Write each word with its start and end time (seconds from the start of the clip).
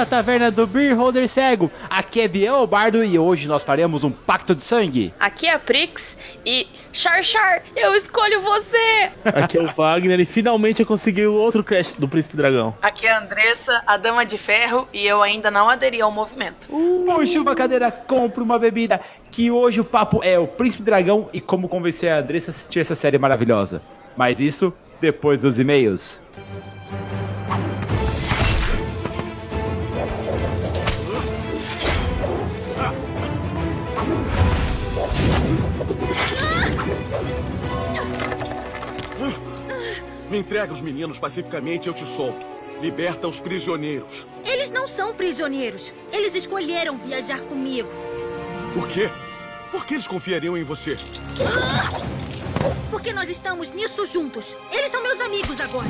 à 0.00 0.06
taverna 0.06 0.50
do 0.50 0.66
Beer 0.66 0.96
Holder 0.96 1.28
Cego. 1.28 1.70
Aqui 1.90 2.22
é 2.22 2.28
Biel 2.28 2.66
Bardo 2.66 3.04
e 3.04 3.18
hoje 3.18 3.46
nós 3.46 3.62
faremos 3.62 4.02
um 4.02 4.10
pacto 4.10 4.54
de 4.54 4.62
sangue. 4.62 5.12
Aqui 5.20 5.46
é 5.46 5.52
a 5.52 5.58
Prix 5.58 6.16
e 6.44 6.66
Char 6.90 7.22
Char, 7.22 7.62
eu 7.76 7.94
escolho 7.94 8.40
você! 8.40 9.10
Aqui 9.26 9.58
é 9.58 9.62
o 9.62 9.70
Wagner 9.70 10.18
e 10.20 10.24
finalmente 10.24 10.80
eu 10.80 10.86
consegui 10.86 11.26
o 11.26 11.34
outro 11.34 11.62
crash 11.62 11.92
do 11.92 12.08
Príncipe 12.08 12.34
Dragão. 12.34 12.74
Aqui 12.80 13.06
é 13.06 13.12
a 13.12 13.20
Andressa, 13.20 13.82
a 13.86 13.98
Dama 13.98 14.24
de 14.24 14.38
Ferro, 14.38 14.88
e 14.90 15.06
eu 15.06 15.22
ainda 15.22 15.50
não 15.50 15.68
aderi 15.68 16.00
ao 16.00 16.10
movimento. 16.10 16.68
Uh, 16.70 17.04
puxa 17.04 17.38
uma 17.38 17.54
cadeira, 17.54 17.92
compre 17.92 18.42
uma 18.42 18.58
bebida, 18.58 19.02
que 19.30 19.50
hoje 19.50 19.82
o 19.82 19.84
papo 19.84 20.20
é 20.24 20.38
o 20.38 20.46
Príncipe 20.46 20.82
Dragão 20.82 21.28
e 21.30 21.42
como 21.42 21.68
convencer 21.68 22.10
a 22.10 22.20
Andressa 22.20 22.50
a 22.50 22.52
assistir 22.52 22.80
essa 22.80 22.94
série 22.94 23.18
maravilhosa. 23.18 23.82
Mas 24.16 24.40
isso 24.40 24.72
depois 24.98 25.40
dos 25.40 25.58
e-mails. 25.58 26.24
Me 40.30 40.38
entrega 40.38 40.72
os 40.72 40.80
meninos 40.80 41.18
pacificamente 41.18 41.86
e 41.86 41.90
eu 41.90 41.94
te 41.94 42.06
solto. 42.06 42.46
Liberta 42.80 43.26
os 43.26 43.40
prisioneiros. 43.40 44.28
Eles 44.44 44.70
não 44.70 44.86
são 44.86 45.12
prisioneiros. 45.12 45.92
Eles 46.12 46.36
escolheram 46.36 46.96
viajar 46.98 47.40
comigo. 47.40 47.90
Por 48.72 48.86
quê? 48.86 49.10
Por 49.72 49.84
que 49.84 49.94
eles 49.94 50.06
confiariam 50.06 50.56
em 50.56 50.62
você? 50.62 50.96
Porque 52.92 53.12
nós 53.12 53.28
estamos 53.28 53.70
nisso 53.70 54.06
juntos. 54.06 54.56
Eles 54.70 54.92
são 54.92 55.02
meus 55.02 55.20
amigos 55.20 55.60
agora. 55.60 55.88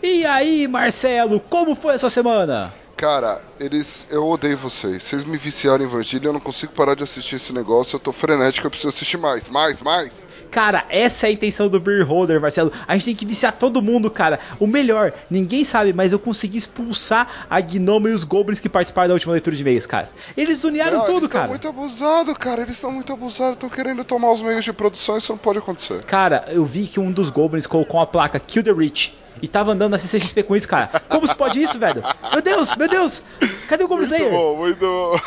E 0.00 0.24
aí, 0.24 0.68
Marcelo, 0.68 1.40
como 1.40 1.74
foi 1.74 1.96
a 1.96 1.98
sua 1.98 2.10
semana? 2.10 2.72
Cara, 2.96 3.42
eles. 3.58 4.06
Eu 4.08 4.24
odeio 4.24 4.56
vocês. 4.56 5.02
Vocês 5.02 5.24
me 5.24 5.36
viciaram 5.36 5.84
em 5.84 5.88
Evangelho, 5.88 6.28
eu 6.28 6.32
não 6.32 6.40
consigo 6.40 6.72
parar 6.72 6.94
de 6.94 7.02
assistir 7.02 7.36
esse 7.36 7.52
negócio. 7.52 7.96
Eu 7.96 8.00
tô 8.00 8.12
frenético, 8.12 8.66
eu 8.66 8.70
preciso 8.70 8.88
assistir 8.88 9.16
mais, 9.16 9.48
mais, 9.48 9.82
mais. 9.82 10.24
Cara, 10.58 10.84
essa 10.88 11.24
é 11.24 11.30
a 11.30 11.32
intenção 11.32 11.68
do 11.68 11.78
Beer 11.78 12.04
Holder, 12.04 12.40
Marcelo. 12.40 12.72
A 12.88 12.94
gente 12.94 13.04
tem 13.04 13.14
que 13.14 13.24
viciar 13.24 13.52
todo 13.52 13.80
mundo, 13.80 14.10
cara. 14.10 14.40
O 14.58 14.66
melhor, 14.66 15.12
ninguém 15.30 15.64
sabe, 15.64 15.92
mas 15.92 16.12
eu 16.12 16.18
consegui 16.18 16.58
expulsar 16.58 17.46
a 17.48 17.60
Gnoma 17.60 18.10
e 18.10 18.12
os 18.12 18.24
Goblins 18.24 18.58
que 18.58 18.68
participaram 18.68 19.06
da 19.06 19.14
última 19.14 19.34
leitura 19.34 19.54
de 19.54 19.62
meios, 19.62 19.86
cara. 19.86 20.08
Eles 20.36 20.58
zonearam 20.58 20.98
Não, 20.98 21.04
tudo, 21.04 21.18
eles 21.18 21.28
cara. 21.28 21.44
Eles 21.44 21.54
estão 21.58 21.72
muito 21.72 21.86
abusados, 21.86 22.34
cara. 22.38 22.62
Eles 22.62 22.74
estão 22.74 22.90
muito 22.90 23.12
abusados. 23.12 23.52
Estão 23.52 23.70
querendo 23.70 24.02
tomar 24.02 24.32
os 24.32 24.40
meios 24.40 24.64
de 24.64 24.72
produção. 24.72 25.16
Isso 25.16 25.30
não 25.30 25.38
pode 25.38 25.60
acontecer. 25.60 26.04
Cara, 26.04 26.44
eu 26.48 26.64
vi 26.64 26.88
que 26.88 26.98
um 26.98 27.12
dos 27.12 27.30
Goblins 27.30 27.68
colocou 27.68 28.00
a 28.00 28.06
placa 28.06 28.40
Kill 28.40 28.64
the 28.64 28.72
Rich. 28.72 29.16
E 29.40 29.46
tava 29.46 29.70
andando 29.70 29.92
na 29.92 29.98
CCXP 30.00 30.42
com 30.42 30.56
isso, 30.56 30.66
cara. 30.66 30.90
Como 31.08 31.24
se 31.24 31.36
pode 31.36 31.62
isso, 31.62 31.78
velho? 31.78 32.02
Meu 32.32 32.42
Deus, 32.42 32.74
meu 32.74 32.88
Deus! 32.88 33.22
Cadê 33.68 33.84
o 33.84 33.88
Goblin 33.88 34.06
Slayer? 34.06 34.32
Muito 34.32 34.42
bom, 34.42 34.56
muito 34.56 34.80
bom. 34.80 35.20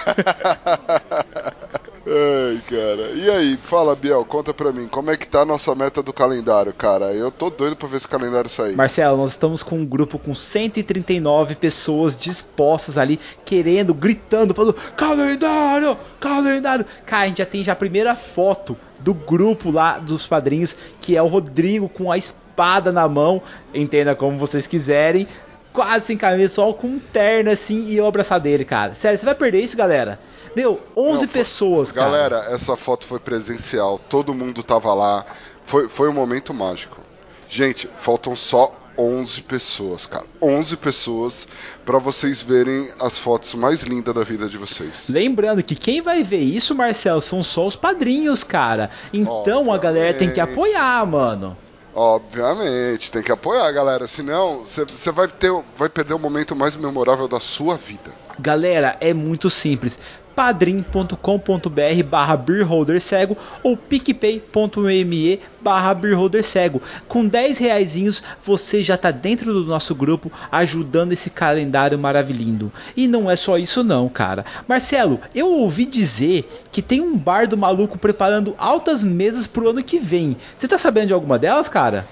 Ai, 2.14 2.60
cara. 2.68 3.12
E 3.16 3.30
aí, 3.30 3.56
fala, 3.56 3.96
Biel, 3.96 4.26
conta 4.26 4.54
pra 4.54 4.74
mim, 4.74 4.86
como 4.86 5.10
é 5.10 5.16
que 5.16 5.26
tá 5.26 5.42
a 5.42 5.46
nossa 5.46 5.74
meta 5.74 6.04
do 6.04 6.12
calendário, 6.12 6.74
cara? 6.74 7.14
Eu 7.14 7.32
tô 7.32 7.50
doido 7.50 7.78
pra 7.78 7.88
ver 7.88 7.98
esse 7.98 8.08
calendário 8.08 8.50
sair. 8.50 8.76
Marcelo, 8.76 9.16
nós 9.16 9.32
estamos 9.32 9.64
com 9.64 9.78
um 9.78 9.86
grupo 9.86 10.20
com 10.20 10.36
139 10.36 11.56
pessoas 11.56 12.18
dispostas 12.18 12.98
ali, 12.98 13.18
querendo, 13.46 13.94
gritando, 13.94 14.54
falando: 14.54 14.74
calendário, 14.98 15.98
calendário. 16.20 16.86
Cara, 17.06 17.24
a 17.24 17.28
gente 17.28 17.38
já 17.38 17.46
tem 17.46 17.64
já 17.64 17.72
a 17.72 17.78
primeira 17.78 18.14
foto 18.14 18.76
do 19.00 19.14
grupo 19.14 19.72
lá 19.72 19.98
dos 19.98 20.28
padrinhos, 20.28 20.78
que 21.00 21.16
é 21.16 21.22
o 21.22 21.28
Rodrigo 21.28 21.88
com 21.88 22.12
a 22.12 22.18
espada 22.18 22.92
na 22.92 23.08
mão, 23.08 23.42
entenda 23.74 24.14
como 24.16 24.38
vocês 24.38 24.68
quiserem, 24.68 25.26
quase 25.72 26.08
sem 26.08 26.18
camisa, 26.18 26.54
só 26.54 26.74
com 26.74 26.88
um 26.88 27.00
terno 27.00 27.50
assim 27.50 27.84
e 27.86 27.96
eu 27.96 28.06
abraçar 28.06 28.40
dele, 28.40 28.66
cara. 28.66 28.94
Sério, 28.94 29.18
você 29.18 29.26
vai 29.26 29.36
perder 29.36 29.62
isso, 29.62 29.78
galera? 29.78 30.20
Meu, 30.56 30.82
11 30.96 31.26
Não, 31.26 31.32
pessoas, 31.32 31.90
foi... 31.92 32.00
cara. 32.00 32.12
Galera, 32.12 32.54
essa 32.54 32.76
foto 32.76 33.06
foi 33.06 33.20
presencial, 33.20 34.00
todo 34.00 34.34
mundo 34.34 34.64
tava 34.64 34.94
lá. 34.94 35.26
Foi, 35.66 35.88
foi 35.88 36.10
um 36.10 36.14
momento 36.14 36.54
mágico. 36.54 36.98
Gente, 37.48 37.90
faltam 37.98 38.36
só 38.36 38.74
11 38.98 39.42
pessoas, 39.44 40.06
cara. 40.06 40.26
11 40.42 40.78
pessoas 40.78 41.48
para 41.86 41.98
vocês 41.98 42.42
verem 42.42 42.90
as 43.00 43.18
fotos 43.18 43.54
mais 43.54 43.84
lindas 43.84 44.14
da 44.14 44.24
vida 44.24 44.48
de 44.48 44.58
vocês. 44.58 45.06
Lembrando 45.10 45.64
que 45.64 45.76
quem 45.76 46.02
vai 46.02 46.24
ver 46.24 46.40
isso, 46.40 46.76
Marcel, 46.76 47.20
são 47.22 47.42
só 47.42 47.66
os 47.66 47.76
padrinhos, 47.76 48.44
cara. 48.44 48.90
Então 49.14 49.38
Obviamente. 49.38 49.74
a 49.74 49.78
galera 49.78 50.14
tem 50.14 50.32
que 50.32 50.40
apoiar, 50.40 51.06
mano. 51.06 51.58
Obviamente, 51.94 53.12
tem 53.12 53.22
que 53.22 53.32
apoiar, 53.32 53.70
galera. 53.72 54.08
Senão, 54.08 54.64
você 54.66 55.12
vai, 55.12 55.28
ter, 55.28 55.52
vai 55.76 55.90
perder 55.90 56.14
o 56.14 56.20
momento 56.20 56.56
mais 56.56 56.76
memorável 56.76 57.28
da 57.28 57.40
sua 57.40 57.76
vida. 57.76 58.12
Galera, 58.40 58.98
é 59.02 59.14
muito 59.14 59.50
simples 59.50 60.00
padrim.com.br 60.36 62.04
barra 62.10 62.36
beerholdercego 62.36 63.38
ou 63.64 63.78
picpay.me 63.78 65.40
barra 65.62 65.94
beerholdercego. 65.94 66.82
Com 67.08 67.28
10 67.28 67.58
reaisinhos 67.60 68.24
você 68.44 68.82
já 68.84 68.96
está 68.96 69.12
dentro 69.12 69.54
do 69.54 69.64
nosso 69.64 69.94
grupo 69.94 70.32
ajudando 70.52 71.14
esse 71.14 71.30
calendário 71.30 71.98
maravilhoso. 72.00 72.42
E 72.96 73.08
não 73.08 73.30
é 73.30 73.36
só 73.36 73.58
isso 73.58 73.84
não, 73.84 74.10
cara. 74.10 74.46
Marcelo, 74.68 75.20
eu 75.36 75.52
ouvi 75.52 75.86
dizer 75.86 76.50
que 76.72 76.82
tem 76.82 77.02
um 77.02 77.18
bardo 77.18 77.58
maluco 77.58 77.98
preparando 77.98 78.56
altas 78.58 79.04
mesas 79.04 79.46
pro 79.46 79.70
ano 79.70 79.84
que 79.84 80.00
vem. 80.00 80.36
Você 80.56 80.68
tá 80.68 80.78
sabendo 80.78 81.08
de 81.08 81.14
alguma 81.14 81.38
delas, 81.38 81.70
cara? 81.70 82.08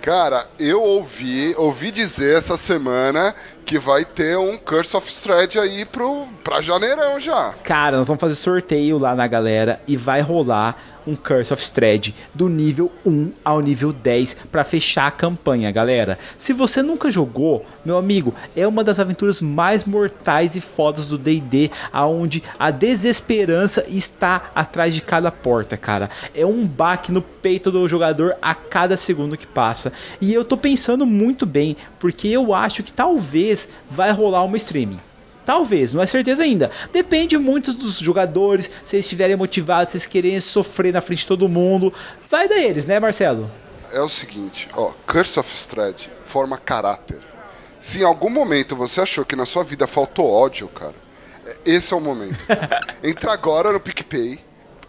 Cara, 0.00 0.48
eu 0.58 0.82
ouvi, 0.82 1.54
ouvi 1.56 1.92
dizer 1.92 2.36
essa 2.36 2.56
semana 2.56 3.34
que 3.72 3.78
vai 3.78 4.04
ter 4.04 4.36
um 4.36 4.58
Curse 4.58 4.94
of 4.94 5.10
Thread 5.22 5.58
aí 5.58 5.86
pro, 5.86 6.26
pra 6.44 6.60
janeirão 6.60 7.18
já. 7.18 7.54
Cara, 7.64 7.96
nós 7.96 8.06
vamos 8.06 8.20
fazer 8.20 8.34
sorteio 8.34 8.98
lá 8.98 9.14
na 9.14 9.26
galera 9.26 9.80
e 9.88 9.96
vai 9.96 10.20
rolar 10.20 10.91
um 11.06 11.14
Curse 11.14 11.52
of 11.52 11.72
Thread 11.72 12.14
do 12.34 12.48
nível 12.48 12.90
1 13.04 13.32
ao 13.44 13.60
nível 13.60 13.92
10 13.92 14.34
para 14.50 14.64
fechar 14.64 15.06
a 15.06 15.10
campanha, 15.10 15.70
galera. 15.70 16.18
Se 16.36 16.52
você 16.52 16.82
nunca 16.82 17.10
jogou, 17.10 17.64
meu 17.84 17.96
amigo, 17.96 18.34
é 18.56 18.66
uma 18.66 18.84
das 18.84 18.98
aventuras 18.98 19.40
mais 19.40 19.84
mortais 19.84 20.56
e 20.56 20.60
fodas 20.60 21.06
do 21.06 21.18
D&D, 21.18 21.70
aonde 21.92 22.42
a 22.58 22.70
desesperança 22.70 23.84
está 23.88 24.50
atrás 24.54 24.94
de 24.94 25.02
cada 25.02 25.30
porta, 25.30 25.76
cara. 25.76 26.10
É 26.34 26.46
um 26.46 26.66
baque 26.66 27.12
no 27.12 27.22
peito 27.22 27.70
do 27.70 27.88
jogador 27.88 28.36
a 28.40 28.54
cada 28.54 28.96
segundo 28.96 29.36
que 29.36 29.46
passa. 29.46 29.92
E 30.20 30.32
eu 30.32 30.44
tô 30.44 30.56
pensando 30.56 31.06
muito 31.06 31.46
bem, 31.46 31.76
porque 31.98 32.28
eu 32.28 32.54
acho 32.54 32.82
que 32.82 32.92
talvez 32.92 33.68
vai 33.90 34.10
rolar 34.12 34.44
uma 34.44 34.56
streaming. 34.56 34.98
Talvez, 35.44 35.92
não 35.92 36.02
é 36.02 36.06
certeza 36.06 36.42
ainda. 36.42 36.70
Depende 36.92 37.36
muito 37.36 37.72
dos 37.72 37.98
jogadores, 37.98 38.70
se 38.84 38.96
eles 38.96 39.06
estiverem 39.06 39.36
motivados, 39.36 39.90
se 39.90 39.96
eles 39.96 40.06
querem 40.06 40.40
sofrer 40.40 40.92
na 40.92 41.00
frente 41.00 41.20
de 41.20 41.26
todo 41.26 41.48
mundo. 41.48 41.92
Vai 42.28 42.48
da 42.48 42.58
eles, 42.58 42.86
né, 42.86 43.00
Marcelo? 43.00 43.50
É 43.92 44.00
o 44.00 44.08
seguinte, 44.08 44.68
ó, 44.74 44.92
Curse 45.06 45.38
of 45.38 45.54
Strahd 45.54 46.08
forma 46.24 46.56
caráter. 46.56 47.20
Se 47.78 48.00
em 48.00 48.04
algum 48.04 48.30
momento 48.30 48.76
você 48.76 49.00
achou 49.00 49.24
que 49.24 49.36
na 49.36 49.44
sua 49.44 49.64
vida 49.64 49.86
faltou 49.86 50.30
ódio, 50.30 50.68
cara, 50.68 50.94
esse 51.64 51.92
é 51.92 51.96
o 51.96 52.00
momento. 52.00 52.38
Entra 53.02 53.32
agora 53.32 53.72
no 53.72 53.80
PicPay, 53.80 54.38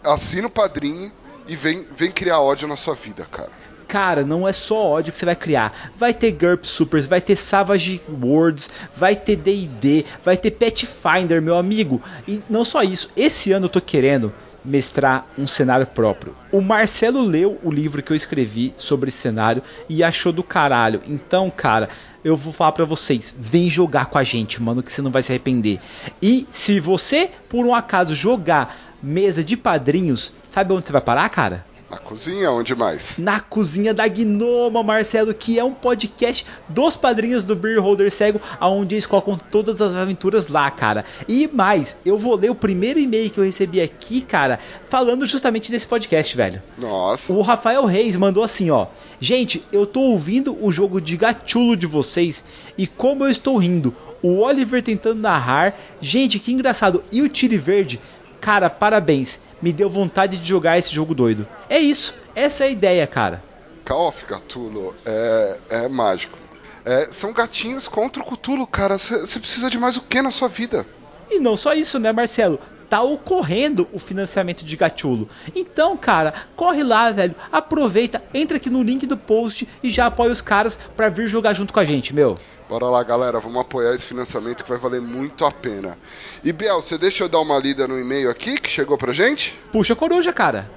assina 0.02 0.46
o 0.46 0.50
padrinho 0.50 1.12
e 1.46 1.56
vem, 1.56 1.86
vem 1.94 2.10
criar 2.10 2.40
ódio 2.40 2.66
na 2.68 2.76
sua 2.76 2.94
vida, 2.94 3.26
cara 3.30 3.63
cara, 3.94 4.24
não 4.24 4.48
é 4.48 4.52
só 4.52 4.90
ódio 4.90 5.12
que 5.12 5.18
você 5.18 5.24
vai 5.24 5.36
criar. 5.36 5.92
Vai 5.96 6.12
ter 6.12 6.32
GURP 6.32 6.66
Supers, 6.66 7.06
vai 7.06 7.20
ter 7.20 7.36
Savage 7.36 8.02
Worlds, 8.08 8.68
vai 8.96 9.14
ter 9.14 9.36
D&D, 9.36 10.04
vai 10.24 10.36
ter 10.36 10.50
Pathfinder, 10.50 11.40
meu 11.40 11.56
amigo. 11.56 12.02
E 12.26 12.42
não 12.50 12.64
só 12.64 12.82
isso, 12.82 13.08
esse 13.16 13.52
ano 13.52 13.66
eu 13.66 13.70
tô 13.70 13.80
querendo 13.80 14.34
mestrar 14.64 15.28
um 15.38 15.46
cenário 15.46 15.86
próprio. 15.86 16.34
O 16.50 16.60
Marcelo 16.60 17.22
leu 17.22 17.56
o 17.62 17.70
livro 17.70 18.02
que 18.02 18.10
eu 18.10 18.16
escrevi 18.16 18.74
sobre 18.76 19.10
esse 19.10 19.18
cenário 19.18 19.62
e 19.88 20.02
achou 20.02 20.32
do 20.32 20.42
caralho. 20.42 21.00
Então, 21.06 21.48
cara, 21.48 21.88
eu 22.24 22.36
vou 22.36 22.52
falar 22.52 22.72
para 22.72 22.84
vocês, 22.84 23.32
vem 23.38 23.70
jogar 23.70 24.06
com 24.06 24.18
a 24.18 24.24
gente, 24.24 24.60
mano, 24.60 24.82
que 24.82 24.92
você 24.92 25.02
não 25.02 25.12
vai 25.12 25.22
se 25.22 25.30
arrepender. 25.30 25.78
E 26.20 26.48
se 26.50 26.80
você, 26.80 27.30
por 27.48 27.64
um 27.64 27.72
acaso, 27.72 28.12
jogar 28.12 28.76
mesa 29.00 29.44
de 29.44 29.56
padrinhos, 29.56 30.34
sabe 30.48 30.72
onde 30.72 30.84
você 30.84 30.92
vai 30.92 31.02
parar, 31.02 31.28
cara? 31.28 31.64
Na 31.94 32.00
cozinha, 32.00 32.50
onde 32.50 32.74
mais? 32.74 33.18
Na 33.18 33.38
cozinha 33.38 33.94
da 33.94 34.08
Gnoma, 34.08 34.82
Marcelo, 34.82 35.32
que 35.32 35.60
é 35.60 35.62
um 35.62 35.72
podcast 35.72 36.44
dos 36.68 36.96
padrinhos 36.96 37.44
do 37.44 37.54
Beer 37.54 37.80
Holder 37.80 38.10
Cego, 38.10 38.40
onde 38.60 38.96
eles 38.96 39.06
colocam 39.06 39.38
todas 39.38 39.80
as 39.80 39.94
aventuras 39.94 40.48
lá, 40.48 40.68
cara. 40.72 41.04
E 41.28 41.46
mais, 41.46 41.96
eu 42.04 42.18
vou 42.18 42.34
ler 42.34 42.50
o 42.50 42.54
primeiro 42.54 42.98
e-mail 42.98 43.30
que 43.30 43.38
eu 43.38 43.44
recebi 43.44 43.80
aqui, 43.80 44.22
cara, 44.22 44.58
falando 44.88 45.24
justamente 45.24 45.70
desse 45.70 45.86
podcast, 45.86 46.36
velho. 46.36 46.60
Nossa. 46.76 47.32
O 47.32 47.42
Rafael 47.42 47.84
Reis 47.84 48.16
mandou 48.16 48.42
assim, 48.42 48.70
ó. 48.70 48.88
Gente, 49.20 49.64
eu 49.70 49.86
tô 49.86 50.00
ouvindo 50.00 50.58
o 50.60 50.72
jogo 50.72 51.00
de 51.00 51.16
gachulo 51.16 51.76
de 51.76 51.86
vocês 51.86 52.44
e 52.76 52.88
como 52.88 53.24
eu 53.24 53.30
estou 53.30 53.56
rindo. 53.56 53.94
O 54.20 54.40
Oliver 54.40 54.82
tentando 54.82 55.20
narrar. 55.20 55.78
Gente, 56.00 56.38
que 56.38 56.50
engraçado. 56.50 57.04
E 57.12 57.20
o 57.20 57.28
Tire 57.28 57.58
Verde? 57.58 58.00
Cara, 58.44 58.68
parabéns 58.68 59.40
me 59.62 59.72
deu 59.72 59.88
vontade 59.88 60.36
de 60.36 60.46
jogar 60.46 60.76
esse 60.76 60.94
jogo 60.94 61.14
doido. 61.14 61.48
É 61.66 61.78
isso, 61.78 62.14
essa 62.34 62.64
é 62.64 62.66
a 62.66 62.70
ideia, 62.70 63.06
cara. 63.06 63.42
Call 63.86 64.08
of 64.08 64.22
Cthulhu 64.26 64.94
é, 65.06 65.56
é 65.70 65.88
mágico. 65.88 66.38
É, 66.84 67.06
são 67.06 67.32
gatinhos 67.32 67.88
contra 67.88 68.22
o 68.22 68.26
Cutulo, 68.26 68.66
cara. 68.66 68.98
Você 68.98 69.40
precisa 69.40 69.70
de 69.70 69.78
mais 69.78 69.96
o 69.96 70.02
que 70.02 70.20
na 70.20 70.30
sua 70.30 70.48
vida? 70.48 70.86
E 71.30 71.38
não 71.38 71.56
só 71.56 71.72
isso, 71.72 71.98
né, 71.98 72.12
Marcelo? 72.12 72.60
Tá 72.86 73.00
ocorrendo 73.00 73.88
o 73.94 73.98
financiamento 73.98 74.62
de 74.62 74.76
Gatulo. 74.76 75.26
Então, 75.56 75.96
cara, 75.96 76.34
corre 76.54 76.84
lá, 76.84 77.10
velho. 77.10 77.34
Aproveita, 77.50 78.22
entra 78.34 78.58
aqui 78.58 78.68
no 78.68 78.82
link 78.82 79.06
do 79.06 79.16
post 79.16 79.66
e 79.82 79.90
já 79.90 80.04
apoia 80.04 80.30
os 80.30 80.42
caras 80.42 80.78
pra 80.94 81.08
vir 81.08 81.28
jogar 81.28 81.54
junto 81.54 81.72
com 81.72 81.80
a 81.80 81.84
gente, 81.86 82.14
meu. 82.14 82.38
Bora 82.68 82.86
lá, 82.86 83.02
galera, 83.02 83.38
vamos 83.38 83.60
apoiar 83.60 83.94
esse 83.94 84.06
financiamento 84.06 84.64
que 84.64 84.70
vai 84.70 84.78
valer 84.78 85.00
muito 85.00 85.44
a 85.44 85.50
pena. 85.50 85.98
E 86.42 86.52
Biel, 86.52 86.80
você 86.80 86.96
deixa 86.96 87.24
eu 87.24 87.28
dar 87.28 87.40
uma 87.40 87.58
lida 87.58 87.86
no 87.86 87.98
e-mail 87.98 88.30
aqui 88.30 88.58
que 88.58 88.70
chegou 88.70 88.96
pra 88.96 89.12
gente? 89.12 89.58
Puxa 89.70 89.94
coruja, 89.94 90.32
cara. 90.32 90.70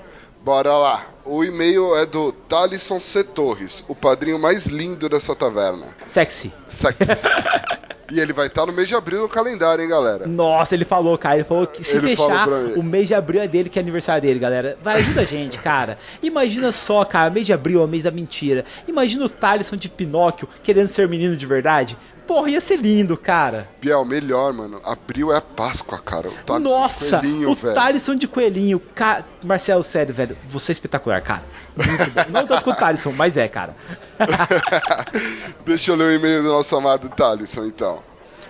Bora 0.43 0.77
lá. 0.77 1.05
O 1.25 1.43
e-mail 1.43 1.95
é 1.95 2.05
do 2.05 2.31
Talisson 2.31 2.99
C. 2.99 3.23
Torres, 3.23 3.83
o 3.87 3.95
padrinho 3.95 4.37
mais 4.37 4.65
lindo 4.65 5.09
dessa 5.09 5.35
taverna. 5.35 5.87
Sexy. 6.05 6.53
Sexy. 6.67 7.11
e 8.11 8.19
ele 8.19 8.33
vai 8.33 8.47
estar 8.47 8.65
no 8.65 8.73
mês 8.73 8.87
de 8.87 8.95
abril 8.95 9.21
no 9.21 9.29
calendário, 9.29 9.83
hein, 9.83 9.89
galera? 9.89 10.25
Nossa, 10.25 10.73
ele 10.75 10.85
falou, 10.85 11.17
cara. 11.17 11.35
Ele 11.35 11.43
falou 11.43 11.67
que 11.67 11.83
se 11.83 11.97
Ele 11.97 12.15
fechar, 12.15 12.47
o 12.75 12.83
mês 12.83 13.07
de 13.07 13.13
abril 13.13 13.41
é 13.41 13.47
dele, 13.47 13.69
que 13.69 13.77
é 13.77 13.81
aniversário 13.81 14.21
dele, 14.21 14.39
galera. 14.39 14.77
Vai, 14.83 14.99
ajuda 14.99 15.21
a 15.21 15.25
gente, 15.25 15.59
cara. 15.59 15.97
Imagina 16.23 16.71
só, 16.71 17.03
cara, 17.03 17.29
mês 17.29 17.45
de 17.45 17.53
abril 17.53 17.81
é 17.81 17.85
o 17.85 17.87
mês 17.87 18.03
da 18.03 18.11
mentira. 18.11 18.63
Imagina 18.87 19.25
o 19.25 19.29
Talisson 19.29 19.75
de 19.75 19.89
Pinóquio 19.89 20.47
querendo 20.63 20.87
ser 20.87 21.07
menino 21.07 21.35
de 21.35 21.45
verdade. 21.45 21.97
Porra, 22.27 22.49
ia 22.49 22.59
ser 22.59 22.75
lindo, 22.75 23.15
cara. 23.15 23.69
Biel, 23.79 24.03
melhor, 24.03 24.51
mano. 24.51 24.81
Abril 24.83 25.31
é 25.31 25.37
a 25.37 25.41
Páscoa, 25.41 25.97
cara. 25.97 26.27
O 26.27 26.33
Talisson 26.33 26.69
Nossa, 26.69 27.19
coelhinho, 27.19 27.49
o 27.49 27.55
velho. 27.55 27.73
Talisson 27.73 28.15
de 28.15 28.27
coelhinho. 28.27 28.81
Ca... 28.93 29.23
Marcelo, 29.45 29.81
sério, 29.81 30.13
velho. 30.13 30.37
Você 30.45 30.71
é 30.71 30.73
espetacular, 30.73 31.21
cara. 31.21 31.43
Muito 31.73 32.11
bom. 32.11 32.25
Não 32.29 32.45
tanto 32.45 32.65
quanto 32.65 32.75
o 32.75 32.79
Talisson, 32.79 33.13
mas 33.13 33.37
é, 33.37 33.47
cara. 33.47 33.73
Deixa 35.65 35.91
eu 35.91 35.95
ler 35.95 36.03
o 36.03 36.13
e-mail 36.13 36.43
do 36.43 36.49
nosso 36.49 36.75
amado 36.75 37.07
Talisson, 37.07 37.65
então. 37.65 37.96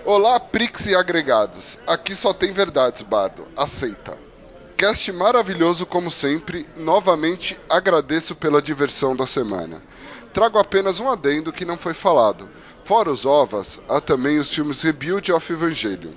Olá, 0.09 0.39
Prix 0.39 0.85
e 0.85 0.95
agregados. 0.95 1.77
Aqui 1.85 2.15
só 2.15 2.33
tem 2.33 2.53
verdades, 2.53 3.01
Bardo. 3.01 3.45
Aceita. 3.57 4.17
Cast 4.77 5.11
maravilhoso 5.11 5.85
como 5.85 6.09
sempre. 6.09 6.65
Novamente 6.77 7.59
agradeço 7.69 8.33
pela 8.33 8.61
diversão 8.61 9.17
da 9.17 9.27
semana. 9.27 9.83
Trago 10.31 10.59
apenas 10.59 11.01
um 11.01 11.11
adendo 11.11 11.51
que 11.51 11.65
não 11.65 11.77
foi 11.77 11.93
falado. 11.93 12.47
Fora 12.85 13.11
os 13.11 13.25
ovas, 13.25 13.81
há 13.89 13.99
também 13.99 14.39
os 14.39 14.47
filmes 14.49 14.81
Rebuild 14.81 15.29
of 15.33 15.51
Evangelion. 15.51 16.13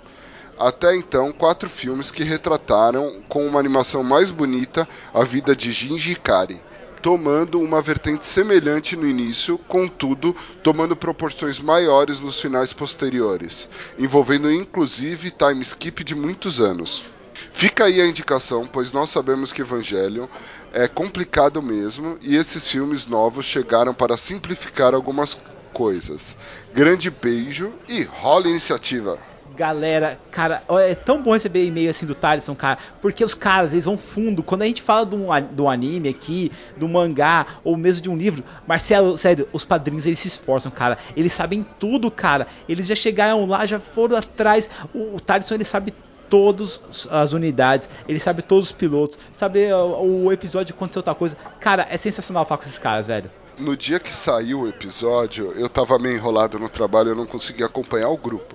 Até 0.56 0.94
então, 0.94 1.32
quatro 1.32 1.68
filmes 1.68 2.12
que 2.12 2.22
retrataram 2.22 3.20
com 3.28 3.44
uma 3.44 3.58
animação 3.58 4.04
mais 4.04 4.30
bonita 4.30 4.88
a 5.12 5.24
vida 5.24 5.56
de 5.56 5.74
Shinji 5.74 6.12
Ikari, 6.12 6.62
tomando 7.02 7.60
uma 7.60 7.80
vertente 7.80 8.26
semelhante 8.26 8.96
no 8.96 9.06
início, 9.06 9.56
contudo, 9.58 10.34
tomando 10.62 10.94
proporções 10.94 11.58
maiores 11.58 12.20
nos 12.20 12.40
finais 12.40 12.72
posteriores, 12.72 13.68
envolvendo 13.98 14.50
inclusive 14.50 15.30
time 15.30 15.62
skip 15.62 16.04
de 16.04 16.14
muitos 16.14 16.60
anos. 16.60 17.04
Fica 17.52 17.84
aí 17.84 18.00
a 18.00 18.06
indicação, 18.06 18.66
pois 18.66 18.92
nós 18.92 19.10
sabemos 19.10 19.52
que 19.52 19.62
Evangelion 19.62 20.26
é 20.72 20.86
complicado 20.86 21.62
mesmo 21.62 22.18
e 22.20 22.36
esses 22.36 22.70
filmes 22.70 23.06
novos 23.06 23.44
chegaram 23.44 23.94
para 23.94 24.16
simplificar 24.16 24.94
algumas 24.94 25.36
coisas. 25.72 26.36
Grande 26.74 27.10
beijo 27.10 27.72
e 27.88 28.02
rola 28.02 28.48
iniciativa! 28.48 29.29
Galera, 29.60 30.18
cara, 30.30 30.62
é 30.70 30.94
tão 30.94 31.22
bom 31.22 31.34
receber 31.34 31.66
e-mail 31.66 31.90
assim 31.90 32.06
do 32.06 32.14
Talisson, 32.14 32.54
cara, 32.54 32.78
porque 33.02 33.22
os 33.22 33.34
caras, 33.34 33.74
eles 33.74 33.84
vão 33.84 33.98
fundo. 33.98 34.42
Quando 34.42 34.62
a 34.62 34.64
gente 34.64 34.80
fala 34.80 35.04
de 35.04 35.14
um, 35.14 35.30
a- 35.30 35.38
do 35.38 35.68
anime 35.68 36.08
aqui, 36.08 36.50
do 36.78 36.88
mangá, 36.88 37.46
ou 37.62 37.76
mesmo 37.76 38.00
de 38.00 38.08
um 38.08 38.16
livro, 38.16 38.42
Marcelo, 38.66 39.18
sério, 39.18 39.46
os 39.52 39.62
padrinhos, 39.62 40.06
eles 40.06 40.18
se 40.18 40.28
esforçam, 40.28 40.72
cara. 40.72 40.96
Eles 41.14 41.34
sabem 41.34 41.62
tudo, 41.78 42.10
cara. 42.10 42.46
Eles 42.66 42.86
já 42.86 42.94
chegaram 42.94 43.44
lá, 43.44 43.66
já 43.66 43.78
foram 43.78 44.16
atrás. 44.16 44.70
O, 44.94 45.16
o 45.16 45.20
ele 45.54 45.64
sabe 45.66 45.92
todas 46.30 46.80
as 47.10 47.34
unidades, 47.34 47.90
ele 48.08 48.18
sabe 48.18 48.40
todos 48.40 48.70
os 48.70 48.72
pilotos, 48.72 49.18
sabe 49.30 49.70
ó, 49.70 50.00
o 50.02 50.32
episódio 50.32 50.74
aconteceu 50.74 51.02
tal 51.02 51.14
coisa. 51.14 51.36
Cara, 51.60 51.86
é 51.90 51.98
sensacional 51.98 52.46
falar 52.46 52.56
com 52.56 52.64
esses 52.64 52.78
caras, 52.78 53.06
velho. 53.06 53.30
No 53.58 53.76
dia 53.76 54.00
que 54.00 54.10
saiu 54.10 54.62
o 54.62 54.68
episódio, 54.68 55.52
eu 55.52 55.68
tava 55.68 55.98
meio 55.98 56.16
enrolado 56.16 56.58
no 56.58 56.70
trabalho, 56.70 57.10
eu 57.10 57.14
não 57.14 57.26
conseguia 57.26 57.66
acompanhar 57.66 58.08
o 58.08 58.16
grupo. 58.16 58.54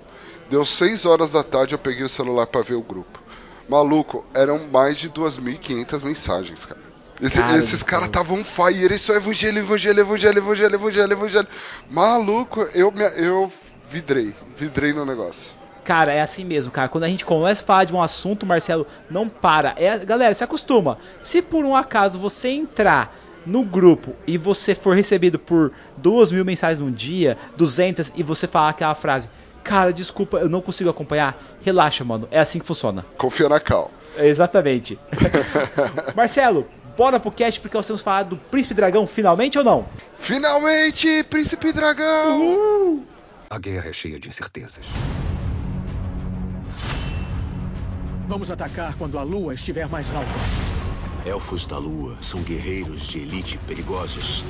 Deu 0.50 0.64
6 0.64 1.04
horas 1.06 1.30
da 1.30 1.42
tarde, 1.42 1.74
eu 1.74 1.78
peguei 1.78 2.04
o 2.04 2.08
celular 2.08 2.46
pra 2.46 2.62
ver 2.62 2.74
o 2.74 2.82
grupo. 2.82 3.20
Maluco, 3.68 4.24
eram 4.32 4.68
mais 4.70 4.96
de 4.98 5.10
2.500 5.10 6.02
mensagens, 6.04 6.64
cara. 6.64 6.80
Esse- 7.20 7.40
Cara 7.40 7.56
esses 7.58 7.82
caras 7.82 8.06
estavam 8.06 8.44
fire, 8.44 8.94
isso 8.94 9.12
é 9.12 9.16
evangelho, 9.16 9.58
evangelho, 9.58 10.00
evangelho, 10.00 10.38
evangelho, 10.38 10.74
evangelho, 10.74 11.12
evangelho. 11.12 11.48
Maluco, 11.90 12.60
eu, 12.74 12.92
me, 12.92 13.02
eu 13.16 13.50
vidrei, 13.90 14.34
vidrei 14.56 14.92
no 14.92 15.04
negócio. 15.06 15.54
Cara, 15.82 16.12
é 16.12 16.20
assim 16.20 16.44
mesmo, 16.44 16.70
cara. 16.70 16.88
Quando 16.88 17.04
a 17.04 17.08
gente 17.08 17.24
começa 17.24 17.62
a 17.62 17.66
falar 17.66 17.84
de 17.84 17.94
um 17.94 18.02
assunto, 18.02 18.44
Marcelo, 18.44 18.86
não 19.08 19.28
para. 19.28 19.72
É, 19.76 19.96
galera, 20.04 20.34
se 20.34 20.44
acostuma. 20.44 20.98
Se 21.20 21.40
por 21.40 21.64
um 21.64 21.74
acaso 21.74 22.18
você 22.18 22.48
entrar 22.48 23.16
no 23.46 23.64
grupo 23.64 24.14
e 24.26 24.36
você 24.36 24.74
for 24.74 24.94
recebido 24.96 25.38
por 25.38 25.72
duas 25.96 26.30
mil 26.32 26.44
mensagens 26.44 26.80
num 26.80 26.90
dia, 26.90 27.38
200, 27.56 28.12
e 28.16 28.22
você 28.22 28.46
falar 28.48 28.70
aquela 28.70 28.94
frase, 28.96 29.30
cara, 29.66 29.92
desculpa, 29.92 30.38
eu 30.38 30.48
não 30.48 30.60
consigo 30.60 30.88
acompanhar, 30.88 31.36
relaxa, 31.60 32.04
mano. 32.04 32.28
É 32.30 32.38
assim 32.38 32.60
que 32.60 32.64
funciona. 32.64 33.04
Confia 33.18 33.48
na 33.48 33.58
Cal. 33.58 33.90
Exatamente. 34.16 34.96
Marcelo, 36.14 36.68
bora 36.96 37.18
pro 37.18 37.32
cast 37.32 37.60
porque 37.60 37.76
nós 37.76 37.86
temos 37.86 38.00
falado 38.00 38.30
do 38.30 38.36
Príncipe 38.36 38.74
Dragão 38.74 39.06
finalmente 39.06 39.58
ou 39.58 39.64
não? 39.64 39.84
Finalmente, 40.20 41.24
Príncipe 41.24 41.72
Dragão! 41.72 43.04
A 43.50 43.58
guerra 43.58 43.90
é 43.90 43.92
cheia 43.92 44.20
de 44.20 44.28
incertezas. 44.28 44.86
Vamos 48.28 48.50
atacar 48.50 48.94
quando 48.96 49.18
a 49.18 49.22
lua 49.22 49.54
estiver 49.54 49.88
mais 49.88 50.14
alta. 50.14 50.30
Elfos 51.24 51.66
da 51.66 51.76
Lua 51.76 52.16
são 52.20 52.40
guerreiros 52.42 53.02
de 53.02 53.18
elite 53.18 53.58
perigosos. 53.66 54.44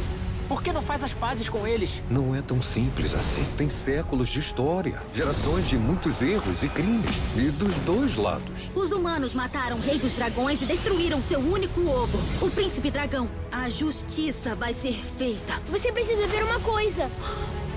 Por 0.48 0.62
que 0.62 0.72
não 0.72 0.82
faz 0.82 1.02
as 1.02 1.12
pazes 1.12 1.48
com 1.48 1.66
eles? 1.66 2.02
Não 2.08 2.34
é 2.34 2.40
tão 2.40 2.62
simples 2.62 3.14
assim. 3.14 3.44
Tem 3.56 3.68
séculos 3.68 4.28
de 4.28 4.38
história, 4.38 5.02
gerações 5.12 5.66
de 5.68 5.76
muitos 5.76 6.22
erros 6.22 6.62
e 6.62 6.68
crimes, 6.68 7.16
e 7.36 7.50
dos 7.50 7.74
dois 7.78 8.16
lados. 8.16 8.70
Os 8.74 8.92
humanos 8.92 9.34
mataram 9.34 9.76
o 9.76 9.80
rei 9.80 9.98
dos 9.98 10.12
dragões 10.12 10.62
e 10.62 10.66
destruíram 10.66 11.22
seu 11.22 11.40
único 11.40 11.80
ovo, 11.88 12.18
o 12.40 12.50
príncipe 12.50 12.90
dragão. 12.90 13.28
A 13.50 13.68
justiça 13.68 14.54
vai 14.54 14.72
ser 14.72 15.02
feita. 15.18 15.60
Você 15.68 15.90
precisa 15.92 16.26
ver 16.28 16.44
uma 16.44 16.60
coisa. 16.60 17.10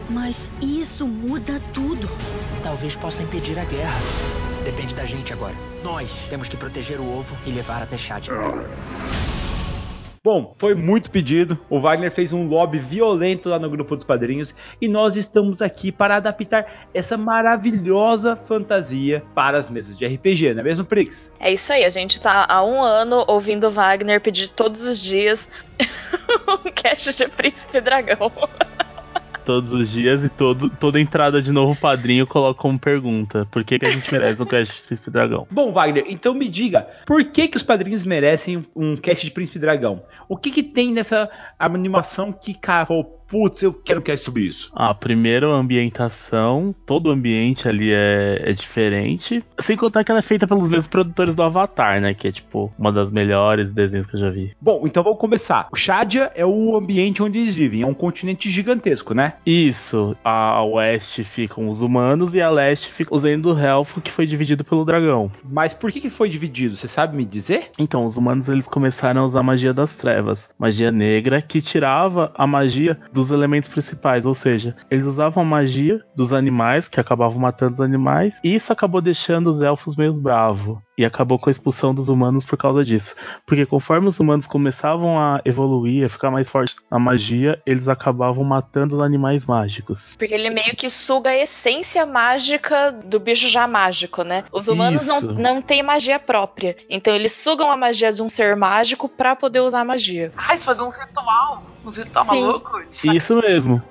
Mas 0.09 0.49
isso 0.61 1.07
muda 1.07 1.61
tudo. 1.73 2.09
Talvez 2.63 2.95
possa 2.95 3.23
impedir 3.23 3.57
a 3.59 3.65
guerra. 3.65 3.99
Depende 4.63 4.93
da 4.93 5.05
gente 5.05 5.33
agora. 5.33 5.55
Nós 5.83 6.11
temos 6.29 6.47
que 6.47 6.57
proteger 6.57 6.99
o 6.99 7.17
ovo 7.17 7.35
e 7.45 7.51
levar 7.51 7.81
até 7.81 7.97
Chad. 7.97 8.27
Bom, 10.21 10.53
foi 10.57 10.75
muito 10.75 11.09
pedido. 11.09 11.57
O 11.69 11.79
Wagner 11.79 12.11
fez 12.11 12.33
um 12.33 12.45
lobby 12.45 12.77
violento 12.77 13.49
lá 13.49 13.57
no 13.57 13.69
grupo 13.69 13.95
dos 13.95 14.03
padrinhos 14.03 14.53
e 14.81 14.87
nós 14.87 15.15
estamos 15.15 15.61
aqui 15.61 15.91
para 15.91 16.17
adaptar 16.17 16.89
essa 16.93 17.17
maravilhosa 17.17 18.35
fantasia 18.35 19.23
para 19.33 19.57
as 19.57 19.69
mesas 19.69 19.97
de 19.97 20.05
RPG, 20.05 20.53
não 20.53 20.61
é 20.61 20.63
mesmo, 20.63 20.85
Prix? 20.85 21.33
É 21.39 21.51
isso 21.53 21.71
aí, 21.71 21.85
a 21.85 21.89
gente 21.89 22.19
tá 22.19 22.45
há 22.49 22.63
um 22.65 22.81
ano 22.81 23.23
ouvindo 23.27 23.67
o 23.67 23.71
Wagner 23.71 24.19
pedir 24.19 24.49
todos 24.49 24.81
os 24.81 24.99
dias 24.99 25.47
um 26.65 26.71
cast 26.71 27.15
de 27.15 27.27
Príncipe 27.29 27.79
Dragão. 27.79 28.31
Todos 29.49 29.71
os 29.71 29.89
dias 29.89 30.23
e 30.23 30.29
todo, 30.29 30.69
toda 30.69 30.99
entrada 30.99 31.41
de 31.41 31.51
novo 31.51 31.75
padrinho 31.75 32.27
coloca 32.27 32.61
como 32.61 32.77
pergunta: 32.77 33.47
por 33.49 33.63
que, 33.63 33.79
que 33.79 33.85
a 33.87 33.89
gente 33.89 34.11
merece 34.11 34.43
um 34.43 34.45
cast 34.45 34.75
de 34.75 34.83
Príncipe 34.83 35.09
Dragão? 35.09 35.47
Bom, 35.49 35.71
Wagner, 35.71 36.05
então 36.07 36.35
me 36.35 36.47
diga, 36.47 36.87
por 37.03 37.25
que 37.25 37.47
que 37.47 37.57
os 37.57 37.63
padrinhos 37.63 38.03
merecem 38.03 38.63
um 38.75 38.95
cast 38.95 39.25
de 39.25 39.31
Príncipe 39.31 39.57
Dragão? 39.57 40.03
O 40.27 40.37
que 40.37 40.51
que 40.51 40.61
tem 40.61 40.93
nessa 40.93 41.27
animação 41.57 42.31
que, 42.31 42.55
falou, 42.85 43.18
putz, 43.29 43.61
eu 43.61 43.71
quero 43.71 43.99
um 43.99 44.03
cast 44.03 44.25
sobre 44.25 44.43
isso? 44.43 44.71
Ah, 44.75 44.93
primeiro 44.93 45.51
a 45.51 45.57
ambientação, 45.57 46.73
todo 46.85 47.07
o 47.07 47.11
ambiente 47.11 47.67
ali 47.67 47.91
é, 47.91 48.41
é 48.43 48.51
diferente. 48.51 49.43
Sem 49.59 49.77
contar 49.77 50.03
que 50.03 50.11
ela 50.11 50.19
é 50.19 50.23
feita 50.23 50.47
pelos 50.47 50.67
mesmos 50.67 50.87
produtores 50.87 51.35
do 51.35 51.43
Avatar, 51.43 52.01
né? 52.01 52.13
Que 52.13 52.27
é 52.27 52.31
tipo 52.31 52.73
uma 52.77 52.91
das 52.91 53.11
melhores 53.11 53.73
desenhos 53.73 54.07
que 54.07 54.15
eu 54.15 54.19
já 54.19 54.29
vi. 54.29 54.55
Bom, 54.59 54.81
então 54.85 55.03
vamos 55.03 55.19
começar. 55.19 55.67
O 55.71 55.75
Shadia 55.75 56.31
é 56.35 56.45
o 56.45 56.75
ambiente 56.75 57.21
onde 57.21 57.39
eles 57.39 57.55
vivem, 57.55 57.83
é 57.83 57.87
um 57.87 57.93
continente 57.93 58.49
gigantesco, 58.49 59.13
né? 59.13 59.33
Isso, 59.45 60.15
a 60.23 60.63
oeste 60.63 61.23
ficam 61.23 61.69
os 61.69 61.81
humanos 61.81 62.33
e 62.33 62.41
a 62.41 62.49
leste 62.49 62.91
fica 62.91 63.15
os 63.15 63.23
Elfo, 63.23 64.01
que 64.01 64.11
foi 64.11 64.25
dividido 64.25 64.63
pelo 64.63 64.83
dragão. 64.83 65.31
Mas 65.43 65.73
por 65.73 65.91
que 65.91 66.01
que 66.01 66.09
foi 66.09 66.29
dividido? 66.29 66.75
Você 66.75 66.87
sabe 66.87 67.15
me 67.15 67.25
dizer? 67.25 67.69
Então, 67.77 68.05
os 68.05 68.17
humanos 68.17 68.49
eles 68.49 68.65
começaram 68.65 69.21
a 69.21 69.25
usar 69.25 69.43
magia 69.43 69.73
das 69.73 69.95
trevas, 69.95 70.49
magia 70.57 70.91
negra 70.91 71.41
que 71.41 71.61
tirava 71.61 72.31
a 72.35 72.47
magia 72.47 72.97
dos 73.11 73.18
dos 73.19 73.31
elementos 73.31 73.69
principais, 73.69 74.25
ou 74.25 74.33
seja, 74.33 74.75
eles 74.89 75.05
usavam 75.05 75.43
a 75.43 75.45
magia 75.45 76.01
dos 76.15 76.33
animais, 76.33 76.87
que 76.87 76.99
acabavam 76.99 77.39
matando 77.39 77.73
os 77.73 77.81
animais, 77.81 78.39
e 78.43 78.55
isso 78.55 78.71
acabou 78.71 79.01
deixando 79.01 79.49
os 79.49 79.61
elfos 79.61 79.95
meio 79.95 80.09
bravos. 80.19 80.77
E 80.99 81.05
acabou 81.05 81.39
com 81.39 81.49
a 81.49 81.51
expulsão 81.51 81.95
dos 81.95 82.09
humanos 82.09 82.43
por 82.43 82.57
causa 82.57 82.83
disso. 82.83 83.15
Porque 83.45 83.65
conforme 83.65 84.09
os 84.09 84.19
humanos 84.19 84.45
começavam 84.45 85.17
a 85.17 85.39
evoluir, 85.45 86.05
a 86.05 86.09
ficar 86.09 86.29
mais 86.29 86.49
forte 86.49 86.75
a 86.91 86.99
magia, 86.99 87.57
eles 87.65 87.87
acabavam 87.87 88.43
matando 88.43 88.97
os 88.97 89.01
animais 89.01 89.45
mágicos. 89.45 90.17
Porque 90.17 90.33
ele 90.33 90.49
meio 90.49 90.75
que 90.75 90.89
suga 90.89 91.29
a 91.29 91.37
essência 91.37 92.05
mágica 92.05 92.91
do 92.91 93.17
bicho 93.17 93.47
já 93.47 93.65
mágico, 93.65 94.23
né? 94.23 94.43
Os 94.51 94.67
humanos 94.67 95.05
não, 95.05 95.19
Isso. 95.19 95.33
não 95.39 95.61
têm 95.61 95.81
magia 95.81 96.19
própria. 96.19 96.75
Então 96.89 97.15
eles 97.15 97.31
sugam 97.31 97.71
a 97.71 97.77
magia 97.77 98.11
de 98.11 98.21
um 98.21 98.27
ser 98.27 98.57
mágico 98.57 99.07
pra 99.07 99.37
poder 99.37 99.61
usar 99.61 99.85
magia. 99.85 100.33
Ah, 100.35 100.51
eles 100.51 100.65
fazem 100.65 100.85
uns 100.85 100.99
ritual. 100.99 101.63
Uns 101.85 101.95
ritual 101.95 102.25
Sim. 102.25 102.41
maluco. 102.41 102.81
Isso 102.91 103.37
mesmo. 103.37 103.81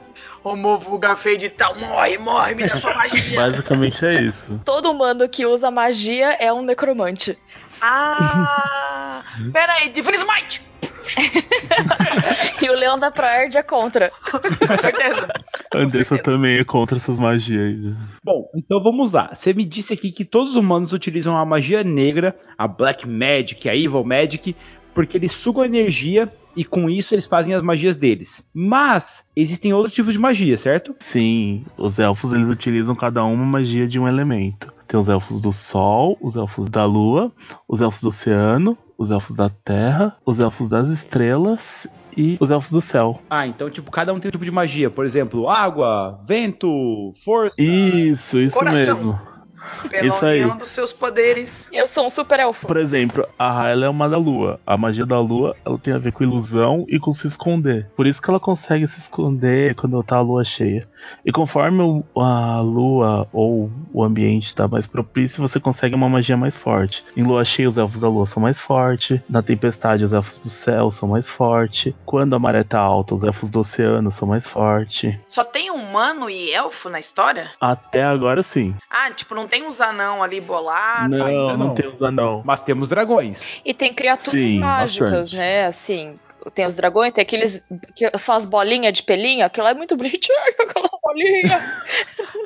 O 0.45 0.57
movo 0.57 0.95
o 0.95 0.99
Garfield 0.99 1.47
e 1.47 1.51
tal. 1.51 1.75
Morre, 1.77 2.19
morre, 2.19 2.55
me 2.55 2.67
dá 2.67 2.77
sua 2.77 2.95
magia. 2.97 3.41
Basicamente 3.41 4.05
é 4.05 4.23
isso. 4.23 4.61
Todo 4.65 4.91
humano 4.91 5.29
que 5.29 5.45
usa 5.45 5.71
magia 5.71 6.33
é 6.35 6.53
um 6.53 6.63
necromante. 6.63 7.39
Ah! 7.81 9.23
Pera 9.53 9.75
aí, 9.75 9.89
Divine 9.89 10.17
Smite! 10.17 10.69
E 12.63 12.69
o 12.69 12.75
Leão 12.75 12.99
da 12.99 13.11
Proerd 13.11 13.57
é 13.57 13.63
contra. 13.63 14.11
Com 14.11 14.79
certeza. 14.81 15.29
Andressa 15.75 16.19
também 16.19 16.59
é 16.59 16.65
contra 16.65 16.99
essas 16.99 17.19
magias 17.19 17.61
aí. 17.61 17.95
Bom, 18.23 18.51
então 18.55 18.83
vamos 18.83 19.13
lá. 19.13 19.31
Você 19.33 19.55
me 19.55 19.65
disse 19.65 19.95
aqui 19.95 20.11
que 20.11 20.25
todos 20.25 20.51
os 20.51 20.57
humanos 20.57 20.93
utilizam 20.93 21.37
a 21.37 21.45
magia 21.45 21.85
negra, 21.85 22.35
a 22.57 22.67
Black 22.67 23.09
Magic, 23.09 23.69
a 23.69 23.77
Evil 23.77 24.05
Magic, 24.05 24.57
porque 24.95 25.17
eles 25.17 25.33
sugam 25.33 25.65
energia 25.65 26.31
e 26.57 26.65
com 26.65 26.91
isso 26.91 27.15
eles 27.15 27.27
fazem 27.27 27.55
as 27.55 27.63
magias 27.63 27.97
deles. 27.97 28.45
Mas 28.53 29.25
existem 29.37 29.73
outros 29.73 29.95
tipos 29.95 30.13
de 30.13 30.19
magia, 30.19 30.57
certo? 30.59 30.95
Sim, 30.99 31.65
os 31.77 31.99
elfos 31.99 32.33
eles 32.33 32.49
utilizam 32.49 32.95
cada 32.95 33.25
um 33.25 33.33
uma 33.33 33.45
magia 33.45 33.87
de 33.87 33.99
um 34.01 34.09
elemento. 34.09 34.73
Tem 34.89 34.99
os 34.99 35.09
elfos 35.09 35.41
do 35.41 35.53
sol, 35.53 36.19
os 36.21 36.35
elfos 36.35 36.69
da 36.69 36.85
lua, 36.85 37.31
os 37.69 37.81
elfos 37.81 38.01
do 38.01 38.09
oceano, 38.09 38.77
os 38.97 39.11
elfos 39.11 39.37
da 39.37 39.49
terra, 39.49 40.17
os 40.27 40.41
elfos 40.41 40.71
das 40.71 40.89
estrelas 40.89 41.87
e 42.17 42.37
os 42.41 42.51
elfos 42.51 42.71
do 42.73 42.81
céu. 42.81 43.21
Ah, 43.31 43.47
então 43.47 43.71
tipo, 43.71 43.91
cada 43.91 44.13
um 44.13 44.19
tem 44.19 44.29
um 44.29 44.33
tipo 44.33 44.45
de 44.45 44.51
magia. 44.51 44.91
Por 44.91 45.07
exemplo, 45.07 45.49
água, 45.49 46.21
vento, 46.27 47.13
força. 47.25 47.55
Isso, 47.61 48.41
isso 48.41 48.57
Coração. 48.57 48.97
mesmo. 48.97 49.21
Pela 49.91 50.07
Isso 50.07 50.27
aí. 50.27 50.45
dos 50.45 50.69
seus 50.69 50.93
poderes. 50.93 51.69
Eu 51.73 51.87
sou 51.87 52.07
um 52.07 52.11
super 52.11 52.41
elfo. 52.41 52.67
Por 52.67 52.77
exemplo, 52.77 53.27
a 53.39 53.51
Hyla 53.51 53.87
é 53.87 53.89
uma 53.89 54.09
da 54.09 54.17
lua. 54.19 54.61
A 54.67 54.77
magia 54.77 55.07
da 55.07 55.21
lua 55.21 55.57
ela 55.65 55.79
tem 55.79 55.95
a 55.95 55.99
ver 55.99 56.13
com 56.13 56.25
ilusão 56.25 56.85
e 56.89 56.99
com 56.99 57.11
se 57.13 57.27
esconder. 57.27 57.89
Por 57.97 58.07
isso 58.07 58.21
que 58.21 58.31
ela 58.31 58.41
consegue 58.41 58.87
se 58.87 58.99
esconder 58.99 59.75
quando 59.75 60.03
tá 60.03 60.17
a 60.17 60.21
lua 60.21 60.45
cheia. 60.45 60.87
E 61.25 61.33
conforme 61.33 62.05
a 62.17 62.61
lua 62.61 63.29
ou 63.33 63.71
o 63.93 64.03
ambiente 64.03 64.47
está 64.47 64.69
mais 64.69 64.87
propício, 64.87 65.43
você 65.47 65.59
consegue 65.59 65.95
uma 65.95 66.09
magia 66.09 66.37
mais 66.37 66.57
forte. 66.57 67.05
Em 67.17 67.23
lua 67.23 67.45
cheia, 67.45 67.69
os 67.69 67.79
elfos 67.79 68.01
da 68.01 68.09
lua 68.09 68.27
são 68.27 68.43
mais 68.43 68.59
fortes. 68.61 69.21
Na 69.29 69.43
tempestade, 69.43 70.05
os 70.05 70.13
elfos 70.13 70.39
do 70.39 70.51
céu 70.51 70.91
são 70.91 71.09
mais 71.09 71.29
fortes. 71.29 71.93
Quando 72.05 72.35
a 72.35 72.39
maré 72.39 72.63
tá 72.65 72.79
alta, 72.81 73.15
os 73.15 73.25
elfos 73.25 73.51
do 73.51 73.61
oceano 73.61 74.11
são 74.11 74.29
mais 74.29 74.47
fortes. 74.47 75.15
Só 75.29 75.45
tem 75.45 75.71
humano 75.71 76.29
e 76.29 76.53
elfo 76.53 76.89
na 76.89 77.01
história? 77.01 77.51
Até 77.61 78.05
agora 78.05 78.43
sim. 78.43 78.75
Ah, 78.91 79.11
tipo, 79.11 79.35
não 79.35 79.48
tem 79.49 79.67
uns 79.67 79.81
anão 79.81 80.23
ali 80.23 80.41
bolado. 80.41 81.17
não, 81.17 81.27
ainda 81.27 81.57
não, 81.57 81.67
não. 81.69 81.75
tem 81.75 81.89
os 81.89 82.03
anão. 82.03 82.43
Mas 82.45 82.61
temos 82.61 82.89
dragões. 82.89 83.61
E 83.65 83.75
tem 83.75 83.93
criaturas 83.93 84.41
Sim, 84.41 84.61
mágicas, 84.61 85.11
bastante. 85.11 85.37
né? 85.37 85.67
Assim, 85.67 86.19
tem 86.55 86.67
os 86.67 86.77
dragões, 86.77 87.13
tem 87.13 87.23
aqueles 87.23 87.65
que 87.95 88.11
são 88.19 88.35
as 88.35 88.47
bolinhas 88.47 88.93
de 88.93 89.03
pelinho, 89.03 89.45
aquilo 89.45 89.65
lá 89.65 89.71
é 89.71 89.75
muito 89.75 89.97
bonitinho, 89.97 90.39
aquela 90.61 90.89
bolinha. 91.03 91.61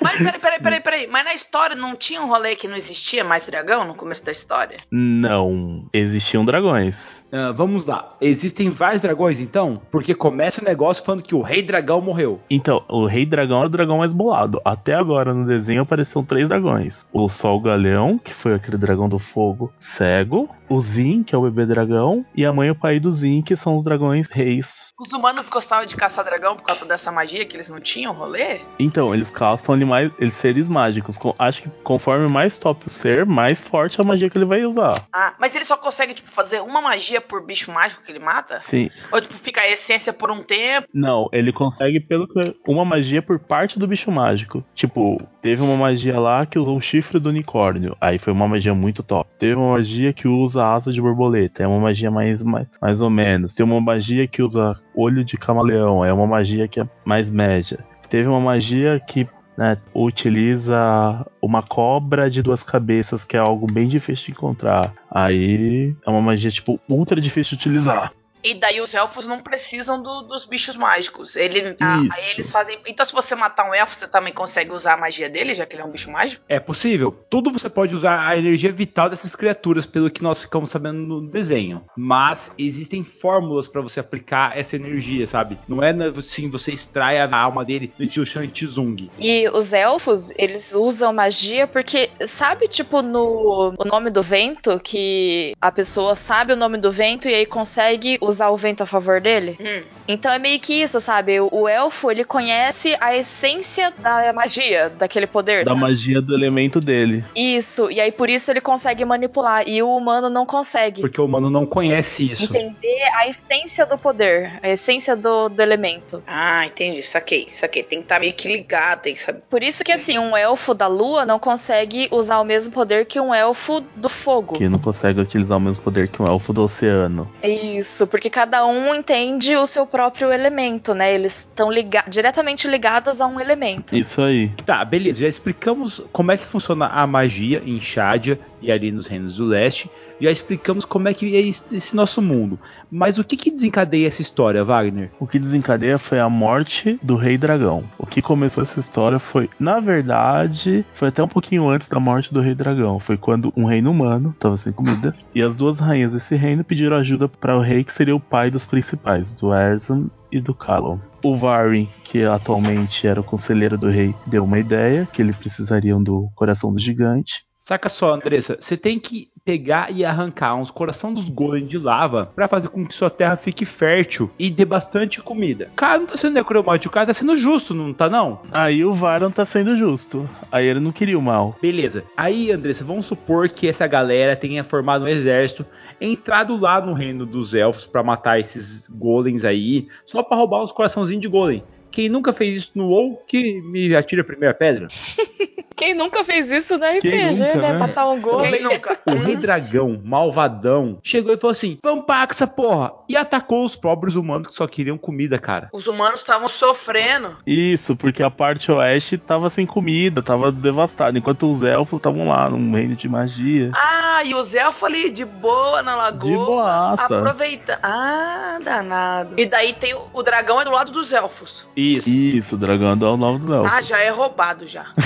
Mas 0.01 0.17
peraí, 0.19 0.41
peraí, 0.41 0.61
peraí, 0.61 0.81
peraí. 0.81 1.07
Mas 1.07 1.25
na 1.25 1.35
história 1.35 1.77
não 1.77 1.97
tinha 1.97 2.21
um 2.21 2.29
rolê 2.29 2.57
que 2.57 2.69
não 2.69 2.77
existia 2.77 3.25
mais 3.25 3.47
dragão 3.47 3.85
no 3.85 3.95
começo 3.95 4.25
da 4.25 4.33
história? 4.33 4.79
Não, 4.91 5.89
existiam 5.93 6.45
dragões. 6.45 7.23
Ah, 7.33 7.53
vamos 7.53 7.87
lá. 7.87 8.17
Existem 8.21 8.69
vários 8.69 9.03
dragões, 9.03 9.41
então? 9.41 9.81
Porque 9.91 10.15
começa 10.15 10.61
o 10.61 10.65
negócio 10.65 11.05
falando 11.05 11.23
que 11.23 11.35
o 11.35 11.41
rei 11.41 11.63
dragão 11.63 12.01
morreu. 12.01 12.41
Então, 12.51 12.85
o 12.89 13.07
Rei 13.07 13.25
Dragão 13.25 13.59
era 13.59 13.67
o 13.67 13.71
dragão 13.71 13.99
mais 13.99 14.13
bolado. 14.13 14.61
Até 14.65 14.95
agora 14.95 15.33
no 15.33 15.47
desenho 15.47 15.83
apareceram 15.83 16.25
três 16.25 16.49
dragões: 16.49 17.07
o 17.13 17.29
Sol 17.29 17.61
Galeão, 17.61 18.19
que 18.19 18.33
foi 18.33 18.55
aquele 18.55 18.77
dragão 18.77 19.09
do 19.09 19.19
fogo 19.19 19.73
cego, 19.79 20.49
o 20.69 20.81
Zin, 20.81 21.23
que 21.23 21.35
é 21.35 21.39
o 21.39 21.43
bebê 21.43 21.67
dragão, 21.67 22.25
e 22.35 22.45
a 22.45 22.53
mãe 22.53 22.69
e 22.69 22.71
o 22.71 22.75
pai 22.75 22.99
do 22.99 23.13
Zin, 23.13 23.43
que 23.43 23.57
são 23.57 23.75
os 23.75 23.85
dragões 23.85 23.92
reis. 24.31 24.89
Os 24.99 25.13
humanos 25.13 25.49
gostavam 25.49 25.87
de 25.87 25.97
caçar 25.97 26.25
dragão 26.25 26.57
por 26.57 26.65
causa 26.65 26.85
dessa 26.85 27.11
magia 27.11 27.45
que 27.45 27.57
eles 27.57 27.69
não 27.69 27.81
tinham 27.81 28.13
rolê? 28.13 28.61
Então, 28.79 29.15
eles 29.15 29.31
caçam 29.31 29.75
animais, 29.75 30.11
eles 30.19 30.35
seres 30.35 30.69
mágicos. 30.69 31.19
Acho 31.39 31.63
que 31.63 31.71
conforme 31.83 32.29
mais 32.29 32.59
top 32.59 32.87
o 32.87 32.91
ser, 32.91 33.27
mais 33.27 33.61
forte 33.61 34.01
a 34.01 34.05
magia 34.05 34.31
que 34.31 34.39
ele 34.39 34.45
vai 34.45 34.65
usar. 34.65 35.07
Ah, 35.13 35.35
mas 35.39 35.55
ele 35.55 35.65
só 35.65 35.77
consegue, 35.77 36.15
tipo, 36.15 36.31
fazer 36.31 36.61
uma 36.61 36.81
magia 36.81 37.21
por 37.21 37.45
bicho 37.45 37.71
mágico 37.73 38.03
que 38.05 38.13
ele 38.13 38.19
mata? 38.19 38.61
Sim. 38.61 38.91
Ou, 39.11 39.21
tipo, 39.21 39.35
fica 39.35 39.61
a 39.61 39.71
essência 39.71 40.13
por 40.13 40.31
um 40.31 40.43
tempo? 40.43 40.87
Não, 40.93 41.29
ele 41.33 41.53
consegue 41.53 42.01
pelo 42.01 42.29
que 42.29 42.57
uma 42.67 42.85
magia 42.85 43.23
por 43.23 43.39
parte 43.39 43.79
do 43.79 43.87
bicho 43.87 44.11
mágico. 44.11 44.65
Tipo, 44.75 45.21
teve 45.41 45.63
uma 45.63 45.77
magia 45.77 46.19
lá 46.19 46.47
que 46.47 46.59
usou 46.59 46.77
o 46.77 46.81
chifre 46.81 47.19
do 47.19 47.29
unicórnio. 47.29 47.97
Aí 48.01 48.19
foi 48.19 48.33
uma 48.33 48.49
magia 48.49 48.75
muito 48.75 49.03
top. 49.03 49.29
Teve 49.39 49.55
uma 49.55 49.73
magia 49.73 50.13
que 50.13 50.29
usa 50.29 50.65
asa 50.65 50.91
de 50.93 51.01
borboleta. 51.01 51.63
É 51.63 51.67
uma 51.67 51.81
magia 51.81 52.11
mais, 52.11 52.43
mais, 52.43 52.67
mais 52.81 53.01
ou 53.01 53.11
menos. 53.11 53.53
Tem 53.53 53.65
uma 53.65 53.72
magia 53.81 54.27
que 54.27 54.43
usa 54.43 54.81
olho 54.95 55.25
de 55.25 55.37
camaleão. 55.37 56.05
É 56.05 56.13
uma 56.13 56.27
magia 56.27 56.69
que 56.69 56.81
é 56.81 56.89
mais 57.05 57.31
média. 57.31 57.85
Teve 58.09 58.29
uma 58.29 58.41
magia 58.41 59.01
que 59.01 59.27
né, 59.57 59.77
utiliza 59.95 61.27
uma 61.41 61.63
cobra 61.63 62.31
de 62.31 62.43
duas 62.43 62.63
cabeças, 62.63 63.25
que 63.25 63.37
é 63.37 63.41
algo 63.41 63.67
bem 63.67 63.89
difícil 63.89 64.27
de 64.27 64.33
encontrar. 64.33 64.93
Aí 65.11 65.95
é 66.07 66.11
uma 66.11 66.21
magia, 66.21 66.51
tipo, 66.51 66.81
ultra 66.89 67.21
difícil 67.21 67.57
de 67.57 67.63
utilizar. 67.63 68.13
E 68.43 68.55
daí 68.55 68.81
os 68.81 68.95
elfos 68.95 69.27
não 69.27 69.41
precisam 69.41 70.03
do- 70.03 70.23
dos 70.23 70.45
bichos 70.45 70.77
mágicos. 70.77 71.37
Ele, 71.37 71.77
aí 71.81 72.31
eles 72.35 72.51
fazem. 72.51 72.79
Então, 72.87 73.05
se 73.07 73.13
você 73.13 73.35
matar 73.35 73.69
um 73.69 73.75
elfo, 73.75 73.95
você 73.95 74.07
também 74.09 74.33
consegue 74.33 74.73
usar 74.73 74.95
a 74.95 74.97
magia 74.97 75.29
dele, 75.29 75.55
já 75.55 75.65
que 75.67 75.75
ele 75.77 75.83
é 75.83 75.85
um 75.85 75.91
bicho 75.91 76.11
mágico? 76.11 76.43
É 76.49 76.59
possível. 76.61 77.25
Tudo 77.31 77.51
você 77.53 77.69
pode 77.69 77.95
usar 77.95 78.27
a 78.27 78.37
energia 78.37 78.73
vital 78.73 79.09
dessas 79.09 79.35
criaturas, 79.37 79.87
pelo 79.87 80.11
que 80.11 80.23
nós 80.23 80.43
ficamos 80.43 80.71
sabendo 80.71 80.99
no 80.99 81.29
desenho. 81.29 81.85
Mas 81.97 82.51
existem 82.59 83.05
fórmulas 83.05 83.69
pra 83.69 83.81
você 83.81 84.01
aplicar 84.01 84.57
essa 84.59 84.77
energia, 84.77 85.27
sabe? 85.27 85.59
Não 85.69 85.83
é 85.83 85.93
assim, 86.17 86.51
você 86.51 86.73
extrai 86.73 87.19
a 87.19 87.37
alma 87.37 87.65
dele 87.65 87.93
do 87.97 88.05
estilo 88.05 88.27
Shang-Tsung. 88.27 89.11
E 89.19 89.49
os 89.51 89.73
elfos, 89.73 90.31
eles 90.37 90.73
usam 90.75 91.13
magia 91.13 91.67
porque, 91.67 92.11
sabe, 92.27 92.69
tipo, 92.69 93.03
no 93.03 93.75
o 93.79 93.85
nome 93.85 94.11
do 94.11 94.23
vento, 94.23 94.81
que 94.81 95.55
a 95.61 95.71
pessoa 95.71 96.17
sabe 96.17 96.53
o 96.53 96.57
nome 96.57 96.79
do 96.79 96.91
vento 96.91 97.29
e 97.29 97.35
aí 97.35 97.47
consegue 97.47 98.19
usar 98.21 98.32
o 98.51 98.57
vento 98.57 98.83
a 98.83 98.87
favor 98.87 99.21
dele? 99.21 99.59
Hum. 99.61 99.85
Então 100.07 100.33
é 100.33 100.39
meio 100.39 100.59
que 100.61 100.83
isso, 100.83 101.01
sabe? 101.01 101.41
O, 101.41 101.69
elfo, 101.69 102.11
ele 102.11 102.25
conhece 102.25 102.97
a 103.01 103.17
essência 103.17 103.93
da 103.99 104.33
magia, 104.33 104.91
daquele 104.91 105.27
poder, 105.27 105.65
Da 105.65 105.71
sabe? 105.73 105.81
magia 105.81 106.21
do 106.21 106.35
elemento 106.35 106.81
dele. 106.81 107.25
Isso, 107.35 107.91
e 107.91 108.01
aí 108.01 108.11
por 108.13 108.29
isso 108.29 108.51
ele 108.51 108.61
consegue 108.61 109.05
manipular, 109.05 109.69
e 109.69 109.83
o 109.83 109.97
humano 109.97 110.29
não 110.29 110.45
consegue. 110.45 111.01
Porque 111.01 111.21
o 111.21 111.25
humano 111.25 111.49
não 111.51 111.65
conhece 111.67 112.31
isso. 112.31 112.45
Entender 112.45 113.03
a 113.15 113.29
essência 113.29 113.87
do 113.87 113.97
poder, 113.97 114.59
a 114.63 114.69
essência 114.69 115.15
do, 115.17 115.49
do 115.49 115.63
elemento. 115.63 116.23
Ah, 116.27 116.67
entendi. 116.67 117.03
Saquei, 117.03 117.47
saquei. 117.49 117.83
Tem 117.83 117.99
que 117.99 118.05
estar 118.05 118.21
meio 118.21 118.33
que 118.33 118.49
ligado, 118.49 119.03
tem 119.03 119.15
que 119.15 119.21
saber. 119.21 119.43
Por 119.49 119.63
isso 119.63 119.85
que, 119.85 119.93
assim, 119.93 120.19
um 120.19 120.37
elfo 120.37 120.75
da 120.75 120.87
lua 120.87 121.25
não 121.25 121.39
consegue 121.39 122.09
usar 122.11 122.41
o 122.41 122.45
mesmo 122.45 122.73
poder 122.73 123.07
que 123.07 123.21
um 123.21 123.35
elfo 123.35 123.81
do 123.97 124.09
fogo. 124.09 124.57
Que 124.57 124.69
não 124.69 124.79
consegue 124.79 125.21
utilizar 125.21 125.59
o 125.59 125.61
mesmo 125.61 125.83
poder 125.83 126.09
que 126.09 126.21
um 126.21 126.27
elfo 126.27 126.53
do 126.53 126.63
oceano. 126.63 127.31
Isso, 127.43 128.07
porque 128.07 128.29
cada 128.31 128.65
um 128.67 128.95
entende 128.95 129.57
o 129.57 129.67
seu 129.67 129.87
próprio 129.93 130.33
elemento, 130.33 130.95
né? 130.95 131.15
Eles 131.15 131.41
estão 131.41 131.71
liga 131.71 132.03
diretamente 132.09 132.67
ligados 132.67 133.21
a 133.21 133.27
um 133.27 133.39
elemento. 133.39 133.95
Isso 133.95 134.23
aí. 134.23 134.49
Tá, 134.65 134.83
beleza. 134.83 135.21
Já 135.21 135.29
explicamos 135.29 136.03
como 136.11 136.33
é 136.33 136.37
que 136.39 136.47
funciona 136.47 136.87
a 136.87 137.07
magia 137.07 137.63
em 137.65 137.79
Shadia 137.79 138.41
e 138.63 138.71
ali 138.71 138.93
nos 138.93 139.07
Reinos 139.07 139.37
do 139.37 139.47
Leste. 139.47 139.91
Já 140.21 140.31
explicamos 140.31 140.85
como 140.85 141.09
é 141.09 141.15
que 141.15 141.37
é 141.37 141.41
esse 141.41 141.95
nosso 141.97 142.23
mundo. 142.23 142.59
Mas 142.91 143.19
o 143.19 143.25
que, 143.25 143.37
que 143.37 143.51
desencadeia 143.51 144.07
essa 144.07 144.23
história, 144.23 144.65
Wagner? 144.65 145.11
O 145.19 145.27
que 145.27 145.39
desencadeia 145.39 145.99
foi 145.99 146.21
a 146.21 146.29
morte 146.29 146.99
do 147.03 147.17
Rei 147.17 147.37
Dragão. 147.37 147.85
O 147.99 148.07
que 148.07 148.23
começou 148.23 148.63
essa 148.63 148.81
história 148.81 149.19
foi, 149.19 149.51
na 149.59 149.81
verdade, 149.81 150.85
foi 150.95 151.09
até 151.09 151.23
um 151.23 151.29
pouquinho 151.29 151.69
antes 151.69 151.89
da 151.89 151.99
morte 151.99 152.33
do 152.33 152.41
Rei 152.41 152.55
Dragão. 152.55 152.99
Foi 152.99 153.17
quando 153.17 153.53
um 153.57 153.65
reino 153.65 153.91
humano 153.91 154.31
estava 154.31 154.57
sem 154.57 154.73
comida 154.73 155.15
e 155.35 155.43
as 155.43 155.57
duas 155.57 155.79
rainhas 155.79 156.13
desse 156.13 156.37
reino 156.37 156.65
pediram 156.65 156.97
ajuda 156.97 157.29
para 157.29 157.57
o 157.57 157.63
rei 157.63 157.85
que 157.85 157.93
seria 157.93 158.15
o 158.15 158.21
pai 158.21 158.51
dos 158.51 158.67
principais, 158.67 159.35
do 159.35 159.55
Erzan 159.55 160.09
e 160.31 160.41
do 160.41 160.55
Callum. 160.55 160.99
O 161.25 161.37
Varin, 161.37 161.89
que 162.03 162.25
atualmente 162.25 163.07
era 163.07 163.21
o 163.21 163.25
conselheiro 163.25 163.77
do 163.77 163.89
rei, 163.89 164.15
deu 164.27 164.43
uma 164.43 164.59
ideia 164.59 165.07
que 165.13 165.23
eles 165.23 165.37
precisariam 165.37 166.03
do 166.03 166.29
coração 166.35 166.73
do 166.73 166.79
gigante. 166.79 167.45
Saca 167.63 167.89
só, 167.89 168.13
Andressa, 168.13 168.57
você 168.59 168.77
tem 168.77 168.99
que 168.99 169.31
pegar 169.45 169.89
e 169.93 170.05
arrancar 170.05 170.57
uns 170.57 170.69
coração 170.69 171.15
dos 171.15 171.29
golem 171.29 171.65
de 171.65 171.79
lava 171.79 172.27
pra 172.35 172.49
fazer 172.49 172.67
com 172.67 172.85
que 172.85 172.93
sua 172.93 173.09
terra 173.09 173.37
fique 173.37 173.65
fértil 173.65 174.29
e 174.37 174.51
dê 174.51 174.65
bastante 174.65 175.23
comida. 175.23 175.69
O 175.71 175.77
cara 175.77 176.01
não 176.01 176.07
tá 176.07 176.17
sendo 176.17 176.35
necromante, 176.35 176.89
o 176.89 176.91
cara 176.91 177.07
tá 177.07 177.13
sendo 177.13 177.37
justo, 177.37 177.73
não 177.73 177.95
tá 177.95 178.11
não? 178.11 178.41
Aí 178.51 178.85
o 178.85 178.93
Varan 178.93 179.31
tá 179.31 179.45
sendo 179.45 179.77
justo. 179.77 180.29
Aí 180.51 180.67
ele 180.67 180.81
não 180.81 180.91
queria 180.91 181.17
o 181.17 181.23
mal. 181.23 181.57
Beleza. 181.63 182.03
Aí, 182.17 182.51
Andressa, 182.51 182.83
vamos 182.83 183.07
supor 183.07 183.49
que 183.49 183.69
essa 183.69 183.87
galera 183.87 184.35
tenha 184.35 184.65
formado 184.65 185.05
um 185.05 185.09
exército, 185.09 185.65
entrado 186.01 186.57
lá 186.57 186.85
no 186.85 186.93
reino 186.93 187.25
dos 187.25 187.55
elfos 187.55 187.87
pra 187.87 188.03
matar 188.03 188.41
esses 188.41 188.89
golems 188.89 189.45
aí, 189.45 189.87
só 190.05 190.21
pra 190.25 190.37
roubar 190.37 190.65
uns 190.65 190.73
coraçãozinhos 190.73 191.23
de 191.23 191.29
golem. 191.29 191.63
Quem 191.93 192.09
nunca 192.09 192.33
fez 192.33 192.57
isso 192.57 192.73
no 192.75 192.89
WoW, 192.89 193.23
que 193.27 193.61
me 193.61 193.95
atire 193.95 194.23
a 194.23 194.25
primeira 194.25 194.55
pedra. 194.55 194.89
Quem 195.77 195.95
nunca 195.95 196.23
fez 196.23 196.51
isso 196.51 196.79
no 196.79 196.85
RPG, 196.85 197.31
nunca, 197.33 197.55
né? 197.57 197.73
né? 197.73 197.79
Matar 197.79 198.09
um 198.09 198.21
golem. 198.21 198.51
Quem 198.53 198.63
nunca? 198.63 198.99
O 199.05 199.15
rei 199.15 199.37
dragão, 199.37 200.01
malvadão, 200.05 200.99
chegou 201.03 201.35
e 201.35 201.37
falou 201.37 201.53
assim: 201.53 201.79
vamos 201.83 202.05
pra 202.05 202.27
essa 202.31 202.47
porra. 202.47 202.93
E 203.09 203.17
atacou 203.17 203.65
os 203.65 203.75
pobres 203.75 204.15
humanos 204.15 204.47
que 204.47 204.55
só 204.55 204.67
queriam 204.67 204.97
comida, 204.97 205.39
cara. 205.39 205.69
Os 205.73 205.87
humanos 205.87 206.21
estavam 206.21 206.49
sofrendo. 206.49 207.37
Isso, 207.47 207.97
porque 207.97 208.23
a 208.23 208.31
parte 208.31 208.71
oeste 208.71 209.19
tava 209.19 209.51
sem 209.51 209.67
comida, 209.67 210.23
tava 210.23 210.53
devastada, 210.53 211.19
enquanto 211.19 211.51
os 211.51 211.63
elfos 211.63 211.99
estavam 211.99 212.29
lá 212.29 212.49
num 212.49 212.73
reino 212.73 212.95
de 212.95 213.09
magia. 213.09 213.71
Ah, 213.75 214.12
e 214.25 214.35
os 214.35 214.55
elfos 214.55 214.85
ali 214.85 215.11
de 215.11 215.25
boa 215.25 215.83
na 215.83 215.97
lagoa. 215.97 216.31
De 216.31 216.37
boaça. 216.37 217.19
Aproveita. 217.19 217.79
Ah, 217.83 218.59
danado. 218.63 219.35
E 219.39 219.47
daí 219.47 219.73
tem 219.73 219.95
o, 219.95 220.09
o 220.13 220.23
dragão 220.23 220.61
é 220.61 220.65
do 220.65 220.71
lado 220.71 220.93
dos 220.93 221.13
elfos. 221.13 221.67
Isso. 221.77 222.09
Isso, 222.09 222.55
o 222.55 222.59
dragão 222.59 222.91
é 222.91 222.95
o 222.95 223.17
nome 223.17 223.41
dos 223.41 223.51
elfos. 223.51 223.71
Ah, 223.73 223.81
já 223.81 223.99
é 223.99 224.11
roubado 224.11 224.67
já. 224.67 224.87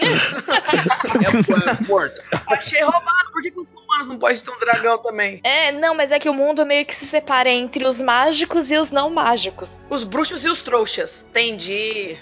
É 0.00 1.84
morto. 1.88 2.22
Achei 2.50 2.82
roubado. 2.82 3.30
Por 3.32 3.42
que, 3.42 3.50
que 3.50 3.60
os 3.60 3.68
humanos 3.68 4.08
não 4.08 4.18
podem 4.18 4.40
ter 4.40 4.50
um 4.50 4.58
dragão 4.58 4.98
também? 4.98 5.40
É, 5.44 5.72
não, 5.72 5.94
mas 5.94 6.10
é 6.12 6.18
que 6.18 6.28
o 6.28 6.34
mundo 6.34 6.66
meio 6.66 6.84
que 6.84 6.94
se 6.94 7.06
separa 7.06 7.48
entre 7.50 7.86
os 7.86 8.00
mágicos 8.00 8.70
e 8.70 8.76
os 8.76 8.90
não 8.90 9.10
mágicos. 9.10 9.82
Os 9.88 10.04
bruxos 10.04 10.44
e 10.44 10.48
os 10.48 10.60
trouxas. 10.60 11.26
Entendi. 11.30 12.16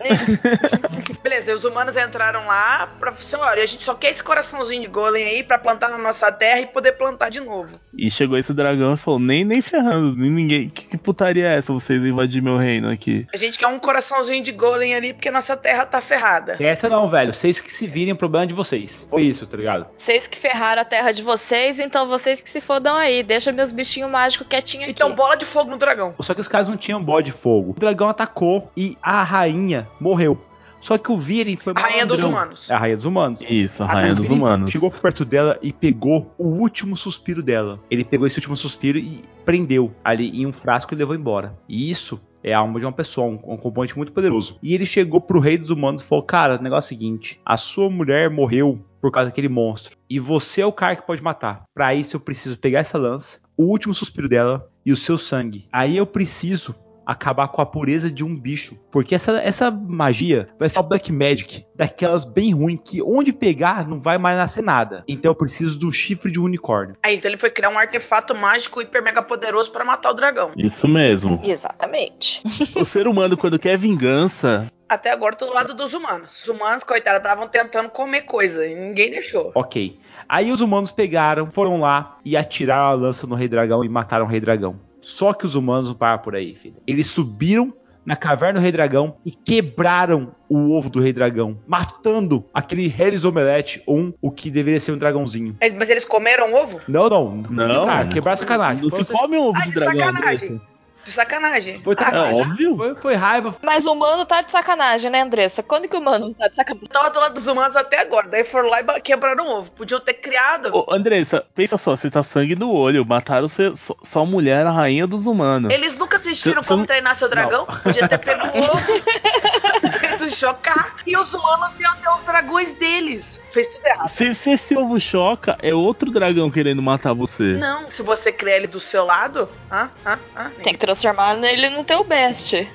Beleza, 1.23 1.51
e 1.51 1.55
os 1.55 1.65
humanos 1.65 1.97
entraram 1.97 2.47
lá 2.47 2.87
pra 2.99 3.13
olha, 3.41 3.63
a 3.63 3.67
gente 3.67 3.83
só 3.83 3.95
quer 3.95 4.11
esse 4.11 4.23
coraçãozinho 4.23 4.83
de 4.83 4.89
golem 4.89 5.25
aí 5.25 5.43
pra 5.43 5.59
plantar 5.59 5.89
na 5.89 5.99
nossa 5.99 6.31
terra 6.31 6.61
e 6.61 6.67
poder 6.67 6.93
plantar 6.93 7.29
de 7.29 7.41
novo. 7.41 7.81
E 7.97 8.11
chegou 8.11 8.39
esse 8.39 8.53
dragão 8.53 8.95
e 8.95 8.97
falou: 8.97 9.19
nem, 9.19 9.45
nem 9.45 9.61
ferrando, 9.61 10.17
nem 10.17 10.31
ninguém. 10.31 10.69
Que, 10.69 10.87
que 10.87 10.99
putaria 10.99 11.49
é 11.49 11.59
essa 11.59 11.73
vocês 11.73 12.03
invadir 12.03 12.43
meu 12.43 12.57
reino 12.57 12.91
aqui? 12.91 13.27
A 13.33 13.37
gente 13.37 13.59
quer 13.59 13.67
um 13.67 13.79
coraçãozinho 13.79 14.43
de 14.43 14.53
golem 14.53 14.95
ali 14.95 15.13
porque 15.13 15.31
nossa 15.31 15.57
terra 15.57 15.85
tá 15.85 16.01
ferrada. 16.01 16.57
Essa 16.61 16.89
não, 16.89 17.09
velho. 17.09 17.35
Vocês 17.35 17.61
que 17.61 17.71
se 17.71 17.87
virem, 17.87 18.13
o 18.13 18.17
problema 18.17 18.45
é 18.45 18.47
de 18.47 18.55
vocês. 18.55 19.07
Foi 19.11 19.23
isso, 19.23 19.47
tá 19.47 19.57
ligado? 19.57 19.87
Vocês 19.97 20.18
que 20.27 20.39
ferraram 20.39 20.83
a 20.83 20.85
terra 20.85 21.13
de 21.13 21.23
vocês, 21.23 21.79
então 21.79 22.09
vocês 22.09 22.41
que 22.41 22.51
se 22.51 22.61
fodam 22.61 22.97
aí. 22.97 23.23
Deixa 23.23 23.53
meus 23.53 23.73
bichinhos 23.73 24.11
mágicos 24.11 24.47
quietinhos 24.49 24.85
aqui. 24.85 24.93
Então 24.93 25.15
bola 25.15 25.37
de 25.37 25.45
fogo 25.45 25.71
no 25.71 25.77
dragão. 25.77 26.15
Só 26.21 26.35
que 26.35 26.41
os 26.41 26.49
caras 26.49 26.69
não 26.69 26.77
tinham 26.77 27.03
bode 27.03 27.27
de 27.27 27.33
fogo. 27.33 27.73
O 27.77 27.81
dragão 27.81 28.09
atacou 28.09 28.71
e 28.77 28.97
a 29.03 29.23
rainha 29.23 29.89
morreu. 30.01 30.41
Só 30.81 30.97
que 30.97 31.11
o 31.11 31.17
Viren 31.17 31.57
foi 31.57 31.73
A 31.77 31.81
rainha 31.81 32.07
dos 32.07 32.23
humanos. 32.23 32.71
É 32.71 32.75
a 32.75 32.79
rainha 32.79 32.97
dos 32.97 33.05
humanos. 33.05 33.45
Isso, 33.49 33.83
a 33.83 33.87
rainha 33.87 34.15
dos 34.15 34.29
humanos. 34.29 34.71
Chegou 34.71 34.91
perto 34.91 35.25
dela 35.25 35.59
e 35.61 35.73
pegou 35.73 36.33
o 36.39 36.47
último 36.47 36.97
suspiro 36.97 37.43
dela. 37.43 37.81
Ele 37.91 38.05
pegou 38.05 38.27
esse 38.27 38.37
último 38.39 38.57
suspiro 38.57 38.99
e 38.99 39.21
prendeu 39.45 39.93
ali 40.05 40.31
em 40.31 40.47
um 40.47 40.53
frasco 40.53 40.95
e 40.95 40.97
levou 40.97 41.17
embora. 41.17 41.59
E 41.69 41.91
isso 41.91 42.21
é 42.43 42.53
a 42.53 42.59
alma 42.59 42.79
de 42.79 42.87
uma 42.87 42.93
pessoa, 42.93 43.27
um, 43.27 43.55
um 43.55 43.57
componente 43.57 43.97
muito 43.97 44.13
poderoso. 44.13 44.59
E 44.63 44.75
ele 44.75 44.87
chegou 44.87 45.21
pro 45.21 45.41
rei 45.41 45.59
dos 45.59 45.71
humanos 45.71 46.03
e 46.03 46.05
falou: 46.05 46.25
Cara, 46.25 46.59
o 46.59 46.63
negócio 46.63 46.93
é 46.93 46.97
o 46.97 46.99
seguinte: 46.99 47.41
a 47.45 47.57
sua 47.57 47.91
mulher 47.91 48.31
morreu 48.31 48.79
por 49.01 49.13
causa 49.13 49.31
daquele 49.31 49.49
monstro. 49.49 49.97
E 50.09 50.19
você 50.19 50.61
é 50.61 50.67
o 50.67 50.73
cara 50.73 50.97
que 50.97 51.07
pode 51.07 51.23
matar. 51.23 51.65
Pra 51.75 51.95
isso 51.95 52.17
eu 52.17 52.21
preciso 52.21 52.59
pegar 52.59 52.81
essa 52.81 52.99
lança, 52.99 53.41
o 53.57 53.65
último 53.65 53.95
suspiro 53.95 54.29
dela 54.29 54.69
e 54.85 54.93
o 54.93 54.97
seu 54.97 55.19
sangue. 55.19 55.67
Aí 55.73 55.97
eu 55.97 56.07
preciso 56.07 56.75
acabar 57.09 57.49
com 57.49 57.63
a 57.63 57.67
pureza 57.67 58.11
de 58.11 58.23
um 58.23 58.39
bicho. 58.39 58.79
Porque 58.93 59.15
essa, 59.15 59.41
essa 59.41 59.71
magia 59.71 60.51
vai 60.59 60.69
ser 60.69 60.79
uma 60.79 60.83
Black 60.83 61.11
Magic, 61.11 61.65
daquelas 61.75 62.27
bem 62.27 62.53
ruim, 62.53 62.77
que 62.77 63.01
onde 63.03 63.33
pegar 63.33 63.89
não 63.89 63.99
vai 63.99 64.19
mais 64.19 64.37
nascer 64.37 64.63
nada. 64.63 65.05
Então 65.09 65.31
eu 65.31 65.35
preciso 65.35 65.79
do 65.79 65.91
chifre 65.91 66.31
de 66.31 66.39
um 66.39 66.45
unicórnio. 66.45 66.97
Aí 67.03 67.17
então 67.17 67.31
ele 67.31 67.39
foi 67.39 67.51
criar 67.51 67.71
um 67.71 67.79
artefato 67.79 68.37
mágico 68.37 68.83
hiper 68.83 69.03
mega 69.03 69.23
poderoso 69.23 69.73
pra 69.73 69.87
matar 69.87 70.11
o 70.11 70.15
dragão. 70.15 70.53
Isso 70.55 70.87
mesmo. 70.87 71.41
Exatamente. 71.43 72.43
O 72.75 72.85
ser 72.85 73.09
humano, 73.09 73.39
quando 73.39 73.59
quer 73.59 73.79
vingança, 73.79 74.67
Até 74.87 75.11
agora 75.11 75.35
tô 75.35 75.47
do 75.47 75.55
lado 75.55 75.75
dos 75.75 75.95
humanos. 75.95 76.43
Os 76.43 76.49
humanos, 76.49 76.85
coitados, 76.85 77.21
estavam 77.21 77.49
tentando 77.49 77.89
comer 77.89 78.23
coisa 78.23 78.67
e 78.67 78.75
ninguém 78.75 79.11
deixou. 79.11 79.53
Ok. 79.55 79.99
Aí 80.29 80.53
os 80.53 80.61
humanos 80.61 80.91
pegaram, 80.91 81.51
foram 81.51 81.81
lá 81.81 82.19
e 82.25 82.37
atiraram 82.37 82.87
a 82.87 82.93
lança 82.93 83.27
no 83.27 83.35
Rei 83.35 83.49
Dragão 83.49 83.83
e 83.83 83.89
mataram 83.89 84.27
o 84.27 84.29
Rei 84.29 84.41
Dragão. 84.41 84.79
Só 85.09 85.33
que 85.33 85.47
os 85.47 85.55
humanos 85.55 85.89
não 85.89 85.97
param 85.97 86.19
por 86.19 86.37
aí, 86.37 86.55
filho. 86.55 86.77
Eles 86.87 87.07
subiram 87.09 87.73
na 88.05 88.15
caverna 88.15 88.61
do 88.61 88.63
Rei 88.63 88.71
Dragão 88.71 89.17
e 89.25 89.31
quebraram 89.31 90.35
o 90.51 90.75
ovo 90.77 90.91
do 90.91 91.01
Rei 91.01 91.15
Dragão, 91.15 91.59
matando 91.67 92.45
aquele 92.53 92.87
Harris 92.89 93.25
Omelete, 93.25 93.83
ou 93.87 94.15
o 94.21 94.31
que 94.31 94.51
deveria 94.51 94.79
ser 94.79 94.93
um 94.93 94.99
dragãozinho. 94.99 95.57
Mas 95.79 95.89
eles 95.89 96.05
comeram 96.05 96.55
ovo? 96.55 96.81
Não, 96.87 97.09
não. 97.09 97.37
Não. 97.51 97.89
Ah, 97.89 98.05
quebrar 98.07 98.37
sacanagem. 98.37 98.87
não 98.87 99.03
se 99.03 99.11
come 99.13 99.39
um 99.39 99.45
ovo 99.45 99.59
Ah, 99.59 99.63
de 99.65 99.69
de 99.71 99.75
dragão. 99.77 99.99
sacanagem. 100.01 100.61
De 101.09 101.15
sacanagem. 101.15 101.81
foi, 101.83 101.95
É 101.95 101.99
sacanagem. 101.99 102.41
óbvio. 102.43 102.77
foi, 102.77 102.95
foi 102.97 103.15
raiva. 103.15 103.57
Mas 103.63 103.87
o 103.87 103.93
humano 103.93 104.25
tá 104.27 104.43
de 104.43 104.51
sacanagem, 104.51 105.11
né, 105.11 105.23
Andressa? 105.23 105.63
Quando 105.63 105.89
que 105.89 105.97
o 105.97 106.01
humano 106.01 106.35
tá 106.35 106.49
de 106.49 106.55
sacanagem? 106.55 106.89
Tava 106.89 107.09
do 107.11 107.19
lado 107.19 107.35
dos 107.35 107.47
humanos 107.47 107.75
até 107.77 108.01
agora. 108.01 108.29
Daí 108.29 108.45
foram 108.45 108.69
lá 108.69 108.81
e 108.81 109.01
quebraram 109.01 109.47
o 109.47 109.51
ovo. 109.61 109.71
Podiam 109.73 109.99
ter 110.01 110.15
criado. 110.15 110.71
Ô, 110.77 110.87
Andressa, 110.93 111.45
pensa 111.55 111.79
só, 111.79 111.97
você 111.97 112.11
tá 112.11 112.23
sangue 112.23 112.55
no 112.55 112.71
olho. 112.73 113.07
Mataram 113.07 113.49
só, 113.49 113.73
sua 114.03 114.27
mulher, 114.27 114.67
a 114.67 114.71
rainha 114.71 115.07
dos 115.07 115.25
humanos. 115.27 115.73
Eles 115.73 115.97
nunca 115.97 116.17
assistiram 116.17 116.63
Cê- 116.63 116.69
como 116.69 116.83
cê- 116.83 116.87
treinar 116.89 117.15
seu 117.15 117.29
dragão? 117.29 117.65
Podia 117.83 118.07
ter 118.07 118.19
pego 118.19 118.47
o 118.47 118.59
ovo, 118.59 118.79
chocar. 120.39 120.97
E 121.07 121.17
os 121.17 121.35
humanos 121.35 121.79
iam 121.81 121.95
ter 121.97 122.09
os 122.09 122.23
dragões 122.23 122.75
deles. 122.75 123.41
Fez 123.51 123.69
tudo 123.69 123.87
errado. 123.87 124.09
Se, 124.09 124.35
se 124.35 124.51
esse 124.51 124.77
ovo 124.77 124.99
choca, 125.01 125.59
é 125.61 125.75
outro 125.75 126.11
dragão 126.11 126.51
querendo 126.51 126.83
matar 126.83 127.13
você. 127.13 127.55
Não, 127.55 127.91
se 127.91 128.03
você 128.03 128.31
criar 128.31 128.57
ele 128.57 128.67
do 128.67 128.81
seu 128.81 129.05
lado, 129.05 129.49
hã? 129.71 129.91
Hã? 130.07 130.19
Hã? 130.37 130.51
Tem 130.63 130.73
que 130.73 130.79
transformar 130.79 131.37
ele 131.45 131.69
no 131.71 131.85
teu 131.85 132.05
best. 132.05 132.69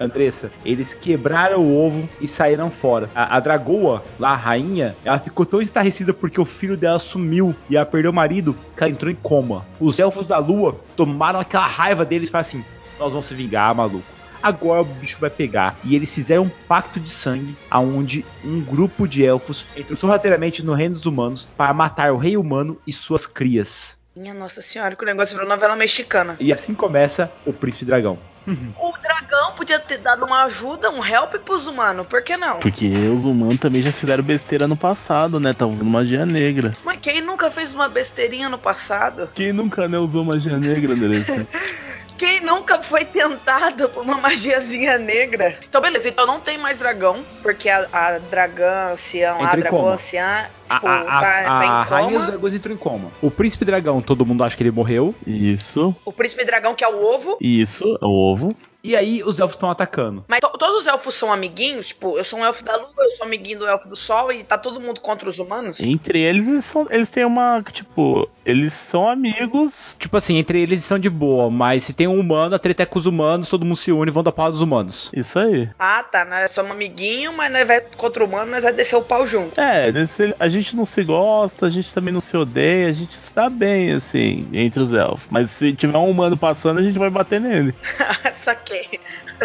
Andressa, 0.00 0.50
eles 0.64 0.94
quebraram 0.94 1.60
o 1.60 1.78
ovo 1.78 2.08
e 2.20 2.26
saíram 2.26 2.70
fora. 2.70 3.08
A, 3.14 3.36
a 3.36 3.40
dragoa, 3.40 4.02
lá 4.18 4.30
a 4.30 4.36
rainha, 4.36 4.96
ela 5.04 5.18
ficou 5.18 5.46
tão 5.46 5.62
estarrecida 5.62 6.12
porque 6.12 6.40
o 6.40 6.44
filho 6.44 6.76
dela 6.76 6.98
sumiu 6.98 7.54
e 7.70 7.76
ela 7.76 7.86
perdeu 7.86 8.10
o 8.10 8.14
marido 8.14 8.58
que 8.76 8.82
ela 8.82 8.90
entrou 8.90 9.12
em 9.12 9.14
coma. 9.14 9.64
Os 9.78 10.00
elfos 10.00 10.26
da 10.26 10.38
lua 10.38 10.80
tomaram 10.96 11.38
aquela 11.38 11.66
raiva 11.66 12.04
deles 12.04 12.28
e 12.28 12.32
falaram 12.32 12.48
assim: 12.48 12.64
Nós 12.98 13.12
vamos 13.12 13.26
se 13.26 13.34
vingar, 13.34 13.72
maluco. 13.74 14.21
Agora 14.42 14.82
o 14.82 14.84
bicho 14.84 15.18
vai 15.20 15.30
pegar. 15.30 15.78
E 15.84 15.94
eles 15.94 16.12
fizeram 16.12 16.44
um 16.44 16.50
pacto 16.68 16.98
de 16.98 17.10
sangue, 17.10 17.56
aonde 17.70 18.24
um 18.44 18.60
grupo 18.60 19.06
de 19.06 19.24
elfos 19.24 19.66
entrou 19.76 19.96
sorrateiramente 19.96 20.64
no 20.64 20.74
reino 20.74 20.94
dos 20.94 21.06
humanos 21.06 21.48
para 21.56 21.72
matar 21.72 22.12
o 22.12 22.18
rei 22.18 22.36
humano 22.36 22.80
e 22.86 22.92
suas 22.92 23.26
crias. 23.26 23.98
Minha 24.14 24.34
nossa 24.34 24.60
senhora, 24.60 24.94
que 24.94 25.02
o 25.02 25.06
negócio 25.06 25.34
virou 25.34 25.48
novela 25.48 25.74
mexicana. 25.74 26.36
E 26.38 26.52
assim 26.52 26.74
começa 26.74 27.32
o 27.46 27.52
príncipe 27.52 27.84
dragão. 27.84 28.18
O 28.76 28.92
dragão 29.00 29.54
podia 29.54 29.78
ter 29.78 29.98
dado 29.98 30.24
uma 30.24 30.44
ajuda, 30.44 30.90
um 30.90 31.04
help 31.04 31.34
pros 31.44 31.66
humanos, 31.66 32.06
por 32.06 32.22
que 32.22 32.36
não? 32.36 32.58
Porque 32.58 32.88
os 33.08 33.24
humanos 33.24 33.58
também 33.58 33.80
já 33.80 33.92
fizeram 33.92 34.22
besteira 34.22 34.66
no 34.68 34.76
passado, 34.76 35.40
né? 35.40 35.54
Tá 35.54 35.66
usando 35.66 35.88
magia 35.88 36.26
negra. 36.26 36.76
Mas 36.84 36.98
quem 37.00 37.20
nunca 37.22 37.50
fez 37.50 37.72
uma 37.72 37.88
besteirinha 37.88 38.48
no 38.48 38.58
passado? 38.58 39.30
Quem 39.34 39.52
nunca 39.52 39.88
né, 39.88 39.96
usou 39.98 40.24
magia 40.24 40.58
negra, 40.58 40.92
Andressa? 40.92 41.46
Quem 42.22 42.40
nunca 42.40 42.80
foi 42.80 43.04
tentado 43.04 43.88
por 43.88 44.04
uma 44.04 44.16
magiazinha 44.20 44.96
negra? 44.96 45.58
Então, 45.68 45.80
beleza, 45.80 46.08
então 46.08 46.24
não 46.24 46.38
tem 46.38 46.56
mais 46.56 46.78
dragão, 46.78 47.24
porque 47.42 47.68
a, 47.68 47.84
a 47.92 48.18
dragã 48.18 48.92
anciã, 48.92 49.34
a 49.34 49.42
em 49.56 49.58
dragão 49.58 49.80
coma. 49.80 49.92
anciã, 49.94 50.48
A, 50.68 50.74
tipo, 50.76 50.86
a, 50.86 51.00
a- 51.00 51.20
tá, 51.20 51.38
a 51.40 51.58
tá 51.58 51.64
em 51.64 51.68
rainha 51.90 52.08
dos 52.10 52.18
coma. 52.18 52.26
dragões 52.30 52.54
entrou 52.54 52.72
em 52.72 52.78
coma. 52.78 53.10
O 53.20 53.28
príncipe 53.28 53.64
dragão, 53.64 54.00
todo 54.00 54.24
mundo 54.24 54.44
acha 54.44 54.56
que 54.56 54.62
ele 54.62 54.70
morreu. 54.70 55.12
Isso, 55.26 55.96
O 56.04 56.12
príncipe 56.12 56.44
dragão, 56.44 56.76
que 56.76 56.84
é 56.84 56.88
o 56.88 57.02
ovo. 57.02 57.38
isso, 57.40 57.98
é 58.00 58.04
o 58.06 58.08
ovo. 58.32 58.54
E 58.84 58.96
aí 58.96 59.22
os 59.22 59.38
elfos 59.38 59.54
estão 59.56 59.70
atacando. 59.70 60.24
Mas 60.28 60.40
to- 60.40 60.50
todos 60.58 60.78
os 60.82 60.86
elfos 60.86 61.14
são 61.14 61.32
amiguinhos? 61.32 61.88
Tipo, 61.88 62.18
eu 62.18 62.24
sou 62.24 62.40
um 62.40 62.44
elfo 62.44 62.64
da 62.64 62.76
lua, 62.76 62.90
eu 62.98 63.08
sou 63.10 63.24
amiguinho 63.26 63.60
do 63.60 63.66
elfo 63.68 63.88
do 63.88 63.94
sol 63.96 64.32
e 64.32 64.42
tá 64.42 64.58
todo 64.58 64.80
mundo 64.80 65.00
contra 65.00 65.28
os 65.30 65.38
humanos? 65.38 65.78
Entre 65.80 66.20
eles, 66.20 66.48
eles, 66.48 66.64
são, 66.64 66.86
eles 66.90 67.08
têm 67.08 67.24
uma. 67.24 67.62
Tipo, 67.72 68.28
eles 68.44 68.72
são 68.72 69.08
amigos. 69.08 69.96
Tipo 69.98 70.16
assim, 70.16 70.36
entre 70.38 70.58
eles 70.60 70.72
eles 70.72 70.84
são 70.84 70.98
de 70.98 71.10
boa, 71.10 71.50
mas 71.50 71.84
se 71.84 71.92
tem 71.92 72.08
um 72.08 72.18
humano, 72.18 72.54
a 72.54 72.58
treta 72.58 72.82
é 72.82 72.86
com 72.86 72.98
os 72.98 73.04
humanos, 73.06 73.48
todo 73.48 73.64
mundo 73.64 73.76
se 73.76 73.92
une 73.92 74.10
e 74.10 74.12
vão 74.12 74.22
dar 74.22 74.32
pau 74.32 74.50
dos 74.50 74.60
humanos. 74.62 75.10
Isso 75.14 75.38
aí. 75.38 75.68
Ah, 75.78 76.02
tá, 76.02 76.24
nós 76.24 76.50
somos 76.50 76.72
amiguinhos, 76.72 77.34
mas 77.34 77.52
nós 77.52 77.66
vai 77.66 77.80
contra 77.82 78.24
o 78.24 78.26
humano, 78.26 78.50
nós 78.50 78.62
vai 78.64 78.72
descer 78.72 78.96
o 78.96 79.02
pau 79.02 79.26
junto. 79.26 79.60
É, 79.60 79.92
a 80.40 80.48
gente 80.48 80.74
não 80.74 80.84
se 80.86 81.04
gosta, 81.04 81.66
a 81.66 81.70
gente 81.70 81.92
também 81.92 82.12
não 82.12 82.20
se 82.22 82.34
odeia, 82.36 82.88
a 82.88 82.92
gente 82.92 83.12
se 83.14 83.34
dá 83.34 83.48
bem, 83.50 83.92
assim, 83.92 84.48
entre 84.52 84.80
os 84.82 84.92
elfos. 84.94 85.26
Mas 85.30 85.50
se 85.50 85.72
tiver 85.74 85.98
um 85.98 86.10
humano 86.10 86.36
passando, 86.36 86.80
a 86.80 86.82
gente 86.82 86.98
vai 86.98 87.10
bater 87.10 87.38
nele. 87.40 87.74
Saquei. 88.32 88.71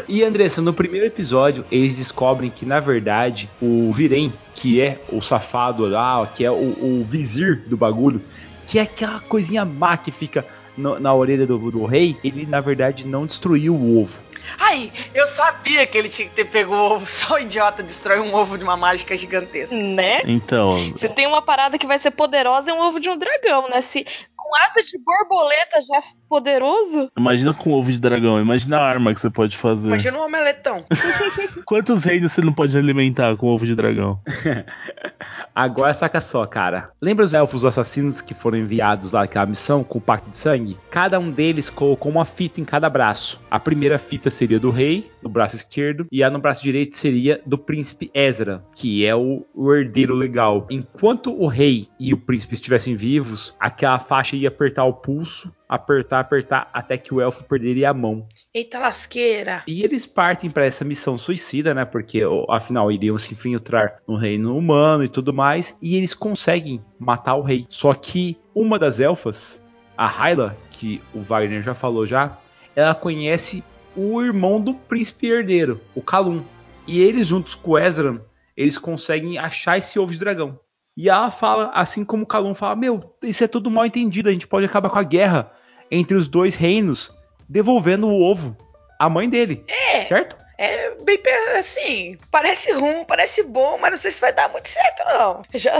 E 0.07 0.23
Andressa, 0.23 0.61
no 0.61 0.73
primeiro 0.73 1.05
episódio, 1.05 1.65
eles 1.71 1.97
descobrem 1.97 2.49
que, 2.49 2.65
na 2.65 2.79
verdade, 2.79 3.49
o 3.61 3.91
Virem, 3.91 4.33
que 4.53 4.79
é 4.79 4.99
o 5.11 5.21
safado 5.21 5.85
lá, 5.87 6.25
que 6.27 6.45
é 6.45 6.51
o, 6.51 6.55
o 6.55 7.05
vizir 7.07 7.63
do 7.67 7.75
bagulho, 7.75 8.21
que 8.65 8.79
é 8.79 8.83
aquela 8.83 9.19
coisinha 9.19 9.65
má 9.65 9.97
que 9.97 10.11
fica 10.11 10.45
no- 10.77 10.99
na 10.99 11.13
orelha 11.13 11.45
do, 11.47 11.57
do 11.71 11.85
rei, 11.85 12.17
ele 12.23 12.45
na 12.45 12.61
verdade 12.61 13.05
não 13.07 13.25
destruiu 13.25 13.75
o 13.75 14.01
ovo. 14.01 14.21
Ai, 14.59 14.91
eu 15.13 15.27
sabia 15.27 15.85
que 15.85 15.97
ele 15.97 16.07
tinha 16.07 16.27
que 16.29 16.33
ter 16.35 16.45
pego 16.45 16.73
o 16.73 16.77
ovo. 16.77 17.05
Só 17.07 17.35
o 17.35 17.39
idiota 17.39 17.83
destrói 17.83 18.19
um 18.19 18.33
ovo 18.33 18.57
de 18.57 18.63
uma 18.63 18.77
mágica 18.77 19.17
gigantesca. 19.17 19.75
Né? 19.75 20.21
Então, 20.25 20.93
Se 20.97 21.09
tem 21.09 21.27
uma 21.27 21.41
parada 21.41 21.77
que 21.77 21.85
vai 21.87 21.99
ser 21.99 22.11
poderosa, 22.11 22.71
é 22.71 22.73
um 22.73 22.79
ovo 22.79 22.99
de 22.99 23.09
um 23.09 23.17
dragão, 23.17 23.67
né? 23.69 23.81
Se 23.81 24.05
com 24.35 24.49
asa 24.55 24.81
de 24.81 24.97
borboleta 25.03 25.79
já 25.81 25.97
é 25.97 26.01
poderoso, 26.29 27.09
imagina 27.17 27.53
com 27.53 27.71
ovo 27.73 27.91
de 27.91 27.99
dragão, 27.99 28.39
imagina 28.39 28.77
a 28.77 28.87
arma 28.87 29.13
que 29.13 29.19
você 29.19 29.29
pode 29.29 29.57
fazer. 29.57 29.87
Imagina 29.87 30.17
um 30.17 30.23
omeletão. 30.25 30.85
Quantos 31.65 32.03
reinos 32.05 32.31
você 32.31 32.39
não 32.41 32.53
pode 32.53 32.77
alimentar 32.77 33.35
com 33.35 33.47
ovo 33.47 33.65
de 33.65 33.75
dragão? 33.75 34.19
Agora 35.53 35.93
saca 35.93 36.21
só, 36.21 36.45
cara. 36.45 36.91
Lembra 37.01 37.25
os 37.25 37.33
elfos 37.33 37.65
assassinos 37.65 38.21
que 38.21 38.33
foram 38.33 38.57
enviados 38.57 39.11
lá 39.11 39.21
naquela 39.21 39.45
missão 39.45 39.83
com 39.83 39.97
o 39.97 40.01
pacto 40.01 40.29
de 40.29 40.37
sangue? 40.37 40.66
Cada 40.89 41.19
um 41.19 41.29
deles 41.29 41.69
colocou 41.69 42.11
uma 42.11 42.25
fita 42.25 42.59
em 42.59 42.65
cada 42.65 42.89
braço. 42.89 43.39
A 43.49 43.59
primeira 43.59 43.97
fita 43.97 44.29
seria 44.29 44.59
do 44.59 44.71
rei, 44.71 45.09
no 45.21 45.29
braço 45.29 45.55
esquerdo, 45.55 46.07
e 46.11 46.23
a 46.23 46.29
no 46.29 46.39
braço 46.39 46.63
direito 46.63 46.95
seria 46.95 47.41
do 47.45 47.57
príncipe 47.57 48.09
Ezra, 48.13 48.63
que 48.75 49.05
é 49.05 49.15
o, 49.15 49.45
o 49.53 49.73
herdeiro 49.73 50.15
legal. 50.15 50.65
Enquanto 50.69 51.31
o 51.31 51.47
rei 51.47 51.87
e 51.99 52.13
o 52.13 52.17
príncipe 52.17 52.53
estivessem 52.53 52.95
vivos, 52.95 53.55
aquela 53.59 53.99
faixa 53.99 54.35
ia 54.35 54.47
apertar 54.47 54.85
o 54.85 54.93
pulso, 54.93 55.53
apertar, 55.67 56.19
apertar, 56.19 56.69
até 56.73 56.97
que 56.97 57.13
o 57.13 57.21
elfo 57.21 57.43
perderia 57.43 57.89
a 57.89 57.93
mão. 57.93 58.25
Eita 58.53 58.79
lasqueira. 58.79 59.63
E 59.67 59.83
eles 59.83 60.05
partem 60.05 60.49
para 60.49 60.65
essa 60.65 60.85
missão 60.85 61.17
suicida, 61.17 61.73
né? 61.73 61.85
Porque 61.85 62.21
afinal 62.49 62.91
iriam 62.91 63.17
se 63.17 63.33
infiltrar 63.33 63.99
no 64.07 64.15
reino 64.15 64.57
humano 64.57 65.03
e 65.03 65.09
tudo 65.09 65.33
mais. 65.33 65.75
E 65.81 65.97
eles 65.97 66.13
conseguem 66.13 66.79
matar 66.99 67.35
o 67.35 67.41
rei. 67.41 67.65
Só 67.69 67.93
que 67.93 68.37
uma 68.55 68.79
das 68.79 68.99
elfas, 68.99 69.63
a 69.97 70.07
Hyla, 70.07 70.55
que 70.69 71.01
o 71.13 71.21
Wagner 71.21 71.63
já 71.63 71.73
falou 71.73 72.05
já, 72.05 72.37
ela 72.75 72.93
conhece 72.93 73.63
o 73.95 74.21
irmão 74.21 74.61
do 74.61 74.73
príncipe 74.73 75.27
herdeiro, 75.27 75.81
o 75.95 76.01
Kalum. 76.01 76.43
E 76.85 77.01
eles 77.01 77.27
juntos 77.27 77.55
com 77.55 77.71
o 77.71 77.77
Ezra, 77.79 78.23
eles 78.55 78.77
conseguem 78.77 79.37
achar 79.37 79.77
esse 79.77 79.99
ovo 79.99 80.11
de 80.11 80.19
dragão. 80.19 80.59
E 80.95 81.09
ela 81.09 81.31
fala, 81.31 81.71
assim 81.73 82.05
como 82.05 82.23
o 82.23 82.27
Kalum 82.27 82.53
fala, 82.53 82.75
meu, 82.75 83.15
isso 83.23 83.43
é 83.43 83.47
tudo 83.47 83.71
mal 83.71 83.85
entendido, 83.85 84.29
a 84.29 84.31
gente 84.31 84.47
pode 84.47 84.65
acabar 84.65 84.89
com 84.89 84.99
a 84.99 85.03
guerra 85.03 85.51
entre 85.89 86.15
os 86.15 86.27
dois 86.27 86.55
reinos, 86.55 87.11
devolvendo 87.49 88.07
o 88.07 88.21
ovo 88.21 88.55
à 88.99 89.09
mãe 89.09 89.29
dele. 89.29 89.63
É. 89.67 90.03
Certo? 90.03 90.37
É 90.57 90.95
bem 90.95 91.21
assim, 91.59 92.17
parece 92.31 92.71
ruim, 92.71 93.05
parece 93.05 93.43
bom, 93.43 93.77
mas 93.79 93.91
não 93.91 93.97
sei 93.97 94.09
se 94.11 94.19
vai 94.19 94.33
dar 94.33 94.49
muito 94.49 94.67
certo, 94.67 95.03
não. 95.05 95.43
Já... 95.53 95.73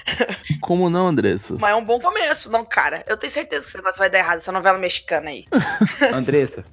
Como 0.62 0.88
não, 0.88 1.08
Andressa? 1.08 1.56
Mas 1.58 1.72
é 1.72 1.74
um 1.74 1.84
bom 1.84 2.00
começo, 2.00 2.50
não, 2.50 2.64
cara. 2.64 3.02
Eu 3.06 3.16
tenho 3.18 3.30
certeza 3.32 3.62
que 3.62 3.68
esse 3.68 3.76
negócio 3.76 3.98
vai 3.98 4.08
dar 4.08 4.18
errado, 4.18 4.38
essa 4.38 4.52
novela 4.52 4.78
mexicana 4.78 5.28
aí. 5.28 5.44
Andressa, 6.12 6.64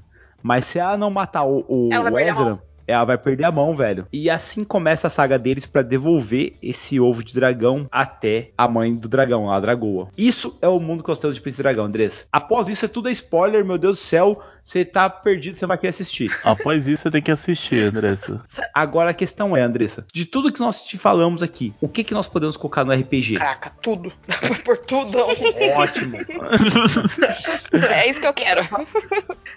mas 0.41 0.65
se 0.65 0.79
ela 0.79 0.97
não 0.97 1.09
matar 1.11 1.43
o, 1.43 1.65
o, 1.67 1.89
Ela 1.91 2.03
vai 2.03 2.11
o 2.11 2.15
perder 2.15 2.29
a 2.29 2.33
Ezra, 2.33 2.45
mão. 2.45 2.61
ela 2.87 3.05
vai 3.05 3.17
perder 3.17 3.43
a 3.43 3.51
mão, 3.51 3.75
velho. 3.75 4.07
E 4.13 4.29
assim 4.29 4.63
começa 4.63 5.07
a 5.07 5.09
saga 5.09 5.37
deles 5.37 5.65
pra 5.65 5.81
devolver 5.81 6.53
esse 6.63 6.99
ovo 6.99 7.23
de 7.23 7.33
dragão 7.33 7.87
até 7.91 8.51
a 8.57 8.67
mãe 8.67 8.95
do 8.95 9.07
dragão, 9.07 9.51
a 9.51 9.59
dragoa. 9.59 10.07
Isso 10.17 10.57
é 10.61 10.67
o 10.67 10.79
mundo 10.79 11.03
que 11.03 11.09
nós 11.09 11.19
temos 11.19 11.35
de 11.35 11.41
Príncipe 11.41 11.63
Dragão, 11.63 11.85
Andressa. 11.85 12.27
Após 12.31 12.69
isso 12.69 12.85
é 12.85 12.87
tudo 12.87 13.09
é 13.09 13.11
spoiler, 13.11 13.65
meu 13.65 13.77
Deus 13.77 13.97
do 13.97 14.03
céu. 14.03 14.41
Você 14.63 14.85
tá 14.85 15.09
perdido, 15.09 15.57
você 15.57 15.65
vai 15.65 15.77
querer 15.77 15.89
assistir. 15.89 16.31
Após 16.43 16.87
isso, 16.87 17.03
você 17.03 17.11
tem 17.11 17.21
que 17.21 17.31
assistir, 17.31 17.83
Andressa. 17.85 18.41
Agora 18.73 19.09
a 19.09 19.13
questão 19.13 19.55
é, 19.57 19.61
Andressa, 19.61 20.05
de 20.13 20.25
tudo 20.25 20.51
que 20.51 20.59
nós 20.59 20.83
te 20.85 20.97
falamos 20.97 21.41
aqui, 21.43 21.73
o 21.81 21.87
que 21.89 22.03
que 22.03 22.13
nós 22.13 22.27
podemos 22.27 22.55
colocar 22.55 22.85
no 22.85 22.93
RPG? 22.93 23.35
Caraca, 23.35 23.71
tudo. 23.81 24.11
Dá 24.27 24.37
pra 24.37 24.55
pôr 24.63 24.77
tudo. 24.77 25.17
Ótimo. 25.75 26.17
é 27.89 28.09
isso 28.09 28.19
que 28.19 28.27
eu 28.27 28.33
quero. 28.33 28.61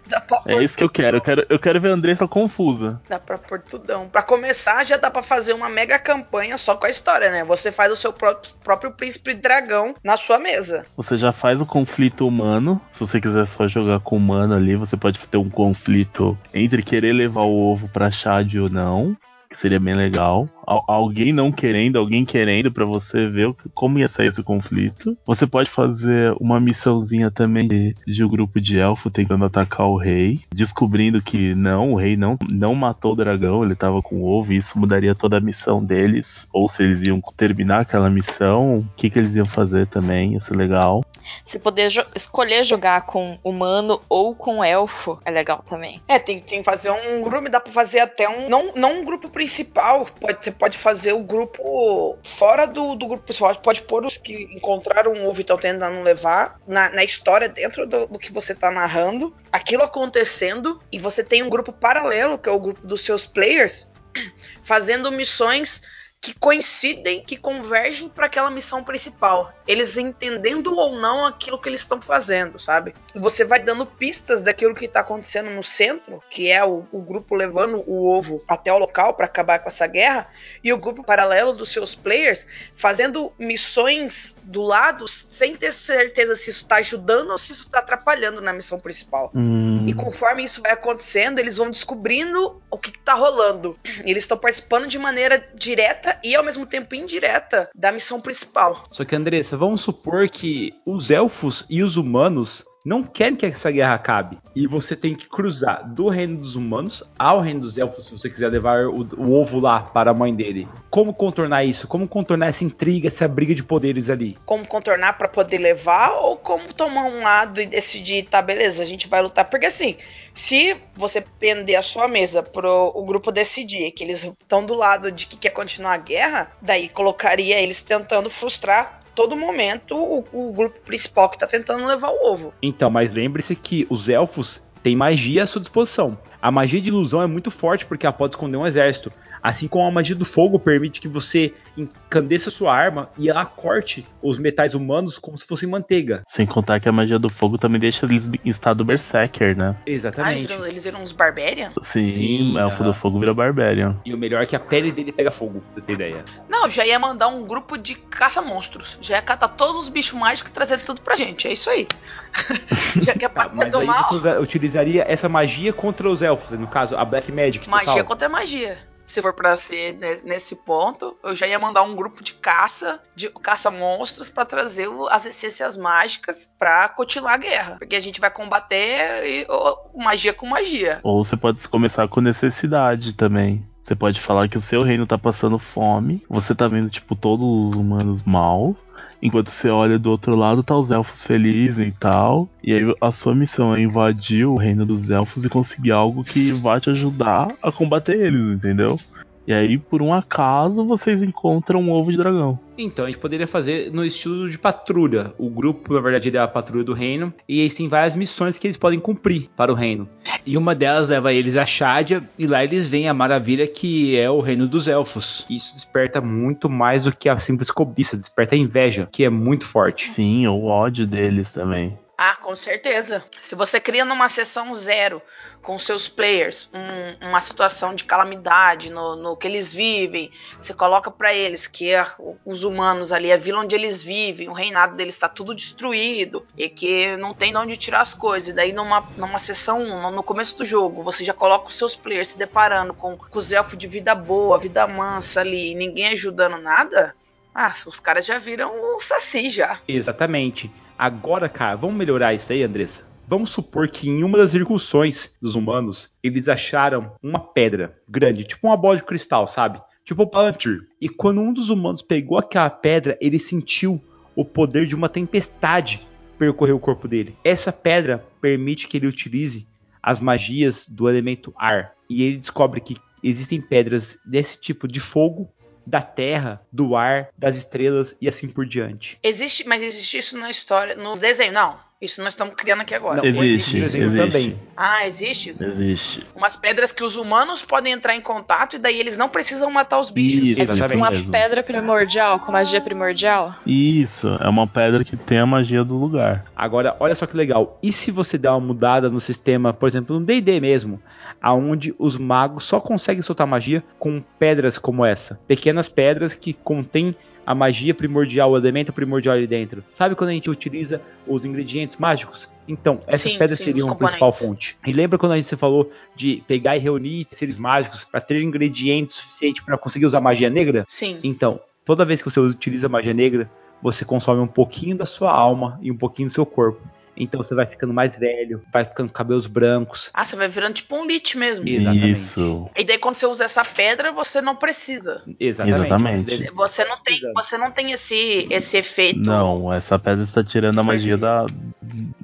Dá 0.07 0.21
pra 0.21 0.43
É 0.47 0.63
isso 0.63 0.77
que 0.77 0.85
eu 0.85 0.89
quero. 0.89 1.17
Eu 1.19 1.21
quero, 1.21 1.47
eu 1.49 1.59
quero 1.59 1.81
ver 1.81 1.91
a 1.91 1.95
Andressa 1.95 2.27
confusa. 2.27 3.01
Dá 3.09 3.19
pra 3.19 3.39
pôr 3.39 3.61
tudão. 3.61 4.09
Pra 4.09 4.23
começar, 4.23 4.85
já 4.85 4.97
dá 4.97 5.11
pra 5.11 5.23
fazer 5.23 5.53
uma 5.53 5.69
mega 5.69 5.99
campanha 5.99 6.57
só 6.59 6.75
com 6.77 6.87
a 6.87 6.91
história, 6.91 7.31
né? 7.31 7.45
Você 7.45 7.71
faz 7.71 7.93
o 7.93 7.97
seu 7.97 8.13
pró- 8.13 8.41
próprio 8.63 8.93
príncipe 8.93 9.35
dragão 9.35 9.95
na 10.03 10.17
sua 10.17 10.39
mesa. 10.39 10.87
Você 10.97 11.17
já 11.17 11.33
faz 11.33 11.61
o 11.61 11.67
conflito 11.67 12.27
humano. 12.27 12.81
Se 12.91 13.01
você 13.01 13.21
quiser 13.21 13.47
só 13.47 13.67
jogar 13.67 14.01
com 14.01 14.17
humano 14.17 14.55
ali, 14.55 14.77
você 14.77 14.97
pode 15.05 15.19
ter 15.29 15.37
um 15.37 15.51
conflito 15.51 16.39
entre 16.55 16.83
querer 16.83 17.13
levar 17.13 17.43
o 17.43 17.55
ovo 17.55 17.87
pra 17.89 18.11
Chad 18.11 18.55
ou 18.57 18.71
não. 18.71 19.15
Que 19.51 19.59
seria 19.59 19.79
bem 19.79 19.93
legal. 19.93 20.49
Al- 20.67 20.85
alguém 20.89 21.33
não 21.33 21.51
querendo, 21.53 21.99
alguém 21.99 22.25
querendo, 22.25 22.71
pra 22.73 22.85
você 22.85 23.29
ver 23.29 23.55
como 23.75 23.99
ia 23.99 24.09
sair 24.09 24.29
esse 24.29 24.43
conflito. 24.43 25.17
Você 25.27 25.47
pode 25.47 25.71
fazer 25.71 26.35
uma 26.41 26.61
missãozinha 26.61 27.31
também 27.31 27.67
de, 27.67 27.97
de 28.07 28.25
um 28.25 28.29
grupo 28.29 28.61
de 28.61 28.79
elfo 28.79 29.11
tentando 29.11 29.45
atacar 29.45 29.87
o 29.87 29.97
rei. 29.97 30.41
Descobrindo 30.55 31.21
que 31.23 31.55
não, 31.55 31.93
o 31.93 31.97
rei 31.97 32.17
não, 32.17 32.37
não 32.49 32.75
matou 32.75 33.13
o 33.13 33.17
dragão, 33.17 33.65
ele 33.65 33.75
tava 33.75 34.03
com 34.03 34.17
o 34.17 34.25
ovo. 34.27 34.53
E 34.53 34.57
isso 34.57 34.79
mudaria 34.79 35.15
toda 35.15 35.37
a 35.39 35.41
missão 35.41 35.85
deles. 35.85 36.49
Ou 36.53 36.69
se 36.69 36.83
eles 36.83 37.03
iam 37.03 37.21
terminar 37.37 37.81
aquela 37.81 38.09
missão, 38.11 38.79
o 38.79 38.87
que, 38.97 39.11
que 39.11 39.19
eles 39.19 39.35
iam 39.35 39.47
fazer 39.47 39.87
também. 39.87 40.33
Ia 40.35 40.41
ser 40.41 40.57
legal. 40.57 41.03
Se 41.45 41.59
poder 41.59 41.89
jo- 41.89 42.05
escolher 42.15 42.65
jogar 42.65 43.03
com 43.07 43.39
humano 43.43 44.01
ou 44.09 44.35
com 44.35 44.63
elfo, 44.63 45.19
é 45.25 45.31
legal 45.31 45.65
também. 45.69 46.01
É, 46.07 46.19
tem, 46.19 46.39
tem 46.39 46.59
que 46.59 46.65
fazer 46.65 46.91
um 46.91 47.23
grupo, 47.23 47.49
dá 47.49 47.61
pra 47.61 47.73
fazer 47.73 48.01
até 48.01 48.29
um. 48.29 48.49
Não, 48.49 48.75
não 48.75 49.01
um 49.01 49.05
grupo 49.05 49.29
principal. 49.29 50.07
Pode, 50.21 50.39
você 50.45 50.51
pode 50.59 50.79
fazer 50.79 51.13
o 51.13 51.21
grupo 51.21 52.19
fora 52.23 52.67
do, 52.67 52.95
do 52.95 53.07
grupo 53.07 53.25
principal. 53.25 53.55
Pode 53.57 53.83
pôr 53.83 54.05
os 54.05 54.17
que 54.17 54.45
encontraram 54.55 55.13
um 55.13 55.27
ovo 55.27 55.41
estão 55.41 55.57
tentando 55.57 56.03
levar 56.03 56.59
na, 56.67 56.91
na 56.91 57.05
história 57.05 57.49
dentro 57.49 57.87
do, 57.87 58.07
do 58.07 58.19
que 58.19 58.33
você 58.33 58.55
tá 58.55 58.71
narrando. 58.71 59.35
Aquilo 59.53 59.83
acontecendo. 59.83 60.81
E 60.91 60.99
você 60.99 61.23
tem 61.23 61.43
um 61.43 61.49
grupo 61.49 61.73
paralelo, 61.73 62.39
que 62.39 62.49
é 62.49 62.53
o 62.53 62.61
grupo 62.61 62.87
dos 62.87 63.03
seus 63.03 63.27
players, 63.27 63.89
fazendo 64.63 65.11
missões 65.13 65.83
que 66.25 66.33
coincidem, 66.33 67.23
que 67.23 67.37
convergem 67.37 68.09
para 68.09 68.25
aquela 68.25 68.51
missão 68.51 68.83
principal. 68.83 69.53
Eles 69.69 69.99
entendendo 69.99 70.75
ou 70.75 70.99
não 70.99 71.27
aquilo 71.27 71.61
que 71.61 71.69
eles 71.69 71.83
estão 71.83 72.01
fazendo, 72.01 72.59
sabe? 72.59 72.95
E 73.15 73.19
você 73.19 73.45
vai 73.45 73.61
dando 73.61 73.85
pistas 73.85 74.43
daquilo 74.43 74.75
que 74.75 74.89
tá 74.89 75.01
acontecendo 75.01 75.51
no 75.51 75.63
centro, 75.63 76.23
que 76.31 76.51
é 76.51 76.65
o, 76.65 76.87
o 76.91 77.03
grupo 77.03 77.35
levando 77.35 77.85
o 77.87 78.09
ovo 78.09 78.43
até 78.49 78.73
o 78.73 78.79
local 78.79 79.13
para 79.13 79.27
acabar 79.27 79.59
com 79.59 79.69
essa 79.69 79.87
guerra, 79.87 80.27
e 80.63 80.73
o 80.73 80.79
grupo 80.79 81.05
paralelo 81.05 81.53
dos 81.53 81.69
seus 81.69 81.95
players 81.95 82.47
fazendo 82.75 83.31
missões 83.39 84.35
do 84.45 84.63
lado 84.63 85.07
sem 85.07 85.55
ter 85.55 85.75
certeza 85.75 86.35
se 86.35 86.49
isso 86.49 86.67
tá 86.67 86.77
ajudando 86.77 87.33
ou 87.33 87.37
se 87.39 87.53
isso 87.53 87.69
tá 87.69 87.81
atrapalhando 87.81 88.41
na 88.41 88.55
missão 88.55 88.81
principal. 88.81 89.31
Hum, 89.35 89.85
E 89.87 89.93
conforme 89.93 90.43
isso 90.43 90.63
vai 90.63 90.73
acontecendo, 90.73 91.39
eles 91.39 91.59
vão 91.59 91.71
descobrindo 91.71 92.63
o 92.71 92.79
que, 92.79 92.93
que 92.93 92.99
tá 93.01 93.13
rolando. 93.13 93.79
E 94.03 94.09
eles 94.11 94.25
estão 94.25 94.39
participando 94.39 94.87
de 94.87 94.99
maneira 94.99 95.47
direta 95.55 96.14
e 96.23 96.35
ao 96.35 96.45
mesmo 96.45 96.67
tempo 96.67 96.95
indireta 96.95 97.69
da 97.75 97.93
missão 97.93 98.21
principal. 98.21 98.87
Só 98.91 99.05
que, 99.05 99.17
Andressa, 99.17 99.57
vamos 99.57 99.81
supor 99.81 100.29
que 100.29 100.73
os 100.87 101.11
elfos 101.11 101.65
e 101.69 101.83
os 101.83 101.97
humanos 101.97 102.65
não 102.85 103.03
querem 103.03 103.35
que 103.35 103.47
essa 103.47 103.71
guerra 103.71 103.95
acabe. 103.95 104.39
E 104.55 104.67
você 104.67 104.95
tem 104.95 105.15
que 105.15 105.27
cruzar 105.27 105.89
do 105.89 106.09
reino 106.09 106.37
dos 106.37 106.55
humanos 106.55 107.03
ao 107.19 107.41
reino 107.41 107.61
dos 107.61 107.79
elfos, 107.79 108.07
se 108.07 108.13
você 108.13 108.29
quiser 108.29 108.49
levar 108.51 108.87
o, 108.87 109.09
o 109.17 109.33
ovo 109.33 109.59
lá 109.59 109.81
para 109.81 110.11
a 110.11 110.15
mãe 110.15 110.35
dele. 110.35 110.69
Como 110.91 111.15
contornar 111.15 111.65
isso? 111.65 111.89
Como 111.89 112.07
contornar 112.07 112.49
essa 112.49 112.63
intriga, 112.63 113.09
essa 113.09 113.27
briga 113.27 113.55
de 113.55 113.65
poderes 113.65 114.11
ali? 114.11 114.37
Como 114.45 114.67
contornar 114.67 115.17
pra 115.17 115.29
poder 115.29 115.59
levar 115.59 116.11
ou 116.11 116.37
como 116.37 116.73
tomar 116.75 117.07
um 117.07 117.23
lado 117.23 117.61
e 117.61 117.67
decidir, 117.67 118.25
tá, 118.25 118.43
beleza, 118.43 118.83
a 118.83 118.87
gente 118.87 119.09
vai 119.09 119.23
lutar. 119.23 119.49
Porque 119.49 119.67
assim, 119.67 119.97
se 120.35 120.77
você 120.95 121.23
pender 121.41 121.77
a 121.77 121.83
sua 121.83 122.07
mesa 122.07 122.43
pro 122.43 122.93
o 122.95 123.05
grupo 123.05 123.33
decidir 123.33 123.93
que 123.93 124.05
eles 124.05 124.25
estão 124.25 124.65
do 124.65 124.75
lado 124.75 125.11
de 125.11 125.27
que 125.27 125.37
quer 125.37 125.51
continuar 125.51 125.95
a 125.95 125.99
guerra, 125.99 126.53
daí 126.61 126.89
colocaria 126.89 127.61
eles 127.61 127.83
tentando 127.83 128.29
frustrar 128.29 129.04
todo 129.15 129.37
momento 129.37 129.97
o, 129.97 130.25
o 130.33 130.53
grupo 130.53 130.81
principal 130.81 131.31
que 131.31 131.39
tá 131.39 131.47
tentando 131.47 131.87
levar 131.87 132.11
o 132.11 132.33
ovo. 132.33 132.53
Então, 132.63 132.91
mas 132.91 133.13
lembre-se 133.13 133.55
que 133.55 133.87
os 133.89 134.09
elfos 134.09 134.63
têm 134.83 134.95
magia 134.95 135.45
à 135.45 135.47
sua 135.47 135.61
disposição. 135.61 136.19
A 136.45 136.51
magia 136.51 136.79
de 136.79 136.89
ilusão 136.91 137.23
é 137.23 137.27
muito 137.27 137.51
forte 137.51 137.87
porque 137.87 138.05
ela 138.05 138.13
pode 138.13 138.35
esconder 138.35 138.59
um 138.59 138.67
exército. 138.67 139.11
Assim 139.43 139.67
como 139.67 139.87
a 139.87 139.91
magia 139.91 140.15
do 140.15 140.27
fogo 140.27 140.59
permite 140.59 141.01
que 141.01 141.09
você 141.09 141.55
encandeça 141.75 142.51
sua 142.51 142.75
arma 142.75 143.09
e 143.17 143.31
ela 143.31 143.47
corte 143.47 144.07
os 144.23 144.37
metais 144.39 144.75
humanos 144.75 145.19
como 145.19 145.39
se 145.39 145.47
fossem 145.47 145.67
manteiga. 145.69 146.23
Sem 146.27 146.45
contar 146.47 146.81
que 146.81 146.89
a 146.89 146.93
magia 146.93 147.19
do 147.19 147.31
fogo 147.31 147.57
também 147.57 147.81
deixa 147.81 148.05
eles 148.05 148.27
em 148.27 148.51
estado 148.51 148.85
berserker, 148.85 149.57
né? 149.57 149.75
Ah, 149.79 149.83
Exatamente. 149.87 150.47
viram, 150.49 150.67
eles 150.67 150.85
viram 150.85 151.01
uns 151.03 151.13
barbarian? 151.13 151.73
Sim, 151.81 152.09
Sim, 152.09 152.59
Elfo 152.59 152.83
aham. 152.83 152.91
do 152.91 152.93
Fogo 152.95 153.19
vira 153.21 153.33
Barbarian. 153.33 153.99
E 154.05 154.13
o 154.13 154.19
melhor 154.19 154.43
é 154.43 154.47
que 154.47 154.55
a 154.57 154.61
pele 154.61 154.93
dele 154.93 155.13
pega 155.13 155.31
fogo, 155.31 155.61
pra 155.61 155.73
você 155.75 155.81
ter 155.81 155.93
ideia. 155.95 156.25
Não, 156.49 156.69
já 156.69 156.85
ia 156.87 156.99
mandar 156.99 157.29
um 157.29 157.47
grupo 157.47 157.79
de 157.79 157.95
caça-monstros. 157.95 158.99
Já 159.01 159.17
ia 159.17 159.23
catar 159.23 159.49
todos 159.49 159.77
os 159.85 159.89
bichos 159.89 160.19
mágicos 160.19 160.51
e 160.51 160.55
trazer 160.55 160.79
tudo 160.85 161.01
pra 161.01 161.17
gente. 161.17 161.49
É 161.49 161.53
isso 161.55 161.71
aí. 161.71 161.87
já 163.03 163.15
que 163.15 163.25
é 163.25 163.29
Tá, 163.29 163.47
ser 163.47 163.57
mas 163.59 163.71
do 163.73 163.79
aí 163.79 163.87
mal, 163.87 164.05
você 164.09 164.15
usa- 164.15 164.41
utilizaria 164.41 165.05
essa 165.09 165.29
magia 165.29 165.73
contra 165.73 166.09
os 166.09 166.23
elfos, 166.23 166.34
no 166.59 166.67
caso, 166.69 166.97
a 166.97 167.05
Black 167.05 167.31
Magic. 167.33 167.69
magia 167.69 167.87
total. 167.87 168.05
contra 168.05 168.29
magia. 168.29 168.79
Se 169.07 169.21
for 169.21 169.35
pra 169.35 169.55
ser 169.55 169.93
ne- 169.99 170.23
nesse 170.25 170.57
ponto, 170.65 171.15
eu 171.23 171.37
já 171.37 171.47
ia 171.47 171.59
mandar 171.59 171.83
um 171.83 171.95
grupo 171.95 172.25
de 172.25 172.33
caça, 172.33 172.99
de 173.15 173.29
caça-monstros, 173.29 174.31
pra 174.31 174.47
trazer 174.47 174.89
o- 174.89 175.07
as 175.09 175.27
essências 175.27 175.77
mágicas 175.77 176.51
pra 176.59 176.89
continuar 176.89 177.35
a 177.35 177.37
guerra. 177.37 177.77
Porque 177.79 177.97
a 177.97 178.01
gente 178.01 178.19
vai 178.19 178.31
combater 178.31 179.27
e- 179.27 179.47
o- 179.47 180.03
magia 180.03 180.33
com 180.33 180.47
magia. 180.47 181.01
Ou 181.03 181.23
você 181.23 181.37
pode 181.37 181.67
começar 181.69 182.09
com 182.09 182.23
necessidade 182.23 183.15
também. 183.15 183.63
Você 183.85 183.95
pode 183.95 184.19
falar 184.19 184.49
que 184.49 184.57
o 184.57 184.63
seu 184.63 184.83
reino 184.83 185.07
tá 185.07 185.19
passando 185.19 185.59
fome, 185.59 186.23
você 186.27 186.55
tá 186.55 186.67
vendo, 186.67 186.89
tipo, 186.89 187.15
todos 187.15 187.45
os 187.45 187.75
humanos 187.75 188.23
maus, 188.23 188.83
enquanto 189.23 189.51
você 189.51 189.69
olha 189.69 189.99
do 189.99 190.11
outro 190.11 190.35
lado, 190.35 190.63
tá 190.63 190.75
os 190.75 190.91
elfos 190.91 191.23
felizes 191.23 191.87
e 191.87 191.93
tal. 191.93 192.49
E 192.63 192.73
aí 192.73 192.95
a 192.99 193.11
sua 193.11 193.35
missão 193.35 193.77
é 193.77 193.83
invadir 193.83 194.47
o 194.47 194.57
reino 194.57 194.87
dos 194.87 195.11
elfos 195.11 195.45
e 195.45 195.51
conseguir 195.51 195.93
algo 195.93 196.25
que 196.25 196.51
vai 196.51 196.81
te 196.81 196.89
ajudar 196.89 197.49
a 197.63 197.71
combater 197.71 198.19
eles, 198.19 198.55
entendeu? 198.55 198.99
E 199.47 199.53
aí, 199.53 199.77
por 199.77 200.01
um 200.01 200.15
acaso, 200.15 200.87
vocês 200.87 201.23
encontram 201.23 201.83
um 201.83 201.91
ovo 201.91 202.11
de 202.11 202.17
dragão. 202.17 202.59
Então, 202.79 203.05
a 203.05 203.09
gente 203.09 203.21
poderia 203.21 203.47
fazer 203.47 203.93
no 203.93 204.03
estilo 204.03 204.49
de 204.49 204.59
patrulha. 204.59 205.35
O 205.37 205.51
grupo, 205.51 205.93
na 205.93 206.01
verdade, 206.01 206.31
ele 206.31 206.39
é 206.39 206.41
a 206.41 206.49
patrulha 206.49 206.83
do 206.83 206.95
reino. 206.95 207.33
E 207.47 207.61
eles 207.61 207.75
têm 207.75 207.87
várias 207.87 208.17
missões 208.17 208.57
que 208.57 208.67
eles 208.67 208.79
podem 208.79 208.99
cumprir 208.99 209.51
para 209.55 209.71
o 209.71 209.75
reino. 209.75 210.09
E 210.47 210.57
uma 210.59 210.75
delas 210.75 211.09
leva 211.09 211.33
eles 211.33 211.57
a 211.57 211.65
Shadia. 211.65 212.23
E 212.39 212.47
lá 212.47 212.63
eles 212.63 212.87
veem 212.87 213.09
a 213.09 213.15
maravilha 213.15 213.67
que 213.67 214.17
é 214.19 214.31
o 214.31 214.41
reino 214.41 214.69
dos 214.69 214.89
elfos. 214.89 215.47
Isso 215.49 215.75
desperta 215.75 216.21
muito 216.21 216.69
mais 216.69 217.05
do 217.05 217.17
que 217.17 217.29
a 217.29 217.39
simples 217.39 217.71
cobiça. 217.71 218.17
Desperta 218.17 218.55
a 218.55 218.59
inveja, 218.59 219.09
que 219.11 219.25
é 219.25 219.31
muito 219.31 219.67
forte. 219.67 220.09
Sim, 220.11 220.47
o 220.47 220.65
ódio 220.65 221.07
deles 221.07 221.53
também. 221.53 221.99
Ah, 222.17 222.37
com 222.37 222.55
certeza. 222.55 223.25
Se 223.41 223.57
você 223.57 223.81
cria 223.81 224.05
numa 224.05 224.29
sessão 224.29 224.73
zero 224.75 225.21
com 225.61 225.77
seus 225.81 226.09
players 226.09 226.71
um- 226.73 227.29
uma 227.29 227.41
situação 227.41 227.93
de 227.93 228.05
calamidade 228.05 228.89
no, 228.89 229.17
no 229.17 229.37
que 229.37 229.49
eles 229.49 229.73
vivem, 229.73 230.31
você 230.61 230.73
coloca 230.73 231.11
pra 231.11 231.35
eles 231.35 231.67
que 231.67 231.91
é 231.91 232.07
os 232.47 232.63
humanos 232.63 233.11
ali, 233.11 233.33
a 233.33 233.37
vila 233.37 233.61
onde 233.61 233.75
eles 233.75 234.01
vivem, 234.01 234.49
o 234.49 234.53
reinado 234.53 234.95
deles 234.95 235.15
está 235.17 235.29
tudo 235.29 235.53
destruído 235.55 236.47
e 236.57 236.69
que 236.71 237.17
não 237.17 237.35
tem 237.35 237.51
de 237.51 237.59
onde 237.59 237.77
tirar 237.77 238.01
as 238.03 238.15
coisas. 238.15 238.51
E 238.51 238.53
daí 238.53 238.73
numa, 238.73 239.05
numa 239.17 239.41
sessão 239.41 239.81
1, 239.83 240.01
no- 240.03 240.11
no 240.13 240.23
começo 240.23 240.57
do 240.57 240.65
jogo, 240.65 241.03
você 241.03 241.25
já 241.25 241.35
coloca 241.35 241.67
os 241.69 241.75
seus 241.77 241.97
players 241.97 242.29
se 242.29 242.39
deparando 242.39 242.95
com, 242.95 243.17
com 243.17 243.39
os 243.39 243.51
elfos 243.51 243.77
de 243.77 243.89
vida 243.89 244.15
boa, 244.15 244.57
vida 244.57 244.87
mansa 244.87 245.41
ali, 245.41 245.73
e 245.73 245.75
ninguém 245.75 246.09
ajudando 246.09 246.59
nada. 246.59 247.13
Ah, 247.53 247.73
os 247.87 247.99
caras 247.99 248.25
já 248.27 248.39
viram 248.39 248.71
o 248.97 249.01
Saci 249.01 249.51
já. 249.51 249.81
Exatamente. 249.89 250.71
Agora, 250.99 251.49
cara, 251.49 251.77
vamos 251.77 251.97
melhorar 251.97 252.35
isso 252.35 252.53
aí, 252.53 252.63
Andressa? 252.63 253.09
Vamos 253.27 253.51
supor 253.51 253.89
que 253.89 254.09
em 254.09 254.23
uma 254.23 254.39
das 254.39 254.55
incursões 254.55 255.35
dos 255.41 255.55
humanos, 255.55 256.11
eles 256.23 256.49
acharam 256.49 257.13
uma 257.23 257.41
pedra 257.41 257.99
grande, 258.09 258.45
tipo 258.45 258.67
uma 258.67 258.77
bola 258.77 258.97
de 258.97 259.03
cristal, 259.03 259.47
sabe? 259.47 259.81
Tipo 260.05 260.23
o 260.23 260.27
Palantir. 260.27 260.87
E 261.01 261.09
quando 261.09 261.41
um 261.41 261.53
dos 261.53 261.71
humanos 261.71 262.03
pegou 262.03 262.39
aquela 262.39 262.69
pedra, 262.69 263.19
ele 263.21 263.39
sentiu 263.39 264.01
o 264.37 264.45
poder 264.45 264.87
de 264.87 264.95
uma 264.95 265.09
tempestade 265.09 266.07
percorrer 266.39 266.75
o 266.75 266.81
corpo 266.81 267.09
dele. 267.09 267.37
Essa 267.43 267.73
pedra 267.73 268.25
permite 268.41 268.87
que 268.87 268.99
ele 268.99 269.07
utilize 269.07 269.67
as 270.03 270.21
magias 270.21 270.87
do 270.87 271.09
elemento 271.09 271.53
ar. 271.57 271.95
E 272.11 272.23
ele 272.23 272.37
descobre 272.37 272.81
que 272.81 272.99
existem 273.23 273.61
pedras 273.61 274.19
desse 274.25 274.61
tipo 274.61 274.87
de 274.87 275.01
fogo, 275.01 275.49
da 275.87 276.01
terra, 276.01 276.61
do 276.73 276.97
ar, 276.97 277.29
das 277.37 277.57
estrelas 277.57 278.17
e 278.21 278.29
assim 278.29 278.49
por 278.49 278.67
diante. 278.67 279.19
Existe, 279.23 279.67
mas 279.67 279.83
existe 279.83 280.19
isso 280.19 280.39
na 280.39 280.51
história, 280.51 280.95
no 280.95 281.17
desenho? 281.17 281.53
Não. 281.53 281.79
Isso 282.03 282.21
nós 282.23 282.33
estamos 282.33 282.55
criando 282.57 282.81
aqui 282.83 282.95
agora. 282.95 283.23
Não, 283.23 283.43
Existe, 283.45 283.81
desenho 283.81 284.07
existe. 284.07 284.27
também. 284.27 284.59
Ah, 284.77 285.07
existe? 285.07 285.57
Existe. 285.59 286.27
Umas 286.35 286.57
pedras 286.57 286.93
que 286.93 287.03
os 287.05 287.15
humanos 287.17 287.63
podem 287.63 287.93
entrar 287.93 288.15
em 288.17 288.21
contato 288.21 288.75
e 288.77 288.79
daí 288.79 288.99
eles 288.99 289.17
não 289.17 289.29
precisam 289.29 289.71
matar 289.71 289.99
os 290.01 290.11
bichos. 290.11 290.43
Isso, 290.43 290.61
É 290.61 290.67
tipo 290.67 290.97
uma 290.97 291.11
mesmo. 291.11 291.31
pedra 291.31 291.63
primordial, 291.63 292.41
com 292.41 292.53
magia 292.53 292.81
primordial. 292.81 293.55
Isso, 293.65 294.29
é 294.29 294.49
uma 294.49 294.67
pedra 294.67 295.05
que 295.05 295.17
tem 295.17 295.39
a 295.39 295.47
magia 295.47 295.85
do 295.85 295.97
lugar. 295.97 296.45
Agora, 296.55 296.95
olha 296.99 297.15
só 297.15 297.27
que 297.27 297.37
legal. 297.37 297.79
E 297.83 297.93
se 297.93 298.11
você 298.11 298.37
der 298.37 298.51
uma 298.51 298.61
mudada 298.61 299.09
no 299.09 299.21
sistema, 299.21 299.73
por 299.73 299.87
exemplo, 299.87 300.19
no 300.19 300.27
D&D 300.27 300.61
mesmo, 300.61 301.01
aonde 301.41 301.95
os 301.99 302.19
magos 302.19 302.65
só 302.65 302.81
conseguem 302.81 303.23
soltar 303.23 303.47
magia 303.47 303.83
com 303.99 304.21
pedras 304.39 304.77
como 304.79 305.05
essa, 305.07 305.41
pequenas 305.47 305.89
pedras 305.89 306.35
que 306.35 306.53
contêm 306.53 307.15
a 307.47 307.55
magia 307.55 307.95
primordial, 307.95 308.53
o 308.53 308.57
elemento 308.57 308.93
primordial 308.93 309.37
ali 309.37 309.47
dentro. 309.47 309.83
Sabe 309.93 310.15
quando 310.15 310.31
a 310.31 310.33
gente 310.33 310.51
utiliza 310.51 311.01
os 311.27 311.45
ingredientes 311.45 311.97
mágicos? 311.97 312.49
Então, 312.67 313.01
essas 313.07 313.33
Sim, 313.33 313.39
pedras 313.39 313.59
sim, 313.59 313.65
seriam 313.65 313.91
a 313.91 313.95
principal 313.95 314.33
fonte. 314.33 314.77
E 314.87 314.93
lembra 314.93 315.19
quando 315.19 315.33
a 315.33 315.37
gente 315.37 315.55
falou 315.57 315.91
de 316.17 316.43
pegar 316.47 316.77
e 316.77 316.81
reunir 316.81 317.27
seres 317.31 317.57
mágicos 317.57 318.05
para 318.05 318.21
ter 318.21 318.41
ingredientes 318.41 319.17
suficientes 319.17 319.63
para 319.63 319.77
conseguir 319.77 320.07
usar 320.07 320.21
magia 320.21 320.49
negra? 320.49 320.85
Sim. 320.89 321.19
Então, 321.23 321.61
toda 321.85 322.05
vez 322.05 322.23
que 322.23 322.31
você 322.31 322.41
utiliza 322.41 322.89
magia 322.89 323.13
negra, 323.13 323.51
você 323.83 324.05
consome 324.05 324.41
um 324.41 324.47
pouquinho 324.47 324.97
da 324.97 325.05
sua 325.05 325.31
alma 325.31 325.79
e 325.83 325.91
um 325.91 325.97
pouquinho 325.97 326.29
do 326.29 326.33
seu 326.33 326.47
corpo. 326.47 326.81
Então 327.17 327.43
você 327.43 327.55
vai 327.55 327.67
ficando 327.67 327.93
mais 327.93 328.19
velho, 328.19 328.63
vai 328.73 328.85
ficando 328.85 329.09
com 329.09 329.15
cabelos 329.15 329.47
brancos. 329.47 330.11
Ah, 330.13 330.25
você 330.25 330.37
vai 330.37 330.49
virando 330.49 330.75
tipo 330.75 330.97
um 330.97 331.07
lich 331.07 331.37
mesmo. 331.37 331.69
Exatamente. 331.69 332.13
Isso. 332.13 332.71
E 332.77 332.85
daí 332.85 332.99
quando 332.99 333.15
você 333.15 333.27
usa 333.27 333.45
essa 333.45 333.65
pedra, 333.65 334.13
você 334.13 334.41
não 334.41 334.57
precisa. 334.57 335.23
Exatamente. 335.39 336.35
Exatamente. 336.35 336.51
Você 336.55 336.85
não 336.85 336.97
tem, 336.99 337.21
você 337.35 337.59
não 337.59 337.71
tem 337.71 337.93
esse, 337.93 338.47
esse 338.51 338.77
efeito. 338.77 339.21
Não, 339.21 339.73
essa 339.73 339.99
pedra 339.99 340.23
está 340.23 340.43
tirando 340.43 340.79
a 340.79 340.83
magia 340.83 341.17
da, 341.17 341.47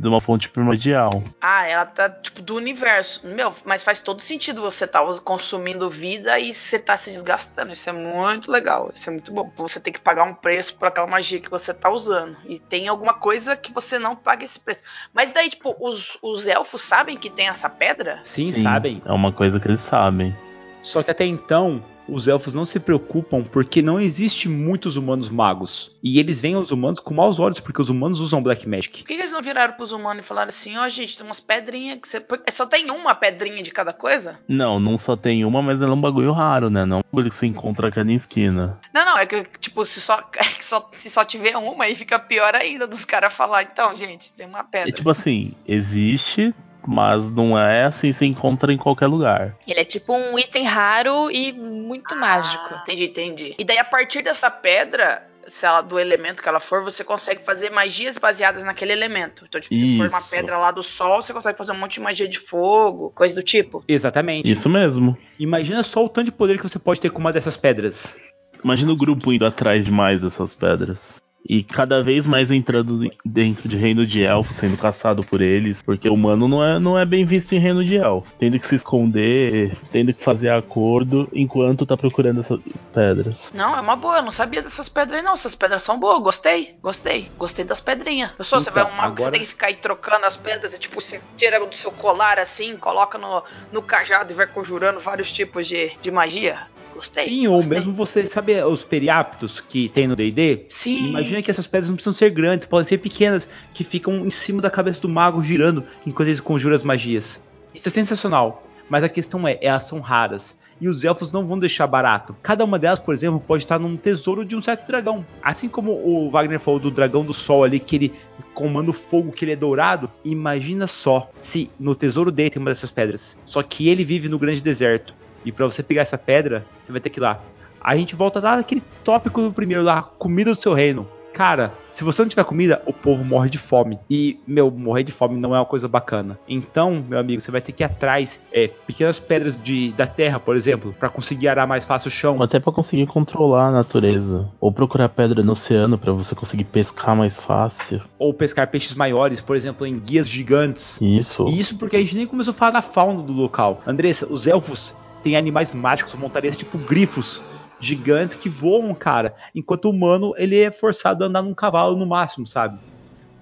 de 0.01 0.09
uma 0.09 0.21
fonte 0.21 0.49
primordial. 0.49 1.23
Ah, 1.41 1.67
ela 1.67 1.85
tá 1.85 2.09
tipo 2.09 2.41
do 2.41 2.57
universo. 2.57 3.21
Meu, 3.27 3.55
mas 3.67 3.85
faz 3.85 4.01
todo 4.01 4.23
sentido 4.23 4.63
você 4.63 4.87
tá 4.87 5.01
consumindo 5.23 5.91
vida 5.91 6.39
e 6.39 6.55
você 6.55 6.79
tá 6.79 6.97
se 6.97 7.11
desgastando. 7.11 7.73
Isso 7.73 7.91
é 7.91 7.93
muito 7.93 8.51
legal. 8.51 8.91
Isso 8.95 9.11
é 9.11 9.13
muito 9.13 9.31
bom. 9.31 9.53
Você 9.59 9.79
tem 9.79 9.93
que 9.93 10.01
pagar 10.01 10.25
um 10.25 10.33
preço 10.33 10.75
por 10.77 10.89
aquela 10.89 11.07
magia 11.07 11.39
que 11.39 11.51
você 11.51 11.75
tá 11.75 11.91
usando. 11.91 12.35
E 12.47 12.59
tem 12.59 12.89
alguma 12.89 13.13
coisa 13.13 13.55
que 13.55 13.73
você 13.75 13.99
não 13.99 14.17
paga 14.17 14.43
esse 14.43 14.59
preço. 14.59 14.83
Mas 15.13 15.33
daí, 15.33 15.51
tipo, 15.51 15.77
os, 15.79 16.17
os 16.23 16.47
elfos 16.47 16.81
sabem 16.81 17.19
que 17.19 17.29
tem 17.29 17.49
essa 17.49 17.69
pedra? 17.69 18.21
Sim, 18.25 18.53
Sim, 18.53 18.63
sabem. 18.63 19.03
É 19.05 19.13
uma 19.13 19.33
coisa 19.33 19.61
que 19.61 19.69
eles 19.69 19.81
sabem. 19.81 20.35
Só 20.83 21.03
que 21.03 21.11
até 21.11 21.25
então, 21.27 21.83
os 22.09 22.27
elfos 22.27 22.55
não 22.55 22.65
se 22.65 22.81
preocupam 22.81 23.45
porque 23.45 23.81
não 23.83 24.01
existe 24.01 24.49
muitos 24.49 24.97
humanos 24.97 25.29
magos. 25.29 25.95
E 26.03 26.19
eles 26.19 26.41
veem 26.41 26.57
os 26.57 26.71
humanos 26.73 26.99
com 26.99 27.15
maus 27.15 27.39
olhos, 27.39 27.61
porque 27.61 27.81
os 27.81 27.89
humanos 27.89 28.19
usam 28.19 28.43
Black 28.43 28.67
Magic. 28.69 29.01
Por 29.03 29.07
que 29.07 29.13
eles 29.15 29.31
não 29.31 29.43
viraram 29.43 29.75
pros 29.75 29.93
humanos 29.93 30.25
e 30.25 30.27
falaram 30.29 30.49
assim, 30.49 30.77
ó, 30.77 30.89
gente, 30.89 31.17
tem 31.17 31.25
umas 31.25 31.39
pedrinhas 31.39 31.99
que 32.01 32.09
você. 32.09 32.19
porque 32.19 32.51
Só 32.51 32.67
tem 32.67 32.91
uma 32.91 33.15
pedrinha 33.15 33.63
de 33.63 33.71
cada 33.71 33.93
coisa? 33.93 34.39
Não, 34.49 34.81
não 34.81 34.97
só 34.99 35.17
tem 35.17 35.45
uma, 35.45 35.63
mas 35.63 35.81
ela 35.83 35.93
é 35.93 35.95
um 35.95 36.01
bagulho 36.01 36.33
raro, 36.33 36.69
né? 36.71 36.85
Não 36.85 36.97
é 36.97 37.01
um 37.01 37.05
bagulho 37.13 37.31
que 37.31 37.37
você 37.37 37.47
encontra 37.47 37.89
a 37.89 37.93
cada 37.93 38.11
esquina. 38.13 38.79
Não, 38.93 39.05
não, 39.05 39.19
é 39.19 39.27
que, 39.27 39.45
tipo, 39.61 39.85
se 39.87 40.01
só, 40.01 40.19
é 40.37 40.45
que 40.45 40.65
só- 40.65 40.89
se 40.93 41.09
só 41.11 41.25
tiver 41.25 41.57
uma, 41.57 41.85
aí 41.85 41.95
fica 41.95 42.19
pior 42.19 42.55
ainda 42.57 42.87
dos 42.87 43.05
caras 43.05 43.33
falar, 43.33 43.63
então, 43.63 43.95
gente, 43.95 44.33
tem 44.33 44.47
uma 44.47 44.61
É 44.61 44.65
pedra. 44.65 44.93
tipo 44.93 45.11
assim, 45.11 45.53
existe, 45.69 46.53
mas 46.87 47.31
não 47.31 47.59
é 47.59 47.85
assim, 47.85 48.13
se 48.13 48.27
encontra 48.27 48.73
em 48.73 48.77
qualquer 48.77 49.07
lugar. 49.07 49.57
Ele 49.67 49.81
é 49.81 49.85
tipo 49.85 50.13
um 50.13 50.39
item 50.39 50.65
raro 50.65 51.31
e 51.31 51.53
muito 51.53 52.17
mágico. 52.17 52.75
Entendi, 52.83 53.05
entendi. 53.05 53.55
E 53.59 53.65
daí, 53.65 53.79
a 53.79 53.85
partir 53.85 54.23
dessa 54.23 54.51
pedra, 54.51 55.27
se 55.51 55.67
ela, 55.67 55.83
do 55.83 55.99
elemento 55.99 56.43
que 56.43 56.49
ela 56.49 56.61
for, 56.61 56.83
você 56.83 57.03
consegue 57.03 57.45
fazer 57.45 57.71
magias 57.71 58.17
baseadas 58.19 58.63
naquele 58.63 58.93
elemento. 58.93 59.45
Então, 59.49 59.61
tipo, 59.61 59.75
se 59.75 59.97
for 59.97 60.09
uma 60.09 60.19
Isso. 60.19 60.31
pedra 60.31 60.59
lá 60.59 60.71
do 60.71 60.83
sol, 60.83 61.21
você 61.21 61.33
consegue 61.33 61.59
fazer 61.59 61.73
um 61.73 61.79
monte 61.79 61.95
de 61.95 62.01
magia 62.01 62.29
de 62.29 62.39
fogo, 62.39 63.11
coisa 63.11 63.35
do 63.35 63.43
tipo. 63.43 63.85
Exatamente. 63.87 64.51
Isso 64.51 64.69
mesmo. 64.69 65.17
Imagina 65.39 65.83
só 65.83 66.05
o 66.05 66.09
tanto 66.09 66.27
de 66.27 66.33
poder 66.33 66.57
que 66.57 66.69
você 66.69 66.79
pode 66.79 67.01
ter 67.01 67.11
com 67.11 67.19
uma 67.19 67.33
dessas 67.33 67.57
pedras. 67.57 68.19
Imagina 68.63 68.93
o 68.93 68.97
grupo 68.97 69.33
indo 69.33 69.47
atrás 69.47 69.85
de 69.85 69.91
mais 69.91 70.23
dessas 70.23 70.55
pedras. 70.55 71.21
E 71.49 71.63
cada 71.65 72.03
vez 72.03 72.27
mais 72.27 72.51
entrando 72.51 73.11
dentro 73.25 73.69
de 73.69 73.77
reino 73.77 74.07
de 74.07 74.23
elfo, 74.23 74.53
sendo 74.53 74.77
caçado 74.77 75.25
por 75.25 75.41
eles. 75.41 75.83
Porque 75.83 76.09
o 76.09 76.15
humano 76.15 76.47
não 76.47 76.63
é, 76.65 76.79
não 76.79 76.99
é 76.99 77.05
bem 77.05 77.25
visto 77.25 77.53
em 77.55 77.59
reino 77.59 77.85
de 77.85 77.97
elfo. 77.97 78.33
Tendo 78.39 78.59
que 78.61 78.67
se 78.69 78.75
esconder, 78.77 79.77
tendo 79.91 80.13
que 80.15 80.23
fazer 80.23 80.51
acordo 80.51 81.29
enquanto 81.33 81.85
tá 81.87 81.97
procurando 81.97 82.41
essas 82.41 82.61
pedras. 82.93 83.51
Não, 83.55 83.77
é 83.77 83.81
uma 83.81 83.97
boa, 83.97 84.19
eu 84.19 84.23
não 84.23 84.31
sabia 84.31 84.63
dessas 84.63 84.89
pedras 84.89 85.19
aí, 85.19 85.25
não. 85.25 85.33
Essas 85.33 85.55
pedras 85.55 85.83
são 85.83 85.99
boas, 85.99 86.23
gostei, 86.23 86.77
gostei. 86.83 87.31
Gostei 87.39 87.65
das 87.65 87.81
pedrinhas. 87.81 88.31
Pessoal, 88.33 88.61
você 88.61 88.71
Então, 88.71 88.85
vai 88.85 88.93
um 88.93 88.97
mago 88.97 89.15
que 89.15 89.21
você 89.21 89.23
agora- 89.25 89.33
tem 89.33 89.41
que 89.41 89.47
ficar 89.49 89.67
aí 89.69 89.75
trocando 89.75 90.27
as 90.27 90.37
pedras 90.37 90.75
e, 90.75 90.79
tipo, 90.79 91.01
você 91.01 91.21
tira 91.37 91.59
do 91.65 91.75
seu 91.75 91.91
colar 91.91 92.39
assim, 92.39 92.77
coloca 92.77 93.19
no, 93.19 93.43
no 93.73 93.83
cajado 93.83 94.33
e 94.33 94.37
vai 94.37 94.47
conjurando 94.47 95.01
vários 95.01 95.33
tipos 95.33 95.67
de, 95.67 95.91
de 96.03 96.11
magia. 96.11 96.67
Gostei. 97.01 97.29
Sim, 97.31 97.47
ou 97.47 97.55
gostei. 97.55 97.79
mesmo 97.79 97.95
você 97.95 98.27
sabe 98.27 98.63
os 98.63 98.85
periaptos 98.85 99.59
que 99.59 99.89
tem 99.89 100.07
no 100.07 100.15
D&D? 100.15 100.65
Sim. 100.69 101.09
Imagina 101.09 101.41
que 101.41 101.51
essas 101.51 101.67
pedras 101.67 101.89
não 101.89 101.97
precisam 101.97 102.13
ser 102.13 102.29
grandes, 102.29 102.67
podem 102.67 102.87
ser 102.87 102.99
pequenas, 102.99 103.49
que 103.73 103.83
ficam 103.83 104.27
em 104.27 104.29
cima 104.29 104.61
da 104.61 104.69
cabeça 104.69 105.01
do 105.01 105.09
mago 105.09 105.43
girando 105.43 105.83
enquanto 106.07 106.29
ele 106.29 106.43
conjura 106.43 106.77
as 106.77 106.85
magias. 106.85 107.43
Isso 107.75 107.89
é 107.89 107.91
sensacional. 107.91 108.67
Mas 108.87 109.03
a 109.03 109.09
questão 109.09 109.49
é, 109.49 109.59
elas 109.63 109.85
são 109.85 109.99
raras. 110.01 110.59
E 110.79 110.89
os 110.89 111.03
elfos 111.03 111.33
não 111.33 111.47
vão 111.47 111.59
deixar 111.59 111.87
barato. 111.87 112.37
Cada 112.43 112.67
uma 112.67 112.79
delas, 112.79 112.99
por 112.99 113.15
exemplo, 113.15 113.41
pode 113.41 113.63
estar 113.63 113.79
num 113.79 113.97
tesouro 113.97 114.45
de 114.45 114.55
um 114.55 114.61
certo 114.61 114.87
dragão. 114.87 115.25
Assim 115.43 115.71
como 115.71 115.93
o 115.93 116.31
Wagner 116.31 116.61
falou 116.61 116.79
do 116.79 116.91
dragão 116.91 117.25
do 117.25 117.33
sol 117.33 117.65
ali, 117.65 117.81
que 117.81 117.97
ele 117.97 118.13
comanda 118.53 118.91
o 118.91 118.95
fogo, 118.95 119.33
que 119.33 119.43
ele 119.47 119.53
é 119.53 119.57
dourado. 119.57 120.11
Imagina 120.23 120.87
só 120.87 121.31
se 121.35 121.71
no 121.81 121.95
tesouro 121.95 122.31
dele 122.31 122.51
tem 122.51 122.61
uma 122.61 122.71
dessas 122.71 122.91
pedras. 122.91 123.41
Só 123.47 123.63
que 123.63 123.89
ele 123.89 124.05
vive 124.05 124.29
no 124.29 124.39
grande 124.39 124.61
deserto. 124.61 125.15
E 125.45 125.53
para 125.53 125.67
você 125.67 125.83
pegar 125.83 126.03
essa 126.03 126.19
pedra, 126.19 126.65
você 126.83 126.93
vai 126.93 127.01
ter 127.01 127.11
que 127.11 127.19
ir 127.19 127.23
lá. 127.23 127.41
A 127.81 127.97
gente 127.97 128.15
volta 128.15 128.41
lá 128.41 128.57
naquele 128.57 128.83
tópico 129.03 129.41
do 129.41 129.53
primeiro 129.53 129.83
lá, 129.83 130.03
comida 130.03 130.51
do 130.51 130.57
seu 130.57 130.75
reino. 130.75 131.07
Cara, 131.33 131.73
se 131.89 132.05
você 132.05 132.23
não 132.23 132.29
tiver 132.29 132.45
comida, 132.45 132.83
o 132.87 132.93
povo 132.93 133.25
morre 133.25 133.49
de 133.49 133.59
fome. 133.59 133.99
E, 134.11 134.39
meu, 134.47 134.71
morrer 134.71 135.05
de 135.05 135.13
fome 135.13 135.39
não 135.39 135.55
é 135.55 135.59
uma 135.59 135.65
coisa 135.65 135.89
bacana. 135.89 136.39
Então, 136.49 137.05
meu 137.09 137.19
amigo, 137.19 137.41
você 137.41 137.51
vai 137.51 137.61
ter 137.61 137.73
que 137.73 137.83
ir 137.83 137.87
atrás 137.87 138.43
é, 138.53 138.69
pequenas 138.69 139.19
pedras 139.19 139.61
de, 139.61 139.93
da 139.93 140.07
terra, 140.07 140.41
por 140.41 140.57
exemplo, 140.57 140.95
para 140.99 141.09
conseguir 141.09 141.49
arar 141.49 141.67
mais 141.67 141.85
fácil 141.85 142.09
o 142.09 142.11
chão. 142.11 142.43
Até 142.43 142.59
para 142.59 142.73
conseguir 142.73 143.07
controlar 143.07 143.69
a 143.69 143.71
natureza. 143.71 144.49
Ou 144.61 144.73
procurar 144.73 145.09
pedra 145.09 145.43
no 145.43 145.53
oceano 145.53 145.97
para 145.97 146.13
você 146.13 146.35
conseguir 146.35 146.65
pescar 146.65 147.17
mais 147.17 147.39
fácil. 147.39 148.03
Ou 148.19 148.35
pescar 148.35 148.69
peixes 148.69 148.95
maiores, 148.95 149.41
por 149.41 149.57
exemplo, 149.57 149.87
em 149.87 149.99
guias 149.99 150.29
gigantes. 150.29 151.01
Isso. 151.01 151.47
E 151.49 151.59
isso 151.59 151.77
porque 151.79 151.97
a 151.97 152.01
gente 152.01 152.17
nem 152.17 152.27
começou 152.27 152.53
a 152.53 152.55
falar 152.55 152.73
da 152.73 152.83
fauna 152.83 153.23
do 153.23 153.33
local. 153.33 153.81
Andressa, 153.87 154.27
os 154.27 154.47
elfos 154.47 154.95
têm 155.23 155.37
animais 155.37 155.73
mágicos, 155.73 156.15
montarias 156.15 156.57
tipo 156.57 156.79
grifos 156.79 157.43
gigantes 157.81 158.37
que 158.37 158.49
voam, 158.49 158.95
cara. 158.95 159.35
Enquanto 159.55 159.87
o 159.87 159.91
humano, 159.91 160.35
ele 160.37 160.61
é 160.61 160.71
forçado 160.71 161.25
a 161.25 161.27
andar 161.27 161.43
num 161.43 161.55
cavalo 161.55 161.97
no 161.97 162.07
máximo, 162.07 162.47
sabe? 162.47 162.79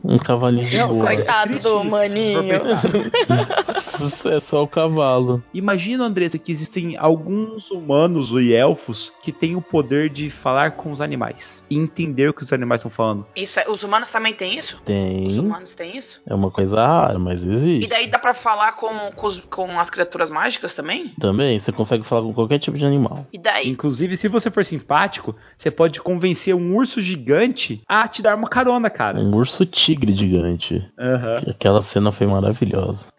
Um 0.05 0.17
cavalinho 0.17 0.69
de 0.69 0.79
boa. 0.79 1.07
Coitado 1.07 1.51
triste 1.51 1.69
do 1.69 1.85
maninho. 1.85 2.41
é 4.33 4.41
só 4.41 4.63
o 4.63 4.69
cavalo. 4.69 5.43
Imagina, 5.53 6.05
Andressa, 6.05 6.39
que 6.39 6.53
existem 6.53 6.97
alguns 6.97 7.71
humanos 7.71 8.31
e 8.33 8.55
elfos 8.55 9.13
que 9.23 9.33
têm 9.33 9.57
o 9.57 9.61
poder 9.63 10.09
de 10.09 10.31
falar 10.31 10.73
com 10.73 10.93
os 10.93 11.01
animais 11.01 11.65
e 11.69 11.77
entender 11.77 12.29
o 12.29 12.35
que 12.35 12.43
os 12.43 12.53
animais 12.53 12.81
estão 12.81 12.91
falando. 12.91 13.27
Isso 13.35 13.59
é- 13.61 13.69
os 13.69 13.83
humanos 13.83 14.11
também 14.11 14.33
têm 14.33 14.57
isso? 14.59 14.81
Tem. 14.85 15.27
Os 15.27 15.39
humanos 15.39 15.75
têm 15.75 15.97
isso? 15.97 16.21
É 16.27 16.35
uma 16.35 16.51
coisa 16.51 16.77
rara, 16.77 17.19
mas 17.19 17.43
E 17.43 17.49
existe. 17.51 17.89
daí 17.89 18.07
dá 18.07 18.19
pra 18.19 18.35
falar 18.35 18.73
com, 18.73 18.89
com, 19.15 19.27
os- 19.27 19.41
com 19.41 19.79
as 19.79 19.91
criaturas 19.91 20.31
mágicas 20.31 20.75
também? 20.75 21.09
Também, 21.21 21.59
você 21.59 21.73
consegue 21.73 22.05
falar 22.05 22.23
com 22.23 22.33
qualquer 22.33 22.59
tipo 22.59 22.79
de 22.79 22.85
animal. 22.85 23.27
E 23.33 23.39
daí? 23.39 23.69
Inclusive, 23.69 24.17
se 24.17 24.29
você 24.29 24.51
for 24.51 24.65
simpático, 24.65 25.35
você 25.57 25.71
pode 25.71 26.01
convencer 26.01 26.55
um 26.55 26.75
urso 26.77 27.01
gigante 27.01 27.83
a 27.89 28.07
te 28.07 28.23
dar 28.23 28.37
uma 28.37 28.49
carona, 28.49 28.89
cara. 28.91 29.19
Um 29.19 29.35
urso 29.35 29.67
tigre 29.89 30.13
gigante. 30.13 30.87
Aham. 30.99 31.43
Aquela 31.49 31.81
cena 31.83 32.13
foi 32.13 32.27
maravilhosa. 32.27 33.07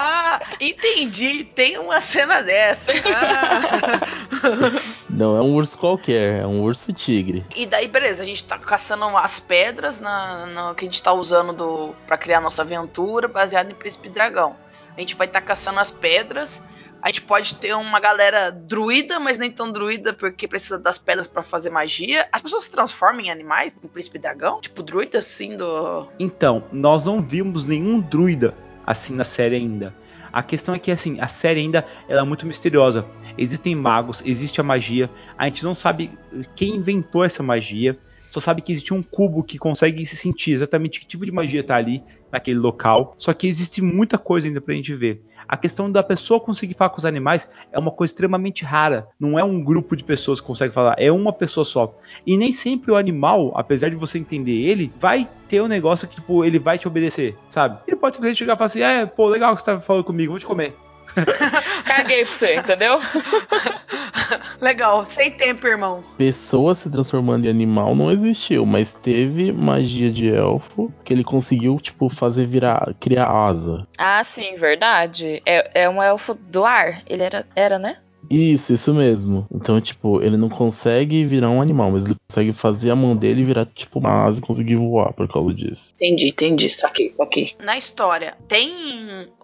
Ah, 0.00 0.40
entendi. 0.60 1.42
Tem 1.42 1.76
uma 1.78 2.00
cena 2.00 2.40
dessa. 2.40 2.92
Ah. 2.92 4.00
Não 5.10 5.36
é 5.36 5.40
um 5.42 5.54
urso 5.54 5.76
qualquer, 5.76 6.42
é 6.42 6.46
um 6.46 6.62
urso 6.62 6.92
tigre. 6.92 7.44
E 7.56 7.66
daí, 7.66 7.88
beleza, 7.88 8.22
a 8.22 8.24
gente 8.26 8.44
tá 8.44 8.56
caçando 8.58 9.04
as 9.16 9.40
pedras 9.40 9.98
na, 9.98 10.46
na- 10.46 10.74
que 10.76 10.84
a 10.84 10.88
gente 10.88 11.02
tá 11.02 11.12
usando 11.12 11.52
do, 11.52 11.94
pra 12.06 12.16
criar 12.16 12.40
nossa 12.40 12.62
aventura, 12.62 13.26
baseado 13.26 13.70
em 13.72 13.74
Príncipe 13.74 14.08
Dragão. 14.08 14.54
A 14.96 15.00
gente 15.00 15.16
vai 15.16 15.26
estar 15.26 15.40
caçando 15.40 15.80
as 15.80 15.90
pedras. 15.90 16.62
A 17.00 17.08
gente 17.08 17.22
pode 17.22 17.54
ter 17.54 17.74
uma 17.74 18.00
galera 18.00 18.50
druida, 18.50 19.20
mas 19.20 19.38
nem 19.38 19.50
tão 19.50 19.70
druida 19.70 20.12
porque 20.12 20.48
precisa 20.48 20.78
das 20.78 20.98
pedras 20.98 21.26
pra 21.26 21.42
fazer 21.42 21.70
magia. 21.70 22.28
As 22.32 22.42
pessoas 22.42 22.64
se 22.64 22.70
transformam 22.70 23.20
em 23.20 23.30
animais 23.30 23.76
no 23.80 23.88
Príncipe 23.88 24.18
Dragão? 24.18 24.60
Tipo, 24.60 24.82
druida 24.82 25.18
assim 25.18 25.56
do. 25.56 26.08
Então, 26.18 26.64
nós 26.72 27.04
não 27.04 27.22
vimos 27.22 27.64
nenhum 27.64 28.00
druida 28.00 28.54
assim 28.86 29.14
na 29.14 29.24
série 29.24 29.56
ainda. 29.56 29.94
A 30.32 30.42
questão 30.42 30.74
é 30.74 30.78
que 30.78 30.90
assim, 30.90 31.20
a 31.20 31.28
série 31.28 31.60
ainda 31.60 31.86
ela 32.08 32.22
é 32.22 32.24
muito 32.24 32.46
misteriosa. 32.46 33.04
Existem 33.36 33.74
magos, 33.74 34.22
existe 34.24 34.60
a 34.60 34.64
magia. 34.64 35.08
A 35.36 35.44
gente 35.46 35.64
não 35.64 35.74
sabe 35.74 36.10
quem 36.54 36.76
inventou 36.76 37.24
essa 37.24 37.42
magia. 37.42 37.98
Só 38.30 38.40
sabe 38.40 38.62
que 38.62 38.72
existe 38.72 38.92
um 38.92 39.02
cubo 39.02 39.42
que 39.42 39.58
consegue 39.58 40.04
se 40.04 40.16
sentir 40.16 40.52
exatamente 40.52 41.00
que 41.00 41.06
tipo 41.06 41.24
de 41.24 41.32
magia 41.32 41.64
tá 41.64 41.76
ali 41.76 42.02
naquele 42.30 42.58
local. 42.58 43.14
Só 43.16 43.32
que 43.32 43.46
existe 43.46 43.80
muita 43.80 44.18
coisa 44.18 44.48
ainda 44.48 44.60
pra 44.60 44.74
gente 44.74 44.94
ver. 44.94 45.22
A 45.46 45.56
questão 45.56 45.90
da 45.90 46.02
pessoa 46.02 46.38
conseguir 46.38 46.74
falar 46.74 46.90
com 46.90 46.98
os 46.98 47.06
animais 47.06 47.50
é 47.72 47.78
uma 47.78 47.90
coisa 47.90 48.12
extremamente 48.12 48.64
rara. 48.64 49.08
Não 49.18 49.38
é 49.38 49.44
um 49.44 49.62
grupo 49.62 49.96
de 49.96 50.04
pessoas 50.04 50.40
que 50.40 50.46
consegue 50.46 50.74
falar, 50.74 50.94
é 50.98 51.10
uma 51.10 51.32
pessoa 51.32 51.64
só. 51.64 51.94
E 52.26 52.36
nem 52.36 52.52
sempre 52.52 52.92
o 52.92 52.96
animal, 52.96 53.52
apesar 53.54 53.88
de 53.88 53.96
você 53.96 54.18
entender 54.18 54.66
ele, 54.66 54.92
vai 54.98 55.28
ter 55.48 55.62
um 55.62 55.68
negócio 55.68 56.06
que, 56.06 56.16
tipo, 56.16 56.44
ele 56.44 56.58
vai 56.58 56.76
te 56.76 56.86
obedecer, 56.86 57.36
sabe? 57.48 57.78
Ele 57.86 57.96
pode 57.96 58.16
simplesmente 58.16 58.38
chegar 58.38 58.54
e 58.54 58.56
falar 58.56 58.66
assim: 58.66 58.82
é, 58.82 59.06
pô, 59.06 59.28
legal 59.28 59.54
que 59.56 59.62
você 59.62 59.72
tá 59.72 59.80
falando 59.80 60.04
comigo, 60.04 60.32
vou 60.32 60.38
te 60.38 60.46
comer. 60.46 60.74
Caguei 61.84 62.24
pra 62.24 62.32
você, 62.32 62.56
entendeu? 62.56 63.00
Legal, 64.60 65.06
sem 65.06 65.30
tempo, 65.30 65.66
irmão. 65.66 66.04
Pessoa 66.16 66.74
se 66.74 66.90
transformando 66.90 67.46
em 67.46 67.50
animal 67.50 67.94
não 67.94 68.10
existiu, 68.10 68.66
mas 68.66 68.92
teve 68.92 69.52
magia 69.52 70.10
de 70.10 70.28
elfo 70.28 70.92
que 71.04 71.12
ele 71.12 71.24
conseguiu, 71.24 71.78
tipo, 71.80 72.08
fazer 72.08 72.46
virar, 72.46 72.94
criar 73.00 73.28
asa. 73.30 73.86
Ah, 73.96 74.22
sim, 74.24 74.56
verdade. 74.56 75.42
É, 75.46 75.82
é 75.82 75.88
um 75.88 76.02
elfo 76.02 76.34
do 76.34 76.64
ar. 76.64 77.02
Ele 77.06 77.22
era, 77.22 77.46
era 77.54 77.78
né? 77.78 77.98
Isso, 78.30 78.72
isso 78.74 78.92
mesmo. 78.94 79.46
Então, 79.52 79.80
tipo, 79.80 80.20
ele 80.22 80.36
não 80.36 80.48
consegue 80.48 81.24
virar 81.24 81.50
um 81.50 81.62
animal, 81.62 81.90
mas 81.90 82.04
ele 82.04 82.16
consegue 82.28 82.52
fazer 82.52 82.90
a 82.90 82.96
mão 82.96 83.16
dele 83.16 83.44
virar, 83.44 83.64
tipo, 83.66 83.98
uma 83.98 84.24
asa 84.24 84.38
e 84.38 84.42
conseguir 84.42 84.76
voar 84.76 85.12
por 85.12 85.26
causa 85.32 85.54
disso. 85.54 85.94
Entendi, 85.96 86.28
entendi. 86.28 86.68
Saquei, 86.70 87.08
saquei. 87.08 87.54
Na 87.62 87.76
história, 87.78 88.36
tem 88.46 88.70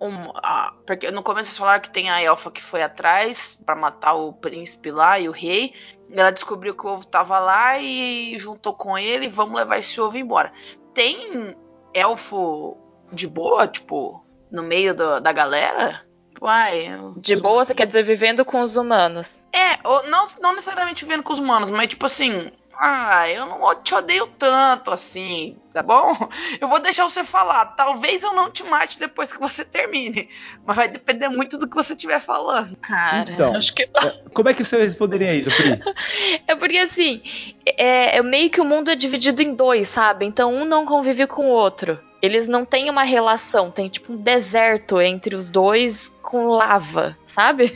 um. 0.01 0.31
ah, 0.37 0.73
porque 0.87 1.11
no 1.11 1.23
começo 1.23 1.49
vocês 1.51 1.59
falaram 1.59 1.81
que 1.83 1.91
tem 1.91 2.11
a 2.11 2.21
elfa 2.23 2.51
que 2.51 2.63
foi 2.63 2.83
atrás 2.83 3.61
pra 3.65 3.75
matar 3.77 4.15
o 4.15 4.33
príncipe 4.33 4.91
lá 4.91 5.19
e 5.19 5.29
o 5.29 5.33
rei. 5.33 5.73
Ela 6.13 6.31
descobriu 6.31 6.75
que 6.77 6.87
o 6.87 6.91
ovo 6.91 7.07
tava 7.07 7.39
lá 7.39 7.79
e 7.81 8.39
juntou 8.39 8.75
com 8.75 8.97
ele. 8.99 9.29
Vamos 9.29 9.55
levar 9.55 9.79
esse 9.79 10.01
ovo 10.01 10.19
embora. 10.19 10.53
Tem 10.93 11.55
elfo 11.95 12.77
de 13.13 13.27
boa, 13.27 13.67
tipo, 13.67 14.25
no 14.51 14.63
meio 14.63 14.95
do- 14.95 15.21
da 15.21 15.33
galera? 15.33 16.03
Tipo, 16.49 17.21
De 17.21 17.37
boa, 17.37 17.65
você 17.65 17.75
quer 17.75 17.87
dizer 17.87 18.03
vivendo 18.03 18.45
com 18.45 18.61
os 18.61 18.77
humanos. 18.77 19.43
É, 19.53 19.79
não, 20.09 20.27
não 20.41 20.53
necessariamente 20.55 21.05
vendo 21.05 21.23
com 21.23 21.33
os 21.33 21.39
humanos, 21.39 21.71
mas 21.71 21.89
tipo 21.89 22.07
assim. 22.07 22.51
Ah, 22.77 23.31
eu 23.31 23.47
não 23.47 23.75
te 23.85 23.95
odeio 23.95 24.27
tanto 24.37 24.91
assim, 24.91 25.57
tá 25.73 25.81
bom? 25.81 26.13
Eu 26.61 26.67
vou 26.67 26.81
deixar 26.81 27.05
você 27.05 27.23
falar. 27.23 27.67
Talvez 27.67 28.25
eu 28.25 28.33
não 28.33 28.51
te 28.51 28.65
mate 28.65 28.99
depois 28.99 29.33
que 29.33 29.39
você 29.39 29.65
termine. 29.65 30.29
Mas 30.67 30.75
vai 30.75 30.89
depender 30.89 31.29
muito 31.29 31.57
do 31.57 31.69
que 31.69 31.75
você 31.77 31.93
estiver 31.93 32.19
falando. 32.21 32.77
Cara, 32.79 33.31
Então. 33.31 33.55
acho 33.55 33.73
que 33.73 33.89
Como 34.35 34.49
é 34.49 34.55
que 34.55 34.65
você 34.65 34.77
responderia 34.83 35.33
isso, 35.33 35.51
Pri? 35.51 35.81
É 36.49 36.57
porque 36.57 36.79
assim, 36.79 37.23
é, 37.65 38.17
é 38.19 38.23
meio 38.23 38.51
que 38.51 38.61
o 38.61 38.65
mundo 38.65 38.91
é 38.91 38.97
dividido 38.97 39.41
em 39.41 39.55
dois, 39.55 39.89
sabe? 39.89 40.27
Então 40.27 40.53
um 40.53 40.65
não 40.65 40.85
convive 40.85 41.29
com 41.29 41.47
o 41.47 41.53
outro. 41.53 41.97
Eles 42.21 42.49
não 42.49 42.65
têm 42.65 42.91
uma 42.91 43.05
relação, 43.05 43.71
tem 43.71 43.89
tipo 43.89 44.13
um 44.13 44.17
deserto 44.17 45.01
entre 45.01 45.37
os 45.37 45.49
dois 45.49 46.13
com 46.25 46.49
lava, 46.49 47.17
sabe? 47.27 47.73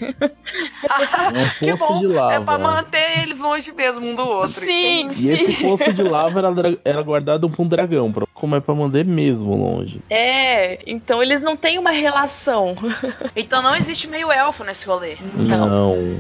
É 0.83 1.49
que 1.61 1.75
bom. 1.77 1.99
de 2.01 2.07
lava. 2.07 2.33
É 2.35 2.41
pra 2.41 2.59
manter 2.59 3.21
eles 3.23 3.39
longe 3.39 3.71
mesmo 3.73 4.07
um 4.07 4.15
do 4.15 4.27
outro. 4.27 4.65
Sim, 4.65 5.03
entende? 5.03 5.29
E 5.29 5.31
esse 5.33 5.53
poço 5.63 5.93
de 5.93 6.03
lava 6.03 6.39
era, 6.39 6.51
era 6.85 7.03
guardado 7.03 7.49
pra 7.51 7.63
um 7.63 7.69
dragão, 7.69 8.11
pra- 8.13 8.27
como 8.33 8.57
é 8.57 8.61
pra 8.61 8.75
manter 8.75 9.05
mesmo 9.05 9.55
longe. 9.57 10.01
É, 10.09 10.81
então 10.91 11.23
eles 11.23 11.43
não 11.43 11.57
têm 11.57 11.79
uma 11.79 11.91
relação. 11.91 12.75
Então 13.37 13.63
não 13.63 13.77
existe 13.77 14.09
meio 14.09 14.33
elfo 14.33 14.65
nesse 14.65 14.87
rolê. 14.87 15.17
Não. 15.35 15.69
Não. 15.69 16.19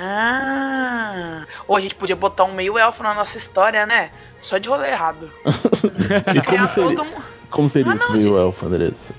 Ah. 0.00 1.44
Ou 1.66 1.76
a 1.76 1.80
gente 1.80 1.94
podia 1.94 2.16
botar 2.16 2.44
um 2.44 2.52
meio 2.52 2.76
elfo 2.78 3.02
na 3.02 3.14
nossa 3.14 3.38
história, 3.38 3.86
né? 3.86 4.10
Só 4.40 4.58
de 4.58 4.68
rolê 4.68 4.88
errado. 4.90 5.30
E 5.44 6.40
como 6.40 6.42
Criar 6.42 6.68
seria, 6.68 6.96
todo 6.96 7.02
um- 7.08 7.22
como 7.50 7.68
seria 7.68 7.92
Ah, 7.92 7.94
esse 7.94 8.04
não, 8.04 8.12
meio 8.12 8.22
gente. 8.24 8.34
elfo, 8.36 8.66
Andressa? 8.66 9.14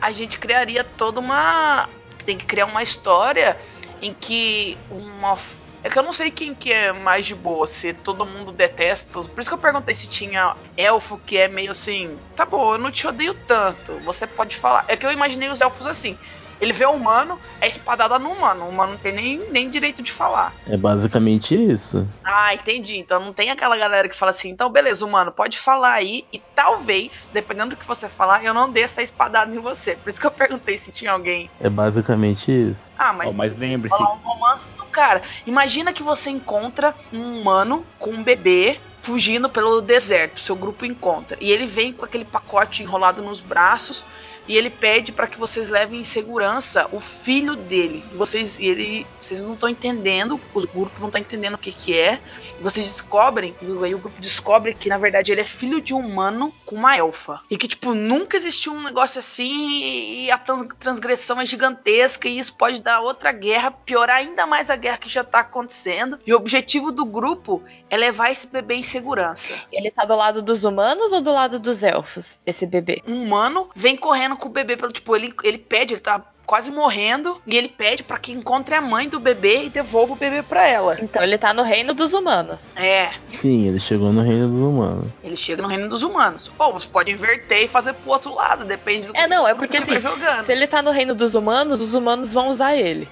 a 0.00 0.12
gente 0.12 0.38
criaria 0.38 0.84
toda 0.84 1.18
uma. 1.20 1.88
Tem 2.28 2.36
que 2.36 2.44
criar 2.44 2.66
uma 2.66 2.82
história 2.82 3.56
em 4.02 4.12
que 4.12 4.76
uma. 4.90 5.38
É 5.82 5.88
que 5.88 5.98
eu 5.98 6.02
não 6.02 6.12
sei 6.12 6.30
quem 6.30 6.54
que 6.54 6.70
é 6.70 6.92
mais 6.92 7.24
de 7.24 7.34
boa, 7.34 7.66
se 7.66 7.94
todo 7.94 8.26
mundo 8.26 8.52
detesta. 8.52 9.22
Por 9.22 9.40
isso 9.40 9.48
que 9.48 9.54
eu 9.54 9.58
perguntei 9.58 9.94
se 9.94 10.06
tinha 10.10 10.54
elfo 10.76 11.16
que 11.24 11.38
é 11.38 11.48
meio 11.48 11.70
assim. 11.70 12.18
Tá 12.36 12.44
bom, 12.44 12.74
eu 12.74 12.78
não 12.78 12.90
te 12.90 13.06
odeio 13.06 13.32
tanto. 13.32 13.98
Você 14.00 14.26
pode 14.26 14.58
falar. 14.58 14.84
É 14.88 14.94
que 14.94 15.06
eu 15.06 15.10
imaginei 15.10 15.48
os 15.48 15.62
elfos 15.62 15.86
assim. 15.86 16.18
Ele 16.60 16.72
vê 16.72 16.84
o 16.84 16.92
humano, 16.92 17.38
é 17.60 17.68
espadada 17.68 18.18
no 18.18 18.30
humano. 18.30 18.64
O 18.64 18.68
humano 18.68 18.92
não 18.92 18.98
tem 18.98 19.12
nem, 19.12 19.50
nem 19.50 19.70
direito 19.70 20.02
de 20.02 20.12
falar. 20.12 20.54
É 20.66 20.76
basicamente 20.76 21.54
isso. 21.54 22.06
Ah, 22.24 22.54
entendi. 22.54 22.98
Então 22.98 23.20
não 23.20 23.32
tem 23.32 23.50
aquela 23.50 23.76
galera 23.76 24.08
que 24.08 24.16
fala 24.16 24.30
assim, 24.30 24.50
então 24.50 24.70
beleza, 24.70 25.04
humano, 25.04 25.32
pode 25.32 25.58
falar 25.58 25.92
aí 25.92 26.26
e 26.32 26.42
talvez, 26.54 27.30
dependendo 27.32 27.70
do 27.70 27.76
que 27.76 27.86
você 27.86 28.08
falar, 28.08 28.44
eu 28.44 28.52
não 28.52 28.70
dê 28.70 28.82
essa 28.82 29.02
espadada 29.02 29.54
em 29.54 29.60
você. 29.60 29.96
Por 29.96 30.08
isso 30.08 30.20
que 30.20 30.26
eu 30.26 30.30
perguntei 30.30 30.76
se 30.76 30.90
tinha 30.90 31.12
alguém. 31.12 31.50
É 31.60 31.68
basicamente 31.68 32.50
isso. 32.50 32.90
Ah, 32.98 33.12
mas, 33.12 33.34
Ó, 33.34 33.36
mas 33.36 33.56
lembre-se, 33.56 33.96
rolar 33.96 34.14
um 34.14 34.18
romance 34.18 34.74
do 34.74 34.84
cara. 34.86 35.22
Imagina 35.46 35.92
que 35.92 36.02
você 36.02 36.30
encontra 36.30 36.94
um 37.12 37.40
humano 37.40 37.86
com 37.98 38.10
um 38.10 38.22
bebê 38.22 38.80
fugindo 39.00 39.48
pelo 39.48 39.80
deserto, 39.80 40.40
seu 40.40 40.56
grupo 40.56 40.84
encontra. 40.84 41.36
E 41.40 41.50
ele 41.50 41.66
vem 41.66 41.92
com 41.92 42.04
aquele 42.04 42.24
pacote 42.24 42.82
enrolado 42.82 43.22
nos 43.22 43.40
braços, 43.40 44.04
e 44.48 44.56
ele 44.56 44.70
pede 44.70 45.12
para 45.12 45.26
que 45.26 45.38
vocês 45.38 45.68
levem 45.68 46.00
em 46.00 46.04
segurança 46.04 46.88
o 46.90 46.98
filho 46.98 47.54
dele. 47.54 48.02
Vocês, 48.14 48.58
ele, 48.58 49.06
vocês 49.20 49.42
não 49.42 49.52
estão 49.52 49.68
entendendo, 49.68 50.40
os 50.54 50.64
grupos 50.64 50.98
não 50.98 51.08
estão 51.08 51.20
entendendo 51.20 51.54
o 51.54 51.58
que 51.58 51.70
que 51.70 51.96
é. 51.96 52.18
Vocês 52.60 52.86
descobrem, 52.86 53.54
aí 53.84 53.94
o 53.94 53.98
grupo 53.98 54.20
descobre 54.20 54.74
que 54.74 54.88
na 54.88 54.98
verdade 54.98 55.30
ele 55.30 55.42
é 55.42 55.44
filho 55.44 55.80
de 55.80 55.94
um 55.94 55.98
humano 55.98 56.52
com 56.66 56.74
uma 56.74 56.96
elfa. 56.96 57.40
E 57.48 57.56
que 57.56 57.68
tipo 57.68 57.94
nunca 57.94 58.36
existiu 58.36 58.72
um 58.72 58.82
negócio 58.82 59.18
assim 59.20 60.24
e 60.24 60.30
a 60.30 60.38
transgressão 60.38 61.40
é 61.40 61.46
gigantesca 61.46 62.26
e 62.28 62.38
isso 62.38 62.56
pode 62.56 62.82
dar 62.82 63.00
outra 63.00 63.30
guerra, 63.30 63.70
piorar 63.70 64.16
ainda 64.16 64.44
mais 64.46 64.70
a 64.70 64.76
guerra 64.76 64.96
que 64.96 65.08
já 65.08 65.22
tá 65.22 65.40
acontecendo. 65.40 66.18
E 66.26 66.32
o 66.32 66.36
objetivo 66.36 66.90
do 66.90 67.04
grupo 67.04 67.62
é 67.90 67.96
levar 67.96 68.30
esse 68.30 68.46
bebê 68.46 68.74
em 68.74 68.82
segurança. 68.82 69.54
Ele 69.70 69.90
tá 69.90 70.04
do 70.04 70.16
lado 70.16 70.42
dos 70.42 70.64
humanos 70.64 71.12
ou 71.12 71.20
do 71.20 71.32
lado 71.32 71.58
dos 71.58 71.82
elfos, 71.82 72.40
esse 72.44 72.66
bebê? 72.66 73.02
Um 73.06 73.22
humano 73.22 73.70
vem 73.74 73.96
correndo 73.96 74.36
com 74.38 74.48
o 74.48 74.52
bebê 74.52 74.76
pelo 74.76 74.92
tipo, 74.92 75.14
ele, 75.14 75.34
ele 75.42 75.58
pede, 75.58 75.94
ele 75.94 76.00
tá 76.00 76.22
quase 76.48 76.70
morrendo 76.70 77.40
e 77.46 77.58
ele 77.58 77.68
pede 77.68 78.02
para 78.02 78.16
que 78.16 78.32
encontre 78.32 78.74
a 78.74 78.80
mãe 78.80 79.06
do 79.06 79.20
bebê 79.20 79.64
e 79.64 79.68
devolva 79.68 80.14
o 80.14 80.16
bebê 80.16 80.42
para 80.42 80.66
ela. 80.66 80.96
Então 80.98 81.22
ele 81.22 81.36
tá 81.36 81.52
no 81.52 81.62
reino 81.62 81.92
dos 81.92 82.14
humanos. 82.14 82.72
É. 82.74 83.10
Sim, 83.26 83.68
ele 83.68 83.78
chegou 83.78 84.10
no 84.14 84.22
reino 84.22 84.48
dos 84.48 84.58
humanos. 84.58 85.12
Ele 85.22 85.36
chega 85.36 85.60
no 85.60 85.68
reino 85.68 85.88
dos 85.90 86.02
humanos. 86.02 86.50
Ou 86.58 86.72
você 86.72 86.88
pode 86.88 87.12
inverter 87.12 87.64
e 87.64 87.68
fazer 87.68 87.92
pro 87.92 88.12
outro 88.12 88.34
lado, 88.34 88.64
depende 88.64 89.08
do 89.08 89.16
É, 89.16 89.26
não, 89.26 89.46
é 89.46 89.54
porque 89.54 89.76
assim, 89.76 90.00
jogando. 90.00 90.42
se 90.42 90.50
ele 90.50 90.66
tá 90.66 90.80
no 90.80 90.90
reino 90.90 91.14
dos 91.14 91.34
humanos, 91.34 91.82
os 91.82 91.92
humanos 91.92 92.32
vão 92.32 92.48
usar 92.48 92.74
ele. 92.74 93.06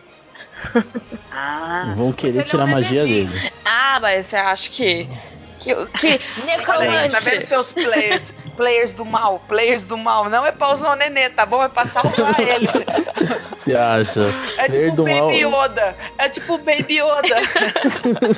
Ah, 1.30 1.92
vão 1.94 2.12
querer 2.12 2.42
tirar 2.44 2.62
é 2.62 2.64
um 2.64 2.68
a 2.68 2.72
magia 2.72 3.04
dele. 3.04 3.52
Ah, 3.62 3.98
mas 4.00 4.26
você 4.26 4.36
acha 4.36 4.70
que 4.70 5.06
que, 5.58 5.74
que 5.98 6.20
necromante. 6.44 7.10
Tá 7.10 7.20
vendo 7.20 7.42
seus 7.42 7.72
players? 7.72 8.34
Players 8.56 8.94
do 8.94 9.04
mal, 9.04 9.40
players 9.46 9.84
do 9.84 9.96
mal. 9.96 10.28
Não 10.28 10.44
é 10.44 10.52
pra 10.52 10.72
usar 10.72 10.92
o 10.92 10.96
nenê, 10.96 11.28
tá 11.28 11.44
bom? 11.46 11.62
É 11.62 11.68
pra 11.68 11.86
salvar 11.86 12.38
ele. 12.40 12.68
Você 13.66 13.74
acha? 13.74 14.32
É 14.58 14.68
Player 14.68 14.90
tipo 14.90 15.02
o 15.02 15.04
Baby 15.04 15.44
mal... 15.44 15.62
Yoda. 15.64 15.96
É 16.18 16.28
tipo 16.28 16.54
o 16.54 16.58
Baby 16.58 16.98
Yoda. 17.00 17.36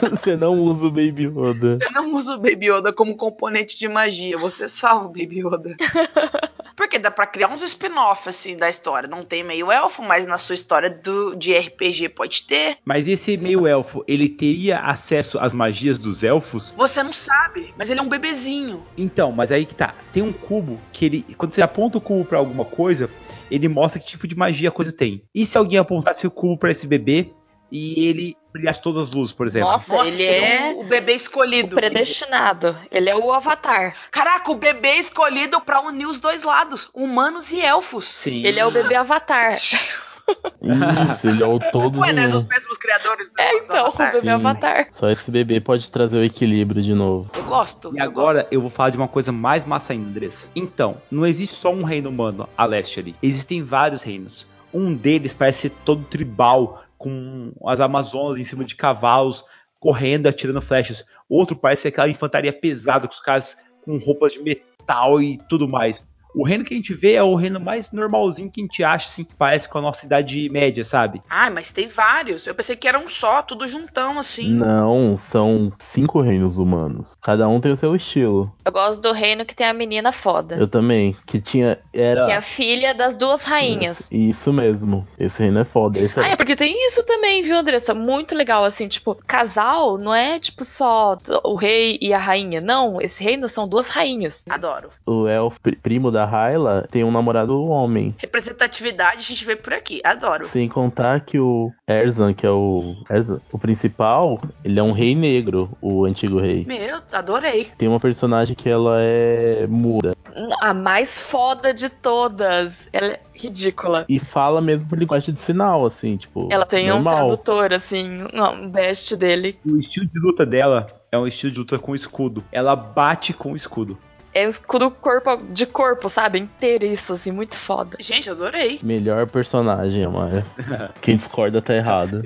você 0.11 0.37
não 0.37 0.55
usa 0.55 0.87
o 0.87 0.91
Baby 0.91 1.25
Yoda. 1.25 1.79
Você 1.79 1.91
não 1.91 2.15
usa 2.15 2.35
o 2.35 2.39
Baby 2.39 2.71
Yoda 2.71 2.93
como 2.93 3.17
componente 3.17 3.79
de 3.79 3.89
magia. 3.89 4.39
Você 4.39 4.69
salva 4.69 5.07
o 5.07 5.09
Baby 5.09 5.41
Yoda. 5.41 5.77
Porque 6.79 6.97
dá 6.97 7.11
pra 7.11 7.27
criar 7.27 7.49
uns 7.49 7.61
spin-off, 7.61 8.29
assim, 8.29 8.57
da 8.57 8.71
história. 8.71 9.09
Não 9.09 9.25
tem 9.25 9.43
meio 9.43 9.73
elfo, 9.73 10.01
mas 10.01 10.29
na 10.29 10.39
sua 10.39 10.55
história 10.55 10.89
do, 10.89 11.35
de 11.35 11.53
RPG 11.59 12.11
pode 12.11 12.45
ter. 12.45 12.79
Mas 12.85 13.09
esse 13.09 13.37
meio 13.37 13.67
elfo, 13.67 14.05
ele 14.07 14.29
teria 14.29 14.79
acesso 14.79 15.41
às 15.41 15.53
magias 15.53 15.99
dos 15.99 16.23
elfos? 16.23 16.73
Você 16.77 17.03
não 17.03 17.13
sabe, 17.13 17.75
mas 17.77 17.91
ele 17.91 17.99
é 17.99 18.03
um 18.03 18.09
bebezinho. 18.09 18.87
Então, 18.97 19.33
mas 19.33 19.51
aí 19.51 19.67
que 19.67 19.75
tá. 19.75 19.93
Tem 20.13 20.23
um 20.23 20.33
cubo 20.33 20.81
que 20.93 21.05
ele. 21.05 21.27
Quando 21.37 21.51
você 21.51 21.63
aponta 21.63 21.99
o 21.99 22.01
cubo 22.01 22.25
para 22.25 22.39
alguma 22.39 22.65
coisa, 22.65 23.11
ele 23.51 23.67
mostra 23.67 24.01
que 24.01 24.07
tipo 24.07 24.29
de 24.29 24.37
magia 24.37 24.69
a 24.69 24.73
coisa 24.73 24.93
tem. 24.93 25.25
E 25.35 25.45
se 25.45 25.59
alguém 25.59 25.81
apontasse 25.81 26.29
o 26.29 26.31
cubo 26.31 26.57
para 26.57 26.71
esse 26.71 26.87
bebê, 26.87 27.33
e 27.73 28.07
ele 28.07 28.37
brilhasse 28.53 28.81
todas 28.83 29.09
as 29.09 29.15
luzes, 29.15 29.33
por 29.33 29.47
exemplo. 29.47 29.71
Nossa, 29.71 29.95
Nossa 29.95 30.23
ele 30.23 30.25
é 30.25 30.75
o 30.75 30.85
bebê 30.85 31.15
escolhido. 31.15 31.77
O 31.77 31.79
predestinado. 31.79 32.77
Ele 32.91 33.11
é 33.11 33.17
o 33.17 33.33
avatar. 33.33 33.95
Caraca, 34.11 34.51
o 34.51 34.57
bebê 34.57 34.95
escolhido 34.97 35.61
para 35.61 35.81
unir 35.81 36.07
os 36.07 36.21
dois 36.21 36.43
lados, 36.43 36.91
humanos 36.95 37.51
e 37.51 37.61
elfos. 37.61 38.07
Sim. 38.07 38.45
Ele 38.45 38.59
é 38.59 38.67
o 38.67 38.71
bebê 38.71 38.95
avatar. 38.95 39.55
Isso, 39.55 41.29
ele 41.29 41.43
é 41.43 41.47
o 41.47 41.59
todo. 41.73 42.01
Ué, 42.01 42.13
né? 42.13 42.29
Dos 42.29 42.47
mesmos 42.47 42.77
criadores 42.77 43.31
do, 43.31 43.41
É, 43.41 43.55
então, 43.55 43.91
do 43.91 43.95
o 43.95 43.97
bebê 43.97 44.21
Sim. 44.21 44.29
Avatar. 44.29 44.87
Só 44.91 45.09
esse 45.09 45.31
bebê 45.31 45.61
pode 45.61 45.91
trazer 45.91 46.19
o 46.19 46.25
equilíbrio 46.25 46.83
de 46.83 46.95
novo. 46.95 47.31
Eu 47.35 47.45
gosto. 47.45 47.95
E 47.95 47.99
eu 47.99 48.05
agora 48.05 48.43
gosto. 48.43 48.53
eu 48.53 48.61
vou 48.61 48.71
falar 48.71 48.91
de 48.91 48.97
uma 48.97 49.09
coisa 49.09 49.33
mais 49.33 49.65
massa 49.65 49.93
ainda, 49.93 50.09
Andressa. 50.09 50.51
Então, 50.55 51.01
não 51.11 51.25
existe 51.27 51.55
só 51.57 51.73
um 51.73 51.83
reino 51.83 52.11
humano 52.11 52.49
a 52.57 52.65
leste 52.65 53.01
ali. 53.01 53.15
Existem 53.23 53.63
vários 53.63 54.03
reinos. 54.03 54.47
Um 54.73 54.95
deles 54.95 55.33
parece 55.33 55.63
ser 55.63 55.71
todo 55.85 56.05
tribal, 56.05 56.85
com 56.99 57.53
as 57.65 57.81
Amazonas 57.81 58.39
em 58.39 58.45
cima 58.45 58.65
de 58.65 58.75
cavalos, 58.75 59.45
correndo, 59.79 60.27
atirando 60.27 60.61
flechas. 60.61 61.05
Outro 61.29 61.57
parece 61.57 61.83
ser 61.83 61.89
aquela 61.89 62.09
infantaria 62.09 62.53
pesada, 62.53 63.07
com 63.07 63.15
os 63.15 63.21
caras 63.21 63.57
com 63.83 63.97
roupas 63.99 64.33
de 64.33 64.43
metal 64.43 65.23
e 65.23 65.39
tudo 65.49 65.69
mais. 65.69 66.07
O 66.35 66.45
reino 66.45 66.65
que 66.65 66.75
a 66.75 66.77
gente 66.77 66.95
vê 66.95 67.15
é 67.15 67.23
o 67.23 67.35
reino 67.35 67.61
mais 67.61 67.91
normalzinho 67.93 68.51
que 68.51 68.61
a 68.61 68.65
gente 68.65 68.85
acha, 68.85 69.09
assim, 69.09 69.25
que 69.25 69.35
parece 69.35 69.69
com 69.69 69.79
a 69.79 69.83
nossa 69.83 70.07
idade 70.07 70.49
média, 70.51 70.85
sabe? 70.85 71.23
Ah, 71.29 71.51
mas 71.51 71.71
tem 71.71 71.89
vários. 71.89 72.47
Eu 72.47 72.55
pensei 72.55 72.77
que 72.77 72.87
era 72.87 72.99
um 72.99 73.09
só, 73.09 73.43
tudo 73.43 73.67
juntão, 73.67 74.19
assim. 74.19 74.53
Não, 74.53 75.17
são 75.17 75.73
cinco 75.79 76.21
reinos 76.21 76.59
humanos. 76.59 77.17
Cada 77.21 77.49
um 77.49 77.61
tem 77.61 77.73
o 77.73 77.77
seu 77.77 77.95
estilo. 77.97 78.53
Eu 78.65 78.73
gosto 78.73 79.01
do 79.01 79.13
reino 79.13 79.45
que 79.45 79.55
tem 79.55 79.67
a 79.67 79.73
menina 79.73 80.13
foda. 80.13 80.57
Eu 80.57 80.69
também. 80.69 81.17
Que 81.27 81.41
tinha. 81.41 81.79
Era... 81.93 82.27
Que 82.27 82.33
é 82.33 82.37
a 82.37 82.43
filha 82.43 82.95
das 82.95 83.17
duas 83.17 83.43
rainhas. 83.43 84.09
Isso 84.13 84.53
mesmo. 84.53 85.07
Esse 85.19 85.43
reino 85.43 85.61
é 85.61 85.65
foda. 85.65 85.99
Esse 85.99 86.21
é... 86.21 86.25
Ah, 86.25 86.29
é 86.29 86.37
porque 86.37 86.57
tem 86.57 86.87
isso 86.87 87.03
também, 87.05 87.43
viu, 87.43 87.57
Andressa? 87.57 87.95
Muito 87.95 88.35
legal, 88.35 88.65
assim, 88.65 88.89
tipo, 88.89 89.15
casal 89.27 89.99
não 89.99 90.15
é 90.15 90.39
tipo 90.39 90.65
só 90.65 91.19
o 91.45 91.55
rei 91.55 91.99
e 92.01 92.13
a 92.13 92.19
rainha. 92.19 92.61
Não, 92.61 93.01
esse 93.01 93.23
reino 93.23 93.49
são 93.49 93.69
duas 93.69 93.89
rainhas. 93.89 94.45
Adoro. 94.49 94.91
O 95.07 95.27
elfo 95.27 95.59
primo 95.83 96.11
da 96.11 96.18
da 96.19 96.25
Hyla 96.25 96.89
tem 96.91 97.05
um 97.05 97.13
namorado 97.13 97.63
homem. 97.65 98.13
Representatividade 98.19 99.19
a 99.19 99.23
gente 99.23 99.45
vê 99.45 99.55
por 99.55 99.73
aqui, 99.73 100.01
adoro. 100.03 100.45
Sem 100.45 100.69
contar 100.69 101.21
que 101.21 101.39
o 101.39 101.73
Erzan, 101.87 102.35
que 102.35 102.45
é 102.45 102.51
o 102.51 102.97
Erzan, 103.09 103.41
o 103.53 103.59
principal, 103.59 104.41
ele 104.65 104.81
é 104.81 104.83
um 104.83 104.91
rei 104.91 105.15
negro, 105.15 105.71
o 105.81 106.05
antigo 106.05 106.41
rei. 106.41 106.65
Meu, 106.67 106.99
adorei. 107.13 107.71
Tem 107.79 107.89
uma 107.89 108.01
personagem 108.01 108.57
que 108.57 108.69
ela 108.69 108.97
é 109.01 109.67
muda. 109.69 110.17
A 110.61 110.75
mais 110.75 111.17
foda 111.17 111.73
de 111.73 111.89
todas. 111.89 112.89
Ela 112.93 113.13
é 113.13 113.21
ridícula. 113.33 114.05
E 114.09 114.19
fala 114.19 114.61
mesmo 114.61 114.89
por 114.89 114.99
linguagem 114.99 115.33
de 115.33 115.41
sinal, 115.41 115.87
assim, 115.87 116.17
tipo. 116.17 116.49
Ela 116.51 116.67
tem 116.67 116.89
normal. 116.89 117.15
um 117.15 117.27
tradutor, 117.29 117.73
assim, 117.73 118.25
um 118.35 118.69
best 118.69 119.17
dele. 119.17 119.57
O 119.65 119.77
estilo 119.77 120.07
de 120.07 120.21
luta 120.21 120.45
dela 120.45 120.89
é 121.13 121.19
um 121.19 121.27
estilo 121.27 121.53
de 121.53 121.59
luta 121.61 121.79
com 121.79 121.95
escudo. 121.95 122.45
Ela 122.51 122.75
bate 122.75 123.33
com 123.33 123.55
escudo. 123.55 123.99
É 124.35 124.47
um 124.47 124.51
escudo 124.51 124.91
corpo 124.91 125.37
de 125.51 125.67
corpo, 125.67 126.09
sabe? 126.09 126.39
Inteiriço, 126.39 127.15
assim, 127.15 127.33
muito 127.33 127.57
foda. 127.57 127.97
Gente, 128.01 128.29
adorei. 128.31 128.79
Melhor 128.83 129.27
personagem, 129.27 130.05
Amaya. 130.05 130.45
Quem 131.01 131.17
discorda 131.17 131.63
tá 131.63 131.75
errado. 131.75 132.23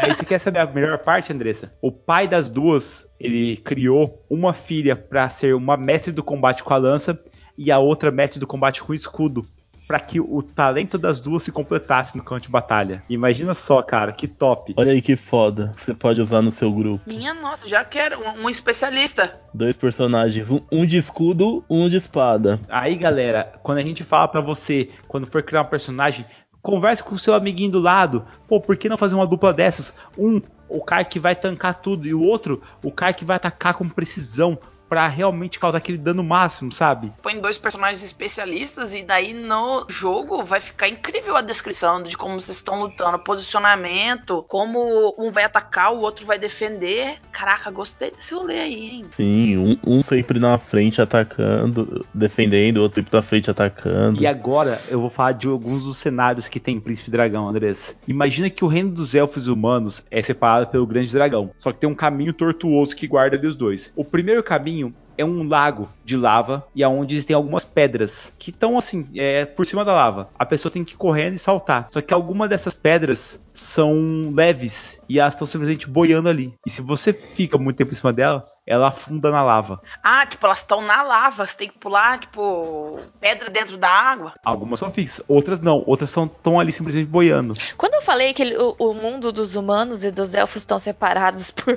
Aí 0.00 0.14
você 0.14 0.24
quer 0.24 0.38
saber 0.38 0.60
a 0.60 0.66
melhor 0.66 0.98
parte, 0.98 1.32
Andressa? 1.32 1.72
O 1.80 1.92
pai 1.92 2.26
das 2.26 2.48
duas, 2.48 3.08
ele 3.20 3.56
criou 3.58 4.24
uma 4.28 4.52
filha 4.52 4.96
para 4.96 5.28
ser 5.28 5.54
uma 5.54 5.76
mestre 5.76 6.12
do 6.12 6.22
combate 6.22 6.62
com 6.62 6.72
a 6.72 6.78
lança 6.78 7.18
e 7.56 7.70
a 7.70 7.78
outra 7.78 8.10
mestre 8.10 8.40
do 8.40 8.46
combate 8.46 8.82
com 8.82 8.92
o 8.92 8.94
escudo 8.94 9.46
para 9.92 10.00
que 10.00 10.18
o 10.18 10.42
talento 10.42 10.96
das 10.96 11.20
duas 11.20 11.42
se 11.42 11.52
completasse 11.52 12.16
no 12.16 12.24
campo 12.24 12.40
de 12.40 12.48
batalha. 12.48 13.02
Imagina 13.10 13.52
só, 13.52 13.82
cara, 13.82 14.10
que 14.10 14.26
top. 14.26 14.72
Olha 14.74 14.90
aí 14.90 15.02
que 15.02 15.16
foda. 15.16 15.74
Você 15.76 15.92
pode 15.92 16.18
usar 16.18 16.40
no 16.40 16.50
seu 16.50 16.72
grupo. 16.72 17.04
Minha 17.06 17.34
nossa, 17.34 17.68
já 17.68 17.84
quero 17.84 18.18
um, 18.18 18.44
um 18.44 18.48
especialista. 18.48 19.38
Dois 19.52 19.76
personagens, 19.76 20.50
um, 20.50 20.62
um, 20.72 20.86
de 20.86 20.96
escudo, 20.96 21.62
um 21.68 21.90
de 21.90 21.98
espada. 21.98 22.58
Aí, 22.70 22.96
galera, 22.96 23.52
quando 23.62 23.78
a 23.78 23.82
gente 23.82 24.02
fala 24.02 24.26
para 24.28 24.40
você, 24.40 24.88
quando 25.06 25.26
for 25.26 25.42
criar 25.42 25.60
um 25.60 25.66
personagem, 25.66 26.24
converse 26.62 27.02
com 27.02 27.14
o 27.14 27.18
seu 27.18 27.34
amiguinho 27.34 27.72
do 27.72 27.78
lado. 27.78 28.24
Pô, 28.48 28.62
por 28.62 28.78
que 28.78 28.88
não 28.88 28.96
fazer 28.96 29.14
uma 29.14 29.26
dupla 29.26 29.52
dessas? 29.52 29.94
Um, 30.16 30.40
o 30.70 30.82
cara 30.82 31.04
que 31.04 31.18
vai 31.18 31.34
tancar 31.34 31.82
tudo, 31.82 32.08
e 32.08 32.14
o 32.14 32.22
outro, 32.22 32.62
o 32.82 32.90
cara 32.90 33.12
que 33.12 33.26
vai 33.26 33.36
atacar 33.36 33.74
com 33.74 33.86
precisão 33.86 34.58
para 34.92 35.08
realmente 35.08 35.58
causar 35.58 35.78
aquele 35.78 35.96
dano 35.96 36.22
máximo, 36.22 36.70
sabe? 36.70 37.10
Põe 37.22 37.40
dois 37.40 37.56
personagens 37.56 38.04
especialistas 38.04 38.92
e 38.92 39.02
daí 39.02 39.32
no 39.32 39.86
jogo 39.88 40.44
vai 40.44 40.60
ficar 40.60 40.86
incrível 40.86 41.34
a 41.34 41.40
descrição 41.40 42.02
de 42.02 42.14
como 42.14 42.38
vocês 42.38 42.58
estão 42.58 42.78
lutando, 42.82 43.18
posicionamento, 43.18 44.44
como 44.46 45.14
um 45.16 45.30
vai 45.30 45.44
atacar, 45.44 45.94
o 45.94 46.00
outro 46.00 46.26
vai 46.26 46.38
defender. 46.38 47.16
Caraca, 47.32 47.70
gostei 47.70 48.10
desse 48.10 48.34
rolê 48.34 48.58
aí, 48.58 48.90
hein? 48.90 49.06
Sim, 49.12 49.56
um, 49.56 49.78
um 49.82 50.02
sempre 50.02 50.38
na 50.38 50.58
frente 50.58 51.00
atacando, 51.00 52.04
defendendo, 52.12 52.76
o 52.76 52.82
outro 52.82 52.96
sempre 52.96 53.16
na 53.16 53.22
frente 53.22 53.50
atacando. 53.50 54.20
E 54.20 54.26
agora 54.26 54.78
eu 54.90 55.00
vou 55.00 55.08
falar 55.08 55.32
de 55.32 55.48
alguns 55.48 55.86
dos 55.86 55.96
cenários 55.96 56.50
que 56.50 56.60
tem 56.60 56.78
Príncipe 56.78 57.10
Dragão, 57.10 57.48
Andrés. 57.48 57.96
Imagina 58.06 58.50
que 58.50 58.62
o 58.62 58.68
reino 58.68 58.90
dos 58.90 59.14
elfos 59.14 59.46
humanos 59.46 60.04
é 60.10 60.20
separado 60.20 60.66
pelo 60.66 60.86
Grande 60.86 61.10
Dragão, 61.10 61.50
só 61.56 61.72
que 61.72 61.80
tem 61.80 61.88
um 61.88 61.94
caminho 61.94 62.34
tortuoso 62.34 62.94
que 62.94 63.08
guarda 63.08 63.38
ali 63.38 63.46
os 63.46 63.56
dois. 63.56 63.90
O 63.96 64.04
primeiro 64.04 64.42
caminho 64.42 64.81
é 65.16 65.24
um 65.24 65.46
lago 65.48 65.88
de 66.04 66.16
lava 66.16 66.66
e 66.74 66.82
aonde 66.82 67.14
existem 67.14 67.34
algumas 67.34 67.64
pedras 67.64 68.34
que 68.38 68.50
estão 68.50 68.76
assim, 68.76 69.08
é, 69.16 69.44
por 69.44 69.66
cima 69.66 69.84
da 69.84 69.92
lava. 69.92 70.30
A 70.38 70.46
pessoa 70.46 70.72
tem 70.72 70.84
que 70.84 70.94
ir 70.94 70.96
correndo 70.96 71.34
e 71.34 71.38
saltar. 71.38 71.88
Só 71.90 72.00
que 72.00 72.14
algumas 72.14 72.48
dessas 72.48 72.74
pedras 72.74 73.40
são 73.54 74.32
leves 74.34 75.00
e 75.08 75.18
elas 75.18 75.34
estão 75.34 75.46
simplesmente 75.46 75.88
boiando 75.88 76.28
ali. 76.28 76.54
E 76.66 76.70
se 76.70 76.82
você 76.82 77.12
fica 77.12 77.58
muito 77.58 77.76
tempo 77.76 77.92
em 77.92 77.94
cima 77.94 78.12
dela, 78.12 78.46
ela 78.66 78.88
afunda 78.88 79.30
na 79.30 79.42
lava. 79.42 79.80
Ah, 80.02 80.24
tipo, 80.24 80.46
elas 80.46 80.58
estão 80.60 80.80
na 80.80 81.02
lava, 81.02 81.46
você 81.46 81.56
tem 81.56 81.68
que 81.68 81.78
pular, 81.78 82.18
tipo, 82.18 82.98
pedra 83.20 83.50
dentro 83.50 83.76
da 83.76 83.88
água. 83.88 84.32
Algumas 84.44 84.78
são 84.78 84.90
fixas, 84.90 85.24
outras 85.26 85.60
não. 85.60 85.82
Outras 85.84 86.10
estão 86.10 86.60
ali 86.60 86.70
simplesmente 86.70 87.08
boiando. 87.08 87.54
Quando 87.76 87.94
eu 87.94 88.02
falei 88.02 88.32
que 88.32 88.42
ele, 88.42 88.56
o, 88.56 88.76
o, 88.78 88.94
mundo 88.94 89.32
dos 89.32 89.56
humanos 89.56 90.04
e 90.04 90.12
dos 90.12 90.34
elfos 90.34 90.62
estão 90.62 90.78
separados 90.78 91.50
por 91.52 91.76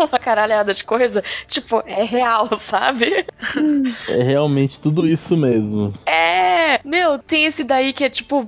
uma 0.00 0.18
caralhada 0.18 0.74
de 0.74 0.84
coisa, 0.84 1.22
tipo, 1.46 1.82
é 1.86 2.02
real, 2.02 2.48
sabe? 2.58 3.24
É 4.08 4.22
realmente 4.22 4.80
tudo 4.80 5.06
isso 5.06 5.36
mesmo. 5.36 5.94
É, 6.06 6.80
meu, 6.84 7.18
tem 7.18 7.44
esse 7.44 7.64
daí 7.64 7.92
que 7.92 8.04
é 8.04 8.10
tipo 8.10 8.46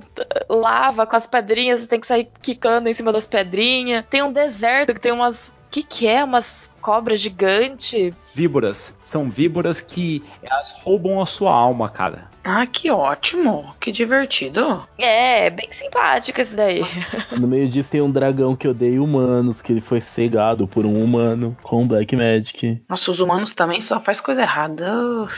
lava 0.49 1.05
com 1.05 1.15
as 1.15 1.27
pedrinhas, 1.27 1.81
você 1.81 1.87
tem 1.87 1.99
que 1.99 2.07
sair 2.07 2.27
quicando 2.41 2.89
em 2.89 2.93
cima 2.93 3.11
das 3.11 3.27
pedrinhas. 3.27 4.05
Tem 4.09 4.23
um 4.23 4.31
deserto 4.31 4.93
que 4.93 5.01
tem 5.01 5.11
umas. 5.11 5.49
O 5.49 5.71
que, 5.71 5.83
que 5.83 6.07
é? 6.07 6.23
Umas 6.23 6.70
cobras 6.81 7.21
gigantes. 7.21 8.13
Víboras. 8.33 8.95
São 9.03 9.29
víboras 9.29 9.81
que 9.81 10.23
elas 10.41 10.73
roubam 10.83 11.21
a 11.21 11.25
sua 11.25 11.53
alma, 11.53 11.89
cara. 11.89 12.31
Ah, 12.43 12.65
que 12.65 12.89
ótimo. 12.89 13.75
Que 13.79 13.91
divertido. 13.91 14.83
É, 14.97 15.49
bem 15.49 15.67
simpático 15.71 16.41
esse 16.41 16.55
daí. 16.55 16.81
No 17.37 17.47
meio 17.47 17.67
disso 17.67 17.91
tem 17.91 18.01
um 18.01 18.11
dragão 18.11 18.55
que 18.55 18.67
odeia 18.67 19.01
humanos, 19.01 19.61
que 19.61 19.71
ele 19.71 19.81
foi 19.81 20.01
cegado 20.01 20.67
por 20.67 20.85
um 20.85 21.01
humano 21.01 21.55
com 21.63 21.87
Black 21.87 22.15
Magic. 22.15 22.81
Nossa, 22.87 23.11
os 23.11 23.19
humanos 23.19 23.53
também 23.53 23.81
só 23.81 23.99
faz 23.99 24.19
coisa 24.19 24.41
errada. 24.41 24.91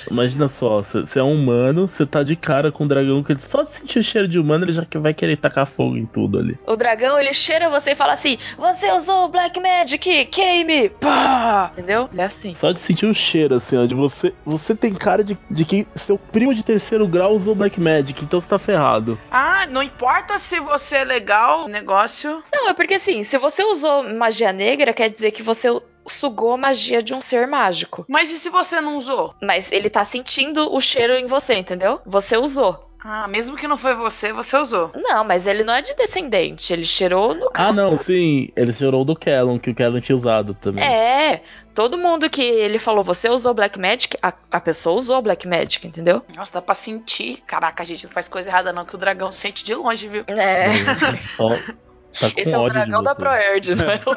Imagina 0.09 0.47
só, 0.47 0.81
você 0.81 1.19
é 1.19 1.23
um 1.23 1.33
humano, 1.33 1.87
você 1.87 2.05
tá 2.05 2.23
de 2.23 2.35
cara 2.35 2.71
com 2.71 2.83
um 2.83 2.87
dragão 2.87 3.23
que 3.23 3.31
ele 3.31 3.39
só 3.39 3.63
de 3.63 3.71
sentir 3.71 3.99
o 3.99 4.03
cheiro 4.03 4.27
de 4.27 4.39
humano, 4.39 4.65
ele 4.65 4.73
já 4.73 4.85
que 4.85 4.97
vai 4.97 5.13
querer 5.13 5.37
tacar 5.37 5.67
fogo 5.67 5.97
em 5.97 6.05
tudo 6.05 6.39
ali. 6.39 6.57
O 6.65 6.75
dragão, 6.75 7.19
ele 7.19 7.33
cheira 7.33 7.69
você 7.69 7.91
e 7.91 7.95
fala 7.95 8.13
assim: 8.13 8.37
Você 8.57 8.91
usou 8.91 9.25
o 9.25 9.29
Black 9.29 9.59
Magic, 9.59 10.25
queime! 10.25 10.89
Pá! 10.89 11.32
Entendeu? 11.71 12.09
Ele 12.11 12.21
é 12.21 12.25
assim. 12.25 12.53
Só 12.53 12.71
de 12.71 12.79
sentir 12.79 13.05
o 13.05 13.13
cheiro, 13.13 13.55
assim, 13.55 13.77
ó, 13.77 13.85
de 13.85 13.95
você. 13.95 14.33
Você 14.45 14.75
tem 14.75 14.93
cara 14.93 15.23
de, 15.23 15.37
de 15.49 15.65
que 15.65 15.87
seu 15.95 16.17
primo 16.17 16.53
de 16.53 16.63
terceiro 16.63 17.07
grau 17.07 17.33
usou 17.33 17.55
Black 17.55 17.79
Magic, 17.79 18.23
então 18.23 18.39
você 18.39 18.49
tá 18.49 18.59
ferrado. 18.59 19.19
Ah, 19.31 19.65
não 19.69 19.83
importa 19.83 20.37
se 20.37 20.59
você 20.59 20.97
é 20.97 21.03
legal, 21.03 21.67
negócio. 21.67 22.43
Não, 22.53 22.69
é 22.69 22.73
porque 22.73 22.95
assim, 22.95 23.23
se 23.23 23.37
você 23.37 23.63
usou 23.63 24.03
magia 24.03 24.53
negra, 24.53 24.93
quer 24.93 25.09
dizer 25.09 25.31
que 25.31 25.43
você 25.43 25.69
sugou 26.05 26.53
a 26.53 26.57
magia 26.57 27.01
de 27.01 27.13
um 27.13 27.21
ser 27.21 27.47
mágico. 27.47 28.05
Mas 28.07 28.29
e 28.29 28.37
se 28.37 28.49
você 28.49 28.81
não 28.81 28.97
usou? 28.97 29.33
Mas 29.41 29.71
ele 29.71 29.89
tá 29.89 30.03
sentindo 30.03 30.73
o 30.73 30.81
cheiro 30.81 31.13
em 31.13 31.25
você, 31.25 31.55
entendeu? 31.55 32.01
Você 32.05 32.37
usou. 32.37 32.92
Ah, 33.03 33.27
mesmo 33.27 33.57
que 33.57 33.67
não 33.67 33.77
foi 33.77 33.93
você, 33.93 34.31
você 34.31 34.57
usou. 34.57 34.91
Não, 34.95 35.23
mas 35.23 35.45
ele 35.45 35.63
não 35.63 35.73
é 35.73 35.81
de 35.81 35.93
descendente, 35.95 36.71
ele 36.71 36.85
cheirou 36.85 37.35
no 37.35 37.49
Ah, 37.53 37.73
não, 37.73 37.97
sim. 37.97 38.49
Ele 38.55 38.71
cheirou 38.71 39.03
do 39.03 39.15
Kellon, 39.15 39.59
que 39.59 39.69
o 39.69 39.75
Kellon 39.75 39.99
tinha 39.99 40.15
usado 40.15 40.53
também. 40.53 40.83
É, 40.83 41.41
todo 41.75 41.97
mundo 41.97 42.29
que 42.29 42.41
ele 42.41 42.79
falou, 42.79 43.03
você 43.03 43.27
usou 43.29 43.53
Black 43.53 43.77
Magic, 43.77 44.17
a, 44.21 44.33
a 44.51 44.61
pessoa 44.61 44.95
usou 44.97 45.21
Black 45.21 45.45
Magic, 45.45 45.85
entendeu? 45.85 46.23
Nossa, 46.35 46.53
dá 46.53 46.61
pra 46.61 46.75
sentir. 46.75 47.43
Caraca, 47.45 47.83
a 47.83 47.85
gente 47.85 48.05
não 48.05 48.11
faz 48.11 48.29
coisa 48.29 48.49
errada 48.49 48.71
não, 48.71 48.85
que 48.85 48.95
o 48.95 48.97
dragão 48.97 49.31
sente 49.31 49.65
de 49.65 49.75
longe, 49.75 50.07
viu? 50.07 50.23
É. 50.27 50.67
Ó, 51.37 51.51
tá 52.19 52.31
com 52.31 52.39
Esse 52.39 52.53
é 52.53 52.57
o 52.57 52.69
dragão 52.69 53.03
da. 53.03 53.15
Proerd, 53.15 53.75
não 53.75 53.85
é? 53.89 53.95
É 53.95 54.09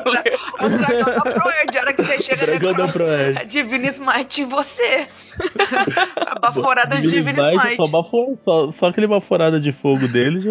o 0.64 0.68
dragão 0.68 1.14
da 1.14 1.20
Proerd, 1.32 1.78
a 1.78 1.80
hora 1.80 1.92
que 1.92 2.02
você 2.02 2.20
chega 2.20 2.46
Dragão 2.46 2.72
da 2.74 2.88
Proerd. 2.88 3.38
É 3.40 3.44
Divine 3.44 3.88
Smite 3.88 4.42
em 4.42 4.46
você. 4.46 5.08
A 6.16 6.38
baforada 6.38 6.96
de 6.96 7.08
Divine 7.08 7.40
Smite. 7.40 7.76
Só, 7.76 7.86
bafo- 7.88 8.36
só, 8.36 8.70
só 8.70 8.86
aquele 8.88 9.06
baforada 9.06 9.58
de 9.60 9.72
fogo 9.72 10.06
dele 10.08 10.40
já. 10.40 10.50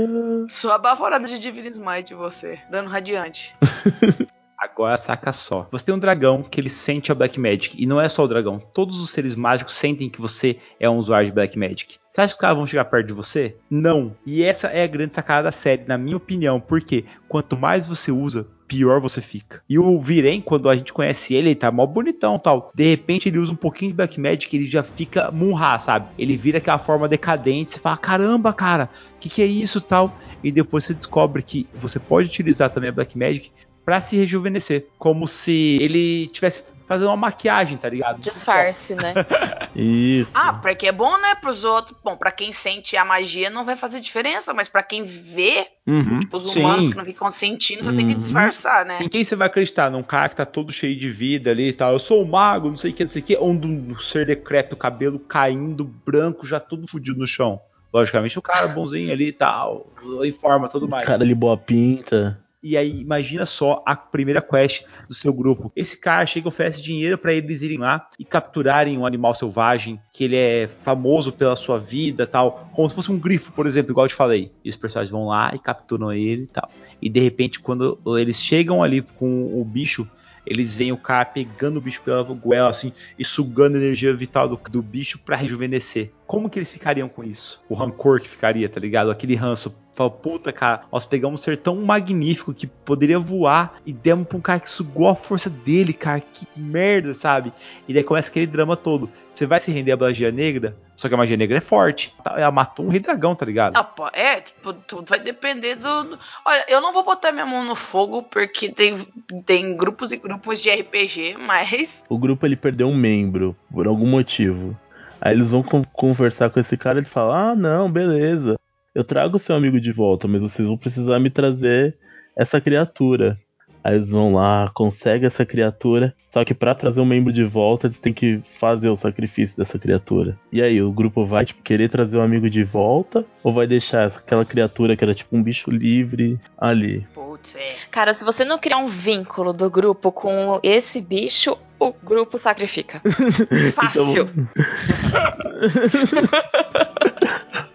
Sua 0.50 0.78
baforada 0.78 1.28
de 1.28 1.40
Divine 1.40 1.70
Smite 1.70 2.14
em 2.14 2.18
você. 2.18 2.60
Dano 2.70 2.90
radiante. 2.90 3.56
Agora 4.58 4.98
saca 4.98 5.32
só. 5.34 5.68
Você 5.72 5.86
tem 5.86 5.94
um 5.94 6.00
dragão 6.00 6.42
que 6.42 6.60
ele 6.60 6.70
sente 6.70 7.12
a 7.12 7.16
Black 7.16 7.40
Magic. 7.40 7.76
E 7.78 7.86
não 7.86 8.00
é 8.00 8.08
só 8.10 8.24
o 8.24 8.28
dragão. 8.28 8.58
Todos 8.74 8.98
os 9.00 9.12
seres 9.12 9.36
mágicos 9.36 9.74
sentem 9.76 10.10
que 10.10 10.20
você 10.22 10.58
é 10.80 10.90
um 10.90 10.98
usuário 10.98 11.28
de 11.28 11.34
Black 11.34 11.60
Magic. 11.60 11.98
Você 12.16 12.22
acha 12.22 12.34
que 12.34 12.38
os 12.38 12.42
caras 12.42 12.56
vão 12.56 12.66
chegar 12.66 12.86
perto 12.86 13.08
de 13.08 13.14
você? 13.14 13.58
Não. 13.70 14.16
E 14.26 14.42
essa 14.42 14.68
é 14.68 14.84
a 14.84 14.88
grande 14.88 15.14
sacada 15.14 15.44
da 15.44 15.52
série, 15.52 15.84
na 15.86 15.98
minha 15.98 16.16
opinião. 16.16 16.62
Porque 16.62 17.04
quanto 17.28 17.58
mais 17.58 17.86
você 17.86 18.10
usa, 18.10 18.48
pior 18.66 19.02
você 19.02 19.20
fica. 19.20 19.62
E 19.68 19.78
o 19.78 20.00
Viren, 20.00 20.40
quando 20.40 20.70
a 20.70 20.78
gente 20.78 20.94
conhece 20.94 21.34
ele, 21.34 21.50
ele 21.50 21.56
tá 21.56 21.70
mó 21.70 21.86
bonitão 21.86 22.40
tal. 22.40 22.72
De 22.74 22.90
repente 22.90 23.28
ele 23.28 23.38
usa 23.38 23.52
um 23.52 23.58
pouquinho 23.58 23.92
de 23.92 23.98
Black 23.98 24.18
Magic, 24.18 24.56
ele 24.56 24.66
já 24.66 24.82
fica 24.82 25.30
Munra, 25.30 25.78
sabe? 25.78 26.08
Ele 26.18 26.38
vira 26.38 26.60
aquela 26.60 26.80
forma 26.80 27.06
decadente, 27.06 27.72
você 27.72 27.80
fala, 27.80 27.98
caramba, 27.98 28.54
cara, 28.54 28.90
que 29.20 29.28
que 29.28 29.42
é 29.42 29.46
isso 29.46 29.82
tal? 29.82 30.18
E 30.42 30.54
depois 30.54 30.86
você 30.86 30.94
descobre 30.94 31.44
que 31.44 31.68
você 31.74 32.00
pode 32.00 32.30
utilizar 32.30 32.70
também 32.70 32.92
a 32.92 32.94
Black 32.94 33.18
Magic 33.18 33.52
pra 33.86 34.02
se 34.02 34.18
rejuvenescer. 34.18 34.88
Como 34.98 35.28
se 35.28 35.78
ele 35.80 36.28
tivesse 36.28 36.64
fazendo 36.88 37.08
uma 37.08 37.18
maquiagem, 37.18 37.78
tá 37.78 37.88
ligado? 37.88 38.20
Disfarce, 38.20 38.96
né? 38.96 39.14
Isso. 39.76 40.32
Ah, 40.34 40.54
porque 40.54 40.88
é 40.88 40.92
bom, 40.92 41.18
né, 41.20 41.36
pros 41.36 41.64
outros. 41.64 41.98
Bom, 42.04 42.16
pra 42.16 42.32
quem 42.32 42.52
sente 42.54 42.96
a 42.96 43.04
magia 43.06 43.50
não 43.50 43.66
vai 43.66 43.76
fazer 43.76 44.00
diferença, 44.00 44.54
mas 44.54 44.68
pra 44.70 44.82
quem 44.82 45.04
vê, 45.04 45.68
Uhum, 45.88 46.20
tipo, 46.20 46.38
os 46.38 46.50
sim. 46.50 46.60
humanos 46.60 46.90
que 46.90 46.98
não 46.98 47.06
ficam 47.06 47.30
sentindo, 47.30 47.84
você 47.84 47.94
tem 47.94 48.06
que 48.08 48.14
Uhum. 48.14 48.18
disfarçar, 48.18 48.86
né? 48.86 49.00
Em 49.02 49.10
quem 49.10 49.24
você 49.24 49.36
vai 49.36 49.48
acreditar? 49.48 49.90
Num 49.92 50.02
cara 50.04 50.30
que 50.30 50.36
tá 50.36 50.46
todo 50.46 50.72
cheio 50.72 50.98
de 50.98 51.08
vida 51.10 51.52
ali 51.52 51.68
e 51.70 51.74
tal. 51.74 51.94
Eu 51.94 52.00
sou 52.00 52.24
um 52.24 52.28
mago, 52.28 52.70
não 52.70 52.76
sei 52.76 52.92
o 52.92 52.94
que, 52.94 53.04
não 53.04 53.10
sei 53.10 53.22
o 53.22 53.26
que. 53.26 53.36
Ou 53.38 53.54
num 53.54 53.98
ser 54.00 54.26
decrépito, 54.26 54.76
cabelo 54.78 55.20
caindo, 55.20 55.84
branco, 55.84 56.48
já 56.48 56.60
todo 56.60 56.88
fudido 56.88 57.20
no 57.20 57.28
chão. 57.28 57.60
Logicamente, 57.94 58.38
o 58.38 58.42
cara 58.42 58.68
bonzinho 58.68 59.12
ali 59.12 59.28
e 59.28 59.34
tal, 59.34 59.94
em 60.24 60.32
forma, 60.32 60.68
tudo 60.68 60.88
mais. 60.88 61.06
Cara 61.08 61.24
ali 61.24 61.34
boa 61.36 61.58
pinta. 61.58 62.38
E 62.68 62.76
aí, 62.76 63.00
imagina 63.00 63.46
só 63.46 63.84
a 63.86 63.96
primeira 63.96 64.42
quest 64.42 64.86
do 65.08 65.14
seu 65.14 65.32
grupo. 65.32 65.72
Esse 65.76 66.00
cara 66.00 66.26
chega 66.26 66.48
e 66.48 66.50
oferece 66.50 66.82
dinheiro 66.82 67.16
pra 67.16 67.32
eles 67.32 67.62
irem 67.62 67.78
lá 67.78 68.10
e 68.18 68.26
capturarem 68.26 68.98
um 68.98 69.06
animal 69.06 69.36
selvagem, 69.36 70.02
que 70.12 70.24
ele 70.24 70.36
é 70.36 70.68
famoso 70.68 71.32
pela 71.32 71.56
sua 71.56 71.80
vida 71.80 72.26
tal. 72.26 72.68
Como 72.74 72.90
se 72.90 72.96
fosse 72.96 73.12
um 73.12 73.20
grifo, 73.20 73.54
por 73.54 73.68
exemplo, 73.68 73.92
igual 73.92 74.06
eu 74.06 74.10
te 74.10 74.16
falei. 74.16 74.52
E 74.64 74.70
os 74.72 74.76
personagens 74.76 75.12
vão 75.12 75.28
lá 75.28 75.52
e 75.54 75.60
capturam 75.60 76.12
ele 76.12 76.46
e 76.46 76.48
tal. 76.48 76.68
E 77.00 77.08
de 77.08 77.20
repente, 77.20 77.60
quando 77.60 78.00
eles 78.18 78.42
chegam 78.42 78.82
ali 78.82 79.04
com 79.04 79.62
o 79.62 79.64
bicho, 79.64 80.10
eles 80.44 80.76
veem 80.76 80.92
o 80.92 80.98
cara 80.98 81.26
pegando 81.26 81.78
o 81.78 81.82
bicho 81.82 82.02
pela 82.02 82.24
goela, 82.24 82.70
assim, 82.70 82.92
e 83.18 83.24
sugando 83.24 83.76
a 83.76 83.80
energia 83.80 84.12
vital 84.16 84.50
do, 84.50 84.60
do 84.72 84.82
bicho 84.82 85.20
pra 85.20 85.36
rejuvenescer. 85.36 86.12
Como 86.26 86.50
que 86.50 86.58
eles 86.58 86.72
ficariam 86.72 87.08
com 87.08 87.24
isso? 87.24 87.64
O 87.70 87.76
rancor 87.76 88.20
que 88.20 88.28
ficaria, 88.28 88.68
tá 88.68 88.80
ligado? 88.80 89.12
Aquele 89.12 89.36
ranço. 89.36 89.85
Fala, 89.96 90.10
puta, 90.10 90.52
cara, 90.52 90.82
nós 90.92 91.06
pegamos 91.06 91.40
um 91.40 91.44
ser 91.44 91.56
tão 91.56 91.78
magnífico 91.78 92.54
que 92.54 92.68
poderia 92.68 93.18
voar 93.18 93.76
e 93.86 93.94
demos 93.94 94.28
pra 94.28 94.38
um 94.38 94.42
cara 94.42 94.60
que 94.60 94.70
sugou 94.70 95.08
a 95.08 95.16
força 95.16 95.50
dele, 95.50 95.94
cara. 95.94 96.20
Que 96.20 96.46
merda, 96.56 97.14
sabe? 97.14 97.54
E 97.88 97.94
daí 97.94 98.04
começa 98.04 98.30
aquele 98.30 98.46
drama 98.46 98.76
todo. 98.76 99.10
Você 99.30 99.46
vai 99.46 99.58
se 99.60 99.72
render 99.72 99.94
à 99.94 99.98
magia 99.98 100.32
negra? 100.34 100.76
Só 100.98 101.08
que 101.08 101.14
a 101.14 101.18
magia 101.18 101.38
negra 101.38 101.58
é 101.58 101.62
forte. 101.62 102.14
Ela 102.36 102.52
matou 102.52 102.86
um 102.86 102.90
rei 102.90 103.00
dragão, 103.00 103.34
tá 103.36 103.46
ligado? 103.46 103.78
Ah, 103.78 103.84
pô, 103.86 104.08
é, 104.12 104.42
tipo, 104.42 104.74
tudo 104.74 105.08
vai 105.10 105.20
depender 105.20 105.76
do, 105.76 106.04
do- 106.04 106.20
Olha, 106.46 106.66
eu 106.68 106.82
não 106.82 106.92
vou 106.92 107.04
botar 107.06 107.32
minha 107.32 107.46
mão 107.46 107.64
no 107.64 107.76
fogo 107.76 108.22
porque 108.24 108.70
tem, 108.70 108.98
tem 109.46 109.78
grupos 109.78 110.12
e 110.12 110.18
grupos 110.18 110.62
de 110.62 110.70
RPG, 110.70 111.38
mas. 111.40 112.04
O 112.10 112.18
grupo 112.18 112.46
ele 112.46 112.58
perdeu 112.58 112.90
um 112.90 112.96
membro, 112.96 113.56
por 113.72 113.88
algum 113.88 114.08
motivo. 114.08 114.78
Aí 115.22 115.34
eles 115.34 115.52
vão 115.52 115.64
con- 115.64 115.86
conversar 115.94 116.50
com 116.50 116.60
esse 116.60 116.76
cara 116.76 116.98
e 116.98 117.02
ele 117.02 117.08
fala: 117.08 117.52
Ah, 117.52 117.56
não, 117.56 117.90
beleza. 117.90 118.56
Eu 118.96 119.04
trago 119.04 119.38
seu 119.38 119.54
amigo 119.56 119.80
de 119.80 119.92
volta, 119.92 120.26
mas 120.28 120.42
vocês 120.42 120.68
vão 120.68 120.78
precisar 120.78 121.20
me 121.20 121.30
trazer 121.30 121.96
essa 122.36 122.62
criatura. 122.62 123.38
Aí 123.84 123.94
eles 123.96 124.10
vão 124.10 124.34
lá, 124.34 124.72
conseguem 124.74 125.28
essa 125.28 125.46
criatura. 125.46 126.16
Só 126.34 126.44
que 126.46 126.54
pra 126.56 126.74
trazer 126.74 127.02
um 127.02 127.06
membro 127.06 127.32
de 127.32 127.44
volta, 127.44 127.86
eles 127.88 128.00
têm 128.00 128.14
que 128.14 128.42
fazer 128.60 128.90
o 128.90 128.96
sacrifício 128.96 129.56
dessa 129.58 129.78
criatura. 129.78 130.40
E 130.52 130.60
aí, 130.62 130.82
o 130.82 130.92
grupo 130.92 131.24
vai 131.26 131.46
tipo, 131.46 131.62
querer 131.62 131.88
trazer 131.90 132.18
o 132.18 132.22
amigo 132.22 132.50
de 132.50 132.64
volta? 132.64 133.24
Ou 133.44 133.54
vai 133.54 133.68
deixar 133.68 134.08
essa- 134.08 134.18
aquela 134.20 134.44
criatura 134.46 134.96
que 134.98 135.04
era 135.04 135.14
tipo 135.14 135.36
um 135.38 135.44
bicho 135.44 135.70
livre 135.70 136.40
ali? 136.58 137.06
Putz, 137.14 137.56
é. 137.56 137.76
Cara, 137.92 138.14
se 138.16 138.24
você 138.26 138.44
não 138.44 138.58
criar 138.58 138.78
um 138.78 138.88
vínculo 138.88 139.54
do 139.54 139.70
grupo 139.70 140.12
com 140.12 140.60
esse 140.64 141.00
bicho, 141.00 141.56
o 141.80 141.94
grupo 141.94 142.38
sacrifica. 142.40 143.02
Fácil. 143.76 144.28
Por 144.28 144.48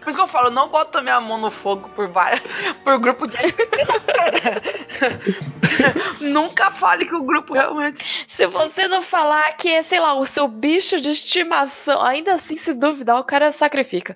isso 0.11 0.17
que 0.17 0.23
eu 0.23 0.27
falo, 0.27 0.51
não 0.51 0.67
bota 0.69 1.01
minha 1.01 1.19
mão 1.19 1.37
no 1.37 1.49
fogo 1.49 1.89
por, 1.89 2.07
várias, 2.07 2.41
por 2.83 2.99
grupo 2.99 3.27
de. 3.27 3.37
Nunca 6.21 6.69
fale 6.69 7.05
que 7.05 7.15
o 7.15 7.23
grupo 7.23 7.53
realmente. 7.53 8.05
Se 8.27 8.45
você 8.45 8.87
não 8.87 9.01
falar 9.01 9.53
que 9.53 9.69
é, 9.69 9.81
sei 9.81 9.99
lá, 9.99 10.13
o 10.13 10.25
seu 10.25 10.47
bicho 10.47 10.99
de 11.01 11.09
estimação, 11.09 12.01
ainda 12.01 12.33
assim, 12.33 12.55
se 12.57 12.73
duvidar, 12.73 13.19
o 13.19 13.23
cara 13.23 13.51
sacrifica. 13.51 14.15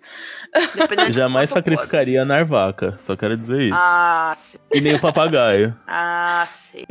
Dependendo 0.75 1.09
de 1.09 1.15
Jamais 1.15 1.51
quanto 1.51 1.65
pode. 1.65 1.75
sacrificaria 1.75 2.21
a 2.21 2.25
Narvaca, 2.25 2.97
só 2.99 3.15
quero 3.15 3.35
dizer 3.35 3.61
isso. 3.63 3.77
Ah, 3.77 4.31
sim. 4.35 4.57
E 4.73 4.81
nem 4.81 4.95
o 4.95 4.99
papagaio. 4.99 5.75
Ah, 5.87 6.43
sim. 6.47 6.83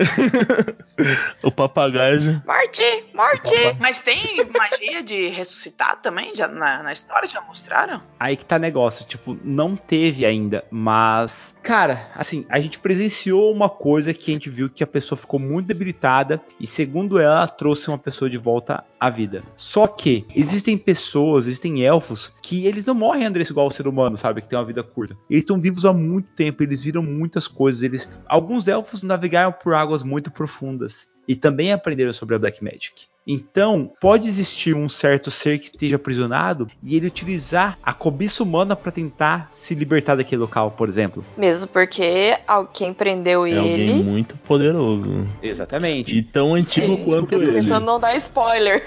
O 1.42 1.50
papagaio 1.50 2.20
já. 2.20 2.42
Morte! 2.46 3.05
Morte! 3.12 3.76
Mas 3.78 3.98
tem 4.00 4.36
magia 4.57 5.02
de 5.02 5.28
ressuscitar 5.28 5.96
também? 6.00 6.34
Já 6.34 6.48
na, 6.48 6.82
na 6.82 6.92
história 6.92 7.28
já 7.28 7.40
mostraram? 7.42 8.00
Aí 8.18 8.36
que 8.36 8.44
tá 8.44 8.59
negócio, 8.59 8.93
tipo, 9.03 9.36
não 9.42 9.74
teve 9.74 10.24
ainda, 10.24 10.64
mas. 10.70 11.57
Cara, 11.62 12.11
assim, 12.14 12.45
a 12.49 12.61
gente 12.61 12.78
presenciou 12.78 13.51
uma 13.51 13.70
coisa 13.70 14.12
que 14.12 14.30
a 14.30 14.34
gente 14.34 14.51
viu 14.51 14.68
que 14.68 14.84
a 14.84 14.86
pessoa 14.86 15.16
ficou 15.16 15.40
muito 15.40 15.66
debilitada 15.66 16.40
e, 16.61 16.66
segundo 16.66 17.18
ela, 17.18 17.49
trouxe 17.49 17.88
uma 17.88 17.99
pessoa 17.99 18.28
de 18.28 18.36
volta 18.36 18.84
à 19.01 19.09
vida. 19.09 19.42
Só 19.57 19.86
que 19.86 20.26
existem 20.36 20.76
pessoas, 20.76 21.47
existem 21.47 21.82
elfos 21.82 22.32
que 22.42 22.66
eles 22.66 22.84
não 22.84 22.95
morrem, 22.95 23.24
Andrés, 23.24 23.49
igual 23.49 23.66
o 23.66 23.70
ser 23.70 23.88
humano, 23.88 24.16
sabe? 24.16 24.42
Que 24.42 24.49
tem 24.49 24.59
uma 24.59 24.64
vida 24.64 24.82
curta. 24.82 25.16
Eles 25.28 25.42
estão 25.42 25.61
vivos 25.61 25.86
há 25.86 25.92
muito 25.92 26.28
tempo, 26.34 26.62
eles 26.62 26.84
viram 26.84 27.03
muitas 27.03 27.49
coisas. 27.49 27.82
Eles, 27.82 28.11
alguns 28.26 28.68
elfos 28.68 29.03
navegaram 29.03 29.53
por 29.53 29.74
águas 29.74 30.03
muito 30.03 30.30
profundas 30.30 31.09
e 31.26 31.34
também 31.34 31.72
aprenderam 31.72 32.12
sobre 32.12 32.34
a 32.34 32.38
Black 32.38 32.62
Magic. 32.62 33.09
Então, 33.26 33.90
pode 34.00 34.28
existir 34.28 34.74
um 34.74 34.88
certo 34.88 35.30
ser 35.30 35.58
que 35.58 35.66
esteja 35.66 35.96
aprisionado 35.96 36.68
e 36.82 36.94
ele 36.96 37.06
utilizar 37.06 37.78
a 37.82 37.92
cobiça 37.92 38.42
humana 38.42 38.76
para 38.76 38.92
tentar 38.92 39.48
se 39.50 39.74
libertar 39.74 40.14
daquele 40.16 40.42
local, 40.42 40.70
por 40.72 40.88
exemplo. 40.88 41.24
Mesmo 41.36 41.68
porque 41.68 42.38
al- 42.46 42.66
quem 42.66 42.92
prendeu 42.92 43.46
É 43.46 43.50
ele. 43.50 43.58
alguém 43.58 44.04
muito 44.04 44.36
poderoso. 44.38 45.26
Exatamente. 45.42 46.16
E 46.18 46.22
tão 46.22 46.54
antigo 46.54 46.98
quanto 47.04 47.32
Eu 47.34 47.40
tô 47.40 47.46
ele. 47.46 47.60
tentando 47.62 47.86
não 47.86 47.98
dar 47.98 48.14
spoiler. 48.16 48.86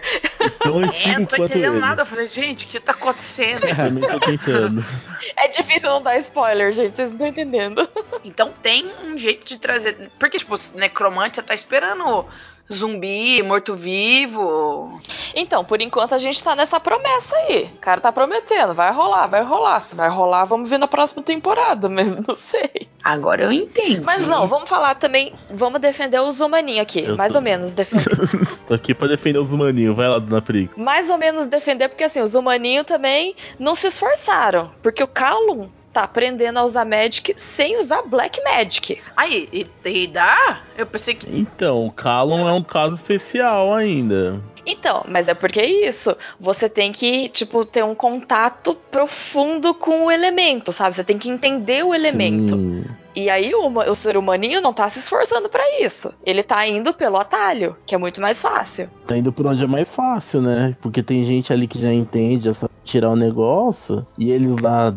Tão 0.60 0.82
É, 0.84 0.86
antigo 0.86 1.20
não 1.20 1.26
tô 1.26 1.36
quanto 1.38 1.52
entendendo 1.52 1.74
ele. 1.74 1.82
nada. 1.82 2.02
Eu 2.04 2.06
falei, 2.06 2.28
gente, 2.28 2.66
o 2.66 2.70
que 2.70 2.80
tá 2.80 2.92
acontecendo? 2.92 3.62
Também 3.76 4.08
tô 4.08 4.20
tentando. 4.20 4.86
É 5.36 5.48
difícil 5.50 5.90
não 5.90 6.02
dar 6.02 6.18
spoiler, 6.20 6.72
gente. 6.72 6.96
Vocês 6.96 7.10
não 7.10 7.16
estão 7.16 7.28
entendendo. 7.28 7.88
Então 8.24 8.52
tem 8.62 8.86
um 9.06 9.18
jeito 9.18 9.46
de 9.46 9.58
trazer. 9.60 10.10
Porque, 10.18 10.38
tipo, 10.38 10.56
necromante, 10.76 11.36
você 11.36 11.42
tá 11.44 11.54
esperando 11.54 12.26
zumbi, 12.72 13.42
morto-vivo. 13.44 15.00
Então, 15.36 15.64
por 15.64 15.82
enquanto 15.82 16.14
a 16.14 16.18
gente 16.18 16.42
tá 16.44 16.56
nessa 16.56 16.80
promessa 16.80 17.36
aí. 17.36 17.70
O 17.76 17.78
cara 17.80 18.02
tá 18.02 18.12
prometendo, 18.12 18.74
vai 18.74 18.92
rolar, 18.92 19.28
vai 19.28 19.44
rolar. 19.44 19.80
Se 19.82 19.96
vai 19.96 20.10
rolar, 20.10 20.46
vamos 20.46 20.70
ver 20.70 20.78
na 20.78 20.88
próxima 20.88 21.22
temporada, 21.24 21.88
mas 21.90 22.16
não 22.16 22.36
sei. 22.36 22.88
Agora 23.04 23.44
eu 23.44 23.52
entendo. 23.52 24.04
Mas 24.06 24.28
não, 24.28 24.48
vamos 24.48 24.68
falar 24.70 24.96
também, 24.96 25.34
vamos 25.50 25.80
defender 25.80 26.20
os 26.20 26.40
humaninhos 26.40 26.82
aqui. 26.82 27.04
Eu 27.04 27.16
mais 27.16 27.32
tô- 27.34 27.38
ou 27.40 27.44
menos 27.44 27.74
defender. 27.74 28.06
Tô 28.68 28.74
aqui 28.74 28.94
pra 28.94 29.08
defender 29.08 29.40
os 29.40 29.54
humaninhos. 29.54 29.96
Vai 29.96 30.10
lá, 30.10 30.20
Dona 30.20 30.42
Pri. 30.42 30.70
mais 30.76 31.10
ou 31.10 31.18
menos 31.18 31.48
defender, 31.48 31.88
porque 31.88 32.04
assim, 32.04 32.20
os 32.22 32.36
humaninhos 32.36 32.86
também 32.86 33.34
não 33.58 33.76
se 33.76 33.88
esforçaram. 33.88 34.72
Porque 34.84 35.02
o 35.02 35.08
Callum 35.08 35.70
tá 35.98 36.04
aprendendo 36.04 36.60
a 36.60 36.64
usar 36.64 36.86
Magic 36.86 37.34
sem 37.38 37.82
usar 37.82 38.04
Black 38.04 38.40
Magic. 38.44 39.00
Aí, 39.16 39.50
e, 39.52 39.66
e 39.84 40.06
dá? 40.06 40.62
Eu 40.78 40.86
pensei 40.86 41.16
que. 41.16 41.28
Então, 41.28 41.88
o 41.88 41.92
Callum 41.92 42.48
é 42.48 42.54
um 42.54 42.62
caso 42.62 42.96
especial 42.96 43.74
ainda. 43.74 44.40
Então, 44.64 45.04
mas 45.08 45.28
é 45.28 45.34
porque 45.34 45.60
é 45.60 45.88
isso. 45.88 46.16
Você 46.40 46.70
tem 46.70 46.92
que, 46.92 47.30
tipo, 47.30 47.66
ter 47.66 47.84
um 47.84 47.96
contato 47.96 48.76
profundo 48.92 49.74
com 49.74 50.06
o 50.06 50.12
elemento, 50.12 50.72
sabe? 50.72 50.94
Você 50.94 51.04
tem 51.04 51.18
que 51.18 51.30
entender 51.30 51.84
o 51.84 51.96
elemento. 51.96 52.56
Sim. 52.56 52.86
E 53.16 53.32
aí 53.32 53.56
o, 53.56 53.68
o 53.68 53.96
ser 53.96 54.18
humaninho 54.18 54.62
não 54.62 54.74
tá 54.74 54.88
se 54.90 55.00
esforçando 55.00 55.50
pra 55.50 55.64
isso. 55.82 56.14
Ele 56.24 56.44
tá 56.44 56.68
indo 56.68 56.94
pelo 56.94 57.18
atalho, 57.18 57.76
que 57.88 57.96
é 57.96 57.98
muito 57.98 58.22
mais 58.22 58.40
fácil. 58.40 58.88
Tá 59.08 59.18
indo 59.18 59.32
por 59.32 59.48
onde 59.48 59.64
é 59.64 59.68
mais 59.68 59.90
fácil, 59.90 60.42
né? 60.42 60.76
Porque 60.80 61.02
tem 61.02 61.24
gente 61.24 61.52
ali 61.52 61.66
que 61.66 61.82
já 61.82 61.92
entende, 61.92 62.46
já 62.46 62.54
sabe 62.54 62.74
tirar 62.84 63.10
o 63.10 63.16
negócio. 63.16 64.06
E 64.20 64.30
eles 64.30 64.60
lá 64.60 64.94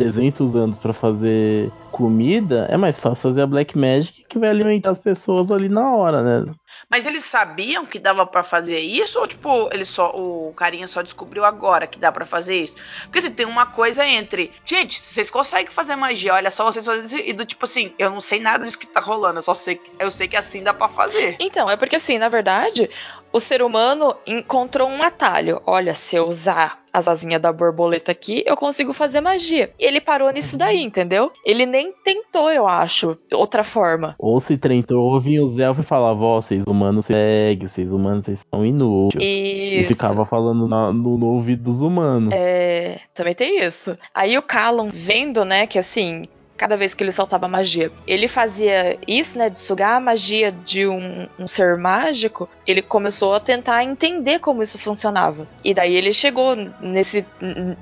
300 0.00 0.54
anos 0.54 0.78
pra 0.78 0.92
fazer 0.92 1.72
comida, 1.90 2.66
é 2.70 2.76
mais 2.76 2.98
fácil 2.98 3.22
fazer 3.22 3.40
a 3.40 3.46
Black 3.46 3.76
Magic 3.76 4.24
que 4.28 4.38
vai 4.38 4.50
alimentar 4.50 4.90
as 4.90 4.98
pessoas 4.98 5.50
ali 5.50 5.68
na 5.68 5.94
hora, 5.94 6.22
né? 6.22 6.52
Mas 6.90 7.04
eles 7.06 7.24
sabiam 7.24 7.84
que 7.84 7.98
dava 7.98 8.26
pra 8.26 8.42
fazer 8.42 8.78
isso? 8.78 9.18
Ou, 9.18 9.26
tipo, 9.26 9.68
ele 9.72 9.84
só, 9.84 10.10
o 10.10 10.52
carinha 10.54 10.86
só 10.86 11.02
descobriu 11.02 11.44
agora 11.44 11.86
que 11.86 11.98
dá 11.98 12.12
pra 12.12 12.24
fazer 12.24 12.64
isso? 12.64 12.76
Porque 13.04 13.18
assim, 13.18 13.30
tem 13.30 13.46
uma 13.46 13.66
coisa 13.66 14.06
entre. 14.06 14.52
Gente, 14.64 15.00
vocês 15.00 15.30
conseguem 15.30 15.70
fazer 15.70 15.96
magia, 15.96 16.34
olha 16.34 16.50
só 16.50 16.64
vocês 16.64 16.84
fazem 16.84 17.04
isso. 17.04 17.16
E 17.16 17.32
do 17.32 17.44
tipo 17.44 17.64
assim, 17.64 17.92
eu 17.98 18.10
não 18.10 18.20
sei 18.20 18.40
nada 18.40 18.64
disso 18.64 18.78
que 18.78 18.86
tá 18.86 19.00
rolando. 19.00 19.38
Eu 19.38 19.42
só 19.42 19.54
sei 19.54 19.76
que 19.76 19.90
eu 19.98 20.10
sei 20.10 20.28
que 20.28 20.36
assim 20.36 20.62
dá 20.62 20.72
pra 20.72 20.88
fazer. 20.88 21.36
Então, 21.40 21.68
é 21.68 21.76
porque 21.76 21.96
assim, 21.96 22.18
na 22.18 22.28
verdade, 22.28 22.88
o 23.36 23.40
ser 23.40 23.62
humano 23.62 24.14
encontrou 24.26 24.88
um 24.88 25.02
atalho. 25.02 25.60
Olha, 25.66 25.94
se 25.94 26.16
eu 26.16 26.26
usar 26.28 26.80
as 26.92 27.06
asinhas 27.06 27.42
da 27.42 27.52
borboleta 27.52 28.10
aqui, 28.10 28.42
eu 28.46 28.56
consigo 28.56 28.94
fazer 28.94 29.20
magia. 29.20 29.70
E 29.78 29.84
ele 29.84 30.00
parou 30.00 30.30
nisso 30.30 30.56
daí, 30.56 30.82
entendeu? 30.82 31.30
Ele 31.44 31.66
nem 31.66 31.92
tentou, 32.02 32.50
eu 32.50 32.66
acho, 32.66 33.18
outra 33.34 33.62
forma. 33.62 34.14
Ou 34.18 34.40
se 34.40 34.56
tentou, 34.56 35.20
vinha 35.20 35.44
os 35.44 35.58
elfos 35.58 35.84
e 35.84 35.88
falava, 35.88 36.24
ó, 36.24 36.40
vocês 36.40 36.64
humanos 36.66 37.04
seguem, 37.06 37.68
vocês 37.68 37.92
humanos 37.92 38.24
vocês 38.24 38.42
são 38.50 38.64
inúteis. 38.64 39.22
E 39.22 39.80
Isso. 39.80 39.88
ficava 39.88 40.24
falando 40.24 40.66
na- 40.66 40.90
no, 40.90 41.18
no 41.18 41.26
ouvido 41.26 41.64
dos 41.64 41.82
humanos. 41.82 42.30
É, 42.32 42.98
também 43.12 43.34
tem 43.34 43.62
isso. 43.62 43.96
Aí 44.14 44.38
o 44.38 44.42
Callum, 44.42 44.88
vendo, 44.90 45.44
né, 45.44 45.66
que 45.66 45.78
assim, 45.78 46.22
cada 46.56 46.76
vez 46.76 46.94
que 46.94 47.02
ele 47.02 47.12
soltava 47.12 47.46
magia, 47.48 47.90
ele 48.06 48.28
fazia 48.28 48.98
isso, 49.06 49.38
né, 49.38 49.50
de 49.50 49.60
sugar 49.60 49.96
a 49.96 50.00
magia 50.00 50.50
de 50.50 50.86
um, 50.86 51.28
um 51.38 51.46
ser 51.46 51.76
mágico, 51.76 52.48
ele 52.66 52.82
começou 52.82 53.34
a 53.34 53.40
tentar 53.40 53.84
entender 53.84 54.38
como 54.38 54.62
isso 54.62 54.78
funcionava. 54.78 55.46
E 55.62 55.74
daí 55.74 55.94
ele 55.94 56.12
chegou 56.12 56.56
nesse 56.80 57.24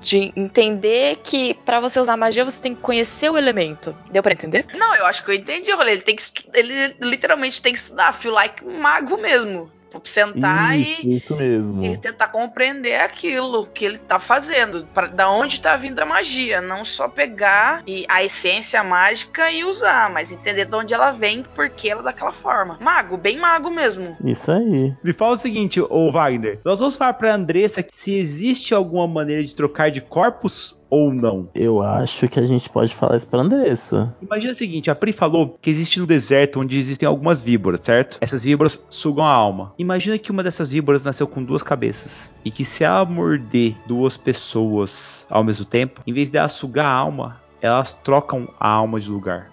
de 0.01 0.33
entender 0.37 1.18
que 1.22 1.55
pra 1.64 1.81
você 1.81 2.01
usar 2.01 2.16
magia 2.16 2.45
você 2.45 2.61
tem 2.61 2.75
que 2.75 2.81
conhecer 2.81 3.31
o 3.31 3.39
elemento. 3.39 3.97
Deu 4.11 4.22
pra 4.22 4.33
entender? 4.33 4.66
Não, 4.75 4.95
eu 4.95 5.07
acho 5.07 5.25
que 5.25 5.31
eu 5.31 5.35
entendi. 5.35 5.70
Eu 5.70 5.77
falei, 5.77 5.95
ele 5.95 6.03
tem 6.03 6.16
que 6.16 6.25
ele 6.55 6.97
literalmente 7.01 7.62
tem 7.62 7.72
que 7.72 7.79
estudar, 7.79 8.12
feel 8.12 8.35
like 8.35 8.64
um 8.64 8.79
mago 8.79 9.16
mesmo. 9.16 9.70
Sentar 10.03 10.78
isso, 10.78 11.07
e, 11.07 11.16
isso 11.16 11.36
mesmo. 11.36 11.84
e 11.84 11.97
tentar 11.97 12.28
compreender 12.28 12.97
aquilo 13.01 13.66
que 13.66 13.84
ele 13.84 13.99
tá 13.99 14.18
fazendo. 14.18 14.86
Pra, 14.92 15.07
da 15.07 15.30
onde 15.30 15.61
tá 15.61 15.76
vindo 15.76 16.01
a 16.01 16.07
magia. 16.07 16.61
Não 16.61 16.84
só 16.84 17.09
pegar 17.09 17.82
e 17.86 18.05
a 18.09 18.22
essência 18.22 18.82
mágica 18.82 19.51
e 19.51 19.64
usar, 19.64 20.11
mas 20.11 20.32
entender 20.32 20.64
de 20.64 20.74
onde 20.74 20.95
ela 20.95 21.11
vem 21.12 21.40
e 21.40 21.42
por 21.42 21.68
que 21.70 21.88
ela 21.88 22.01
é 22.01 22.05
daquela 22.05 22.32
forma. 22.32 22.78
Mago, 22.80 23.16
bem 23.16 23.38
mago 23.38 23.70
mesmo. 23.70 24.16
Isso 24.24 24.51
aí. 24.51 24.95
Me 25.03 25.12
fala 25.12 25.34
o 25.34 25.38
seguinte, 25.38 25.80
ô 25.80 26.11
Wagner. 26.11 26.61
Nós 26.64 26.80
vamos 26.80 26.97
falar 26.97 27.14
pra 27.14 27.34
Andressa 27.34 27.84
se 27.92 28.14
existe 28.14 28.74
alguma 28.74 29.07
maneira 29.07 29.42
de 29.42 29.55
trocar 29.55 29.90
de 29.90 30.01
corpos 30.01 30.84
ou 30.89 31.12
não. 31.12 31.49
Eu 31.55 31.82
acho 31.82 32.28
que 32.28 32.39
a 32.39 32.47
gente 32.47 32.68
pode 32.68 32.95
falar 32.95 33.16
isso 33.16 33.26
pra 33.26 33.41
Andressa. 33.41 34.14
Imagina 34.20 34.53
o 34.53 34.55
seguinte, 34.55 34.91
a 34.91 34.95
Pri 34.95 35.12
falou 35.12 35.59
que 35.61 35.70
existe 35.70 36.01
no 36.01 36.07
deserto 36.07 36.61
onde 36.61 36.78
existem 36.78 37.07
algumas 37.07 37.43
víboras, 37.43 37.80
certo? 37.80 38.18
Essas 38.20 38.45
víboras 38.45 38.85
sugam 38.91 39.24
a 39.24 39.32
alma. 39.32 39.72
Imagina 39.78 40.18
que 40.18 40.30
uma 40.30 40.43
dessas 40.43 40.68
víboras 40.68 41.05
nasceu 41.05 41.26
com 41.26 41.43
duas 41.43 41.62
cabeças 41.62 42.35
e 42.45 42.51
que 42.51 42.64
se 42.64 42.85
ela 42.85 43.05
morder 43.05 43.76
duas 43.87 44.16
pessoas 44.16 45.26
ao 45.28 45.45
mesmo 45.45 45.64
tempo, 45.64 46.01
em 46.07 46.12
vez 46.12 46.30
dela 46.30 46.49
sugar 46.49 46.87
a 46.87 46.93
alma, 46.93 47.41
elas 47.61 47.93
trocam 47.93 48.49
a 48.61 48.68
alma 48.68 49.01
de 49.01 49.09
lugar. 49.09 49.51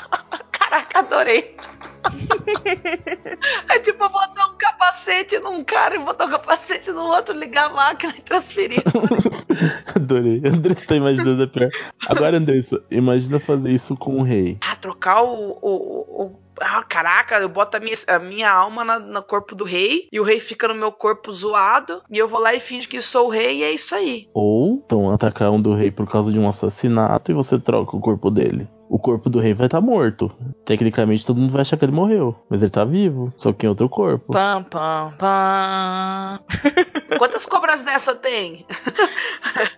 Caraca, 0.52 0.98
adorei. 0.98 1.53
é 3.70 3.78
tipo 3.80 4.08
botar 4.08 4.46
um 4.48 4.56
capacete 4.56 5.38
num 5.38 5.62
cara 5.64 5.96
e 5.96 5.98
botar 5.98 6.26
um 6.26 6.30
capacete 6.30 6.90
no 6.92 7.02
outro, 7.04 7.38
ligar 7.38 7.70
a 7.70 7.74
máquina 7.74 8.14
e 8.16 8.22
transferir. 8.22 8.82
Adorei. 9.94 10.42
Andressa 10.44 10.86
tá 10.86 10.96
imaginando 10.96 11.42
a 11.42 11.46
pior. 11.46 11.70
Agora, 12.08 12.36
Andressa, 12.36 12.82
imagina 12.90 13.38
fazer 13.40 13.70
isso 13.70 13.96
com 13.96 14.18
o 14.18 14.22
rei. 14.22 14.58
Ah, 14.60 14.76
trocar 14.76 15.22
o. 15.22 15.58
o, 15.60 16.24
o- 16.26 16.44
ah, 16.60 16.84
caraca, 16.84 17.34
eu 17.40 17.48
boto 17.48 17.76
a 17.76 17.80
minha, 17.80 17.96
a 18.06 18.18
minha 18.20 18.48
alma 18.48 18.84
na- 18.84 19.00
no 19.00 19.22
corpo 19.24 19.56
do 19.56 19.64
rei 19.64 20.08
e 20.12 20.20
o 20.20 20.22
rei 20.22 20.38
fica 20.38 20.68
no 20.68 20.74
meu 20.74 20.92
corpo 20.92 21.32
zoado 21.32 22.00
e 22.08 22.16
eu 22.16 22.28
vou 22.28 22.38
lá 22.40 22.54
e 22.54 22.60
finjo 22.60 22.88
que 22.88 23.00
sou 23.00 23.26
o 23.26 23.30
rei 23.30 23.58
e 23.58 23.64
é 23.64 23.72
isso 23.72 23.92
aí. 23.92 24.28
Ou 24.32 24.80
então 24.86 25.10
atacar 25.10 25.50
um 25.50 25.60
do 25.60 25.74
rei 25.74 25.90
por 25.90 26.08
causa 26.08 26.30
de 26.30 26.38
um 26.38 26.48
assassinato 26.48 27.32
e 27.32 27.34
você 27.34 27.58
troca 27.58 27.96
o 27.96 28.00
corpo 28.00 28.30
dele. 28.30 28.68
O 28.88 28.98
corpo 28.98 29.30
do 29.30 29.40
rei 29.40 29.54
vai 29.54 29.66
estar 29.66 29.80
morto. 29.80 30.30
Tecnicamente 30.64 31.24
todo 31.24 31.40
mundo 31.40 31.52
vai 31.52 31.62
achar 31.62 31.76
que 31.76 31.84
ele 31.84 31.92
morreu. 31.92 32.34
Mas 32.48 32.62
ele 32.62 32.70
tá 32.70 32.84
vivo, 32.84 33.32
só 33.38 33.52
que 33.52 33.66
em 33.66 33.68
outro 33.68 33.88
corpo. 33.88 34.32
Pam, 34.32 34.62
pam, 34.62 35.14
pam. 35.18 36.40
Quantas 37.18 37.46
cobras 37.46 37.82
dessa 37.82 38.14
tem? 38.14 38.64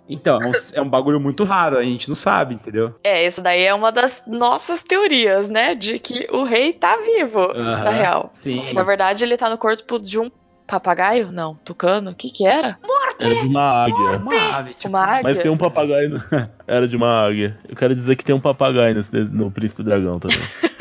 Então, 0.09 0.39
é 0.41 0.47
um, 0.47 0.53
é 0.75 0.83
um 0.83 0.89
bagulho 0.89 1.21
muito 1.21 1.43
raro, 1.43 1.77
a 1.77 1.83
gente 1.83 2.09
não 2.09 2.15
sabe, 2.15 2.55
entendeu? 2.55 2.95
É, 3.03 3.27
isso 3.27 3.43
daí 3.43 3.63
é 3.63 3.75
uma 3.75 3.91
das 3.91 4.23
nossas 4.27 4.83
teorias, 4.83 5.49
né? 5.49 5.75
De 5.75 5.99
que 5.99 6.29
o 6.31 6.45
rei 6.45 6.73
tá 6.73 6.97
vivo, 6.97 7.53
na 7.53 7.91
real. 7.91 8.31
Sim. 8.33 8.73
Na 8.73 8.85
verdade, 8.85 9.25
ele 9.25 9.37
tá 9.37 9.51
no 9.51 9.59
corpo 9.59 9.99
de 9.99 10.19
um 10.19 10.31
papagaio? 10.67 11.31
Não, 11.31 11.55
tucano? 11.65 12.11
O 12.11 12.15
que 12.15 12.31
que 12.31 12.47
era? 12.47 12.79
Era 13.19 13.35
de 13.35 13.47
uma 13.47 13.85
águia. 13.85 14.19
Uma 14.19 14.57
ave, 14.57 14.75
tipo, 14.75 14.89
Uma 14.89 15.01
águia? 15.05 15.23
Mas 15.23 15.39
tem 15.39 15.51
um 15.51 15.57
papagaio. 15.57 16.19
Era 16.67 16.87
de 16.89 16.97
uma 16.97 17.27
águia. 17.27 17.57
Eu 17.69 17.77
quero 17.77 17.95
dizer 17.95 18.17
que 18.17 18.25
tem 18.25 18.35
um 18.35 18.41
papagaio 18.41 18.95
nesse, 18.95 19.17
no 19.17 19.51
Príncipe 19.51 19.83
Dragão 19.83 20.19
também. 20.19 20.39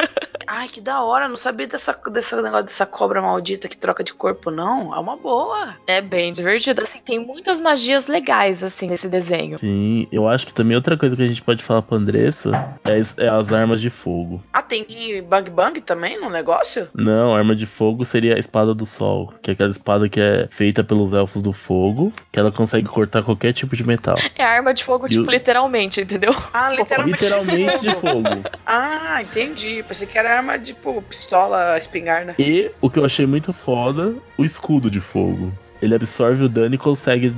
Ai, 0.47 0.67
que 0.67 0.79
da 0.81 1.01
hora, 1.03 1.27
não 1.27 1.37
sabia 1.37 1.67
dessa, 1.67 1.97
desse 2.11 2.35
negócio 2.35 2.65
dessa 2.65 2.85
cobra 2.85 3.21
maldita 3.21 3.67
que 3.67 3.77
troca 3.77 4.03
de 4.03 4.13
corpo, 4.13 4.51
não. 4.51 4.93
É 4.95 4.99
uma 4.99 5.17
boa. 5.17 5.75
É 5.87 6.01
bem 6.01 6.31
divertido. 6.31 6.83
Assim, 6.83 6.99
tem 7.03 7.19
muitas 7.19 7.59
magias 7.59 8.07
legais, 8.07 8.63
assim, 8.63 8.87
nesse 8.87 9.07
desenho. 9.07 9.57
Sim, 9.59 10.07
eu 10.11 10.27
acho 10.27 10.47
que 10.47 10.53
também 10.53 10.75
outra 10.75 10.97
coisa 10.97 11.15
que 11.15 11.23
a 11.23 11.27
gente 11.27 11.41
pode 11.41 11.63
falar 11.63 11.81
pra 11.81 11.97
Andressa 11.97 12.51
é, 12.83 12.97
as- 12.97 13.17
é 13.17 13.27
as 13.27 13.51
armas 13.51 13.81
de 13.81 13.89
fogo. 13.89 14.43
Ah, 14.53 14.61
tem 14.61 14.85
Bang 15.27 15.49
Bang 15.49 15.81
também 15.81 16.19
no 16.19 16.29
negócio? 16.29 16.87
Não, 16.93 17.35
arma 17.35 17.55
de 17.55 17.65
fogo 17.65 18.05
seria 18.05 18.35
a 18.35 18.39
espada 18.39 18.73
do 18.73 18.85
sol, 18.85 19.33
que 19.41 19.51
é 19.51 19.53
aquela 19.53 19.69
espada 19.71 20.07
que 20.09 20.19
é 20.19 20.47
feita 20.51 20.83
pelos 20.83 21.13
elfos 21.13 21.41
do 21.41 21.53
fogo, 21.53 22.11
que 22.31 22.39
ela 22.39 22.51
consegue 22.51 22.87
cortar 22.87 23.23
qualquer 23.23 23.53
tipo 23.53 23.75
de 23.75 23.85
metal. 23.85 24.15
É 24.35 24.43
arma 24.43 24.73
de 24.73 24.83
fogo, 24.83 25.05
E 25.07 25.09
tipo, 25.09 25.27
o- 25.27 25.31
literalmente, 25.31 26.01
entendeu? 26.01 26.33
Ah, 26.53 26.69
literalmente. 26.71 27.15
Literalmente 27.25 27.79
de 27.81 27.91
fogo. 27.95 28.43
Ah, 28.65 29.19
entendi. 29.21 29.81
Pensei 29.83 30.07
que 30.07 30.17
era 30.17 30.34
arma 30.37 30.59
tipo 30.59 31.01
pistola, 31.01 31.77
espingarda. 31.77 32.35
E 32.37 32.71
o 32.81 32.89
que 32.89 32.99
eu 32.99 33.05
achei 33.05 33.25
muito 33.25 33.53
foda, 33.53 34.15
o 34.37 34.43
escudo 34.43 34.89
de 34.89 34.99
fogo. 34.99 35.51
Ele 35.81 35.95
absorve 35.95 36.45
o 36.45 36.49
dano 36.49 36.75
e 36.75 36.77
consegue 36.77 37.33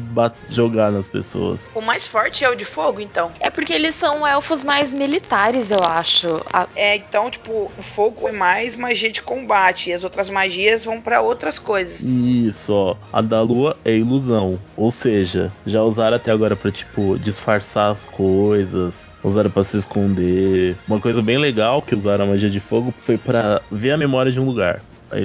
jogar 0.49 0.91
nas 0.91 1.07
pessoas. 1.07 1.69
O 1.73 1.81
mais 1.81 2.07
forte 2.07 2.43
é 2.43 2.49
o 2.49 2.55
de 2.55 2.65
fogo, 2.65 3.01
então? 3.01 3.31
É 3.39 3.49
porque 3.49 3.73
eles 3.73 3.95
são 3.95 4.25
elfos 4.25 4.63
mais 4.63 4.93
militares, 4.93 5.71
eu 5.71 5.83
acho. 5.83 6.41
A... 6.51 6.67
É, 6.75 6.95
então, 6.95 7.29
tipo, 7.29 7.71
o 7.77 7.81
fogo 7.81 8.27
é 8.27 8.31
mais 8.31 8.75
magia 8.75 9.11
de 9.11 9.21
combate 9.21 9.89
e 9.89 9.93
as 9.93 10.03
outras 10.03 10.29
magias 10.29 10.85
vão 10.85 11.01
para 11.01 11.21
outras 11.21 11.57
coisas. 11.57 12.01
Isso, 12.01 12.73
ó. 12.73 12.95
A 13.11 13.21
da 13.21 13.41
lua 13.41 13.77
é 13.83 13.95
ilusão. 13.95 14.59
Ou 14.75 14.91
seja, 14.91 15.51
já 15.65 15.81
usaram 15.83 16.17
até 16.17 16.31
agora 16.31 16.55
pra, 16.55 16.71
tipo, 16.71 17.17
disfarçar 17.19 17.91
as 17.91 18.05
coisas, 18.05 19.09
usaram 19.23 19.49
para 19.49 19.63
se 19.63 19.77
esconder. 19.77 20.77
Uma 20.87 20.99
coisa 20.99 21.21
bem 21.21 21.37
legal 21.37 21.81
que 21.81 21.95
usaram 21.95 22.25
a 22.25 22.27
magia 22.27 22.49
de 22.49 22.59
fogo 22.59 22.93
foi 22.99 23.17
para 23.17 23.61
ver 23.71 23.91
a 23.91 23.97
memória 23.97 24.31
de 24.31 24.39
um 24.39 24.45
lugar 24.45 24.81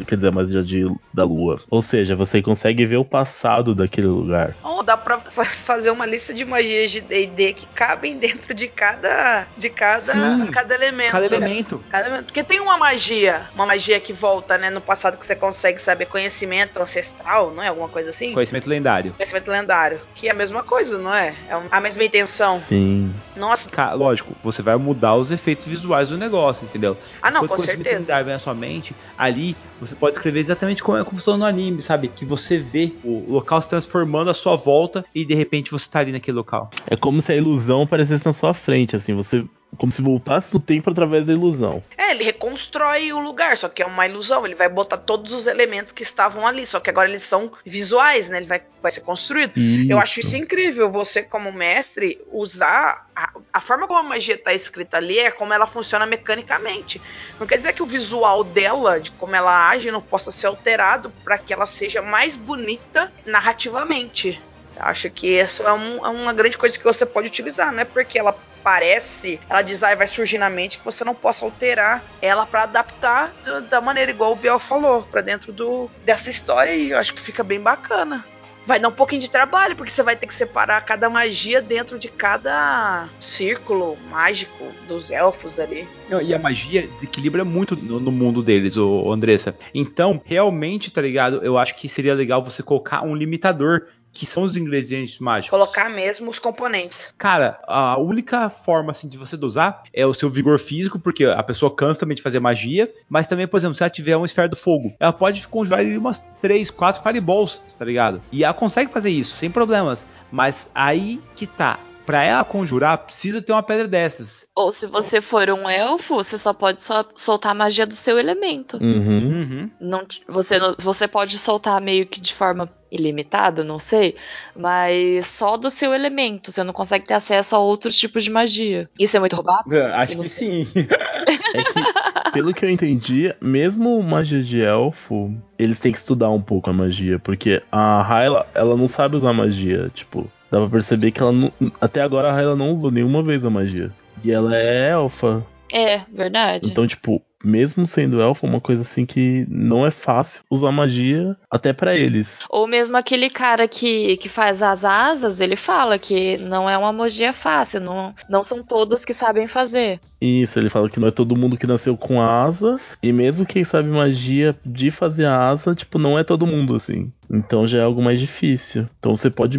quer 0.06 0.14
dizer, 0.14 0.28
a 0.28 0.32
magia 0.32 0.62
de, 0.62 0.84
da 1.12 1.24
lua. 1.24 1.60
Ou 1.70 1.82
seja, 1.82 2.14
você 2.14 2.40
consegue 2.40 2.84
ver 2.84 2.96
o 2.96 3.04
passado 3.04 3.74
daquele 3.74 4.06
lugar. 4.06 4.56
Oh, 4.62 4.82
dá 4.82 4.96
pra 4.96 5.18
fazer 5.20 5.90
uma 5.90 6.06
lista 6.06 6.32
de 6.32 6.44
magias 6.44 6.90
de 6.90 7.00
D&D 7.00 7.52
que 7.54 7.66
cabem 7.66 8.18
dentro 8.18 8.54
de 8.54 8.68
cada 8.68 9.46
de 9.56 9.68
cada, 9.68 10.12
Sim, 10.12 10.46
cada 10.50 10.74
elemento. 10.74 11.12
Cada 11.12 11.26
elemento. 11.26 11.84
Cada 11.88 12.06
elemento. 12.06 12.26
Porque 12.26 12.42
tem 12.42 12.60
uma 12.60 12.76
magia, 12.76 13.48
uma 13.54 13.66
magia 13.66 13.98
que 14.00 14.12
volta, 14.12 14.56
né, 14.58 14.70
no 14.70 14.80
passado 14.80 15.18
que 15.18 15.26
você 15.26 15.34
consegue 15.34 15.80
saber 15.80 16.06
conhecimento 16.06 16.80
ancestral, 16.80 17.52
não 17.52 17.62
é? 17.62 17.68
Alguma 17.68 17.88
coisa 17.88 18.10
assim? 18.10 18.32
Conhecimento 18.32 18.68
lendário. 18.68 19.12
Conhecimento 19.12 19.50
lendário. 19.50 20.00
Que 20.14 20.28
é 20.28 20.30
a 20.30 20.34
mesma 20.34 20.62
coisa, 20.62 20.98
não 20.98 21.14
é? 21.14 21.34
É 21.48 21.54
a 21.70 21.80
mesma 21.80 22.04
intenção. 22.04 22.60
Sim. 22.60 23.14
Nossa. 23.36 23.68
Lógico, 23.94 24.34
você 24.42 24.62
vai 24.62 24.76
mudar 24.76 25.14
os 25.14 25.30
efeitos 25.30 25.66
visuais 25.66 26.08
do 26.08 26.18
negócio, 26.18 26.64
entendeu? 26.64 26.96
Ah, 27.20 27.30
não, 27.30 27.40
Quando 27.40 27.50
com 27.50 27.58
certeza. 27.58 27.98
lendário 27.98 28.26
vem 28.26 28.34
à 28.34 28.38
sua 28.38 28.54
mente, 28.54 28.94
ali 29.16 29.56
você 29.82 29.96
pode 29.96 30.16
escrever 30.16 30.38
exatamente 30.38 30.80
como 30.80 30.96
é 30.96 31.04
que 31.04 31.10
funciona 31.10 31.38
no 31.38 31.44
anime, 31.44 31.82
sabe? 31.82 32.06
Que 32.06 32.24
você 32.24 32.56
vê 32.58 32.92
o 33.02 33.32
local 33.32 33.60
se 33.60 33.68
transformando 33.68 34.30
à 34.30 34.34
sua 34.34 34.54
volta 34.54 35.04
e 35.12 35.24
de 35.24 35.34
repente 35.34 35.72
você 35.72 35.90
tá 35.90 35.98
ali 35.98 36.12
naquele 36.12 36.36
local. 36.36 36.70
É 36.88 36.96
como 36.96 37.20
se 37.20 37.32
a 37.32 37.36
ilusão 37.36 37.82
aparecesse 37.82 38.24
na 38.24 38.32
sua 38.32 38.54
frente, 38.54 38.94
assim, 38.94 39.12
você 39.12 39.44
como 39.76 39.90
se 39.90 40.02
voltasse 40.02 40.52
no 40.52 40.60
tempo 40.60 40.90
através 40.90 41.26
da 41.26 41.32
ilusão. 41.32 41.82
É, 41.96 42.10
ele 42.10 42.24
reconstrói 42.24 43.12
o 43.12 43.18
lugar, 43.18 43.56
só 43.56 43.68
que 43.68 43.82
é 43.82 43.86
uma 43.86 44.06
ilusão. 44.06 44.44
Ele 44.44 44.54
vai 44.54 44.68
botar 44.68 44.98
todos 44.98 45.32
os 45.32 45.46
elementos 45.46 45.92
que 45.92 46.02
estavam 46.02 46.46
ali, 46.46 46.66
só 46.66 46.78
que 46.78 46.90
agora 46.90 47.08
eles 47.08 47.22
são 47.22 47.50
visuais, 47.64 48.28
né? 48.28 48.38
Ele 48.38 48.46
vai, 48.46 48.62
vai 48.82 48.90
ser 48.90 49.00
construído. 49.00 49.52
Isso. 49.56 49.90
Eu 49.90 49.98
acho 49.98 50.20
isso 50.20 50.36
incrível. 50.36 50.90
Você, 50.90 51.22
como 51.22 51.50
mestre, 51.52 52.20
usar. 52.30 53.10
A, 53.14 53.32
a 53.52 53.60
forma 53.60 53.86
como 53.86 53.98
a 53.98 54.02
magia 54.02 54.34
está 54.34 54.54
escrita 54.54 54.96
ali 54.96 55.18
é 55.18 55.30
como 55.30 55.52
ela 55.52 55.66
funciona 55.66 56.06
mecanicamente. 56.06 57.00
Não 57.38 57.46
quer 57.46 57.58
dizer 57.58 57.72
que 57.72 57.82
o 57.82 57.86
visual 57.86 58.44
dela, 58.44 59.00
de 59.00 59.10
como 59.12 59.34
ela 59.34 59.68
age, 59.70 59.90
não 59.90 60.02
possa 60.02 60.30
ser 60.30 60.46
alterado 60.46 61.10
para 61.24 61.38
que 61.38 61.52
ela 61.52 61.66
seja 61.66 62.02
mais 62.02 62.36
bonita 62.36 63.12
narrativamente. 63.24 64.40
Acho 64.82 65.08
que 65.08 65.38
essa 65.38 65.62
é, 65.62 65.72
um, 65.72 66.04
é, 66.04 66.08
uma 66.08 66.32
grande 66.32 66.58
coisa 66.58 66.76
que 66.76 66.84
você 66.84 67.06
pode 67.06 67.28
utilizar, 67.28 67.72
não 67.72 67.80
é 67.80 67.84
porque 67.84 68.18
ela 68.18 68.36
parece, 68.64 69.40
ela 69.48 69.62
design 69.62 69.96
vai 69.96 70.06
surgir 70.06 70.38
na 70.38 70.50
mente 70.50 70.78
que 70.78 70.84
você 70.84 71.04
não 71.04 71.14
possa 71.14 71.44
alterar 71.44 72.02
ela 72.20 72.46
para 72.46 72.64
adaptar 72.64 73.32
da 73.68 73.80
maneira 73.80 74.10
igual 74.10 74.32
o 74.32 74.36
Biel 74.36 74.58
falou, 74.58 75.02
para 75.04 75.20
dentro 75.20 75.52
do 75.52 75.90
dessa 76.04 76.30
história 76.30 76.72
e 76.72 76.90
eu 76.90 76.98
acho 76.98 77.12
que 77.12 77.20
fica 77.20 77.42
bem 77.42 77.60
bacana 77.60 78.24
vai 78.66 78.78
dar 78.78 78.88
um 78.88 78.92
pouquinho 78.92 79.20
de 79.20 79.30
trabalho, 79.30 79.76
porque 79.76 79.90
você 79.90 80.02
vai 80.02 80.16
ter 80.16 80.26
que 80.26 80.34
separar 80.34 80.80
cada 80.82 81.08
magia 81.10 81.60
dentro 81.60 81.98
de 81.98 82.08
cada 82.08 83.08
círculo 83.18 83.96
mágico 84.08 84.64
dos 84.86 85.10
elfos 85.10 85.58
ali. 85.58 85.88
E 86.22 86.34
a 86.34 86.38
magia 86.38 86.86
desequilibra 86.86 87.44
muito 87.44 87.76
no, 87.76 87.98
no 87.98 88.12
mundo 88.12 88.42
deles, 88.42 88.76
o 88.76 89.10
Andressa. 89.10 89.56
Então, 89.74 90.20
realmente, 90.24 90.90
tá 90.90 91.02
ligado? 91.02 91.42
Eu 91.42 91.58
acho 91.58 91.74
que 91.74 91.88
seria 91.88 92.14
legal 92.14 92.42
você 92.42 92.62
colocar 92.62 93.02
um 93.02 93.14
limitador 93.14 93.86
que 94.12 94.26
são 94.26 94.42
os 94.42 94.56
ingredientes 94.56 95.18
mágicos. 95.18 95.50
Colocar 95.50 95.88
mesmo 95.88 96.30
os 96.30 96.38
componentes. 96.38 97.14
Cara, 97.16 97.60
a 97.66 97.98
única 97.98 98.50
forma 98.50 98.90
assim 98.90 99.08
de 99.08 99.16
você 99.16 99.36
dosar 99.36 99.82
é 99.92 100.06
o 100.06 100.14
seu 100.14 100.28
vigor 100.28 100.58
físico, 100.58 100.98
porque 100.98 101.24
a 101.24 101.42
pessoa 101.42 101.74
cansa 101.74 102.00
também 102.00 102.16
de 102.16 102.22
fazer 102.22 102.40
magia, 102.40 102.92
mas 103.08 103.26
também, 103.26 103.48
por 103.48 103.56
exemplo, 103.56 103.74
se 103.74 103.82
ela 103.82 103.90
tiver 103.90 104.16
uma 104.16 104.26
esfera 104.26 104.48
do 104.48 104.56
fogo, 104.56 104.94
ela 105.00 105.12
pode 105.12 105.46
conjurar 105.48 105.84
umas 105.84 106.24
3, 106.40 106.70
4 106.70 107.02
fireballs, 107.02 107.62
tá 107.78 107.84
ligado? 107.84 108.22
E 108.30 108.44
ela 108.44 108.54
consegue 108.54 108.92
fazer 108.92 109.10
isso 109.10 109.36
sem 109.36 109.50
problemas, 109.50 110.06
mas 110.30 110.70
aí 110.74 111.20
que 111.34 111.46
tá 111.46 111.78
para 112.04 112.24
ela 112.24 112.44
conjurar, 112.44 112.98
precisa 112.98 113.40
ter 113.40 113.52
uma 113.52 113.62
pedra 113.62 113.86
dessas. 113.86 114.46
Ou 114.56 114.72
se 114.72 114.86
você 114.86 115.20
for 115.20 115.48
um 115.50 115.68
elfo, 115.68 116.16
você 116.16 116.36
só 116.36 116.52
pode 116.52 116.82
so 116.82 116.94
soltar 117.14 117.52
a 117.52 117.54
magia 117.54 117.86
do 117.86 117.94
seu 117.94 118.18
elemento. 118.18 118.76
Uhum. 118.78 119.42
Uhum. 119.42 119.70
Não, 119.80 120.04
você, 120.28 120.58
você 120.78 121.06
pode 121.06 121.38
soltar 121.38 121.80
meio 121.80 122.06
que 122.06 122.20
de 122.20 122.34
forma 122.34 122.68
ilimitada, 122.92 123.64
não 123.64 123.78
sei, 123.78 124.14
mas 124.54 125.26
só 125.26 125.56
do 125.56 125.70
seu 125.70 125.94
elemento. 125.94 126.52
Você 126.52 126.62
não 126.62 126.72
consegue 126.72 127.06
ter 127.06 127.14
acesso 127.14 127.56
a 127.56 127.58
outros 127.58 127.96
tipos 127.96 128.22
de 128.22 128.30
magia. 128.30 128.88
Isso 128.98 129.16
é 129.16 129.20
muito 129.20 129.34
roubado? 129.34 129.74
É, 129.74 129.92
acho 129.94 130.18
que 130.18 130.28
sim. 130.28 130.66
é 130.76 131.64
que, 131.64 132.32
pelo 132.32 132.52
que 132.52 132.64
eu 132.64 132.70
entendi, 132.70 133.34
mesmo 133.40 134.02
magia 134.02 134.42
de 134.42 134.60
elfo, 134.60 135.34
eles 135.58 135.80
têm 135.80 135.92
que 135.92 135.98
estudar 135.98 136.30
um 136.30 136.40
pouco 136.40 136.68
a 136.68 136.72
magia, 136.72 137.18
porque 137.18 137.62
a 137.72 138.02
Hyla, 138.02 138.46
ela 138.54 138.76
não 138.76 138.86
sabe 138.86 139.16
usar 139.16 139.32
magia, 139.32 139.90
tipo, 139.94 140.30
dá 140.50 140.58
pra 140.60 140.68
perceber 140.68 141.10
que 141.10 141.20
ela 141.20 141.32
não, 141.32 141.52
até 141.80 142.02
agora 142.02 142.30
a 142.30 142.36
Hyla 142.36 142.54
não 142.54 142.72
usou 142.72 142.90
nenhuma 142.90 143.22
vez 143.22 143.44
a 143.44 143.50
magia. 143.50 143.90
E 144.22 144.30
ela 144.30 144.54
é 144.56 144.90
elfa. 144.90 145.44
É, 145.72 146.02
verdade. 146.12 146.68
Então, 146.70 146.86
tipo, 146.86 147.22
mesmo 147.42 147.86
sendo 147.86 148.20
elfo, 148.20 148.46
uma 148.46 148.60
coisa 148.60 148.82
assim 148.82 149.04
que 149.04 149.46
não 149.48 149.86
é 149.86 149.90
fácil 149.90 150.42
usar 150.50 150.70
magia 150.70 151.36
até 151.50 151.72
para 151.72 151.96
eles. 151.96 152.44
Ou 152.48 152.66
mesmo 152.66 152.96
aquele 152.96 153.28
cara 153.28 153.66
que, 153.66 154.16
que 154.18 154.28
faz 154.28 154.62
as 154.62 154.84
asas, 154.84 155.40
ele 155.40 155.56
fala 155.56 155.98
que 155.98 156.36
não 156.38 156.68
é 156.68 156.76
uma 156.76 156.92
magia 156.92 157.32
fácil, 157.32 157.80
não, 157.80 158.14
não 158.28 158.42
são 158.42 158.62
todos 158.62 159.04
que 159.04 159.14
sabem 159.14 159.48
fazer. 159.48 159.98
Isso, 160.20 160.58
ele 160.58 160.68
fala 160.68 160.88
que 160.88 161.00
não 161.00 161.08
é 161.08 161.10
todo 161.10 161.36
mundo 161.36 161.56
que 161.56 161.66
nasceu 161.66 161.96
com 161.96 162.20
asa, 162.20 162.78
e 163.02 163.12
mesmo 163.12 163.44
quem 163.44 163.64
sabe 163.64 163.88
magia 163.88 164.54
de 164.64 164.90
fazer 164.90 165.24
a 165.26 165.48
asa, 165.48 165.74
tipo, 165.74 165.98
não 165.98 166.18
é 166.18 166.22
todo 166.22 166.46
mundo 166.46 166.76
assim. 166.76 167.10
Então 167.28 167.66
já 167.66 167.78
é 167.78 167.82
algo 167.82 168.02
mais 168.02 168.20
difícil. 168.20 168.86
Então 168.98 169.16
você 169.16 169.30
pode 169.30 169.58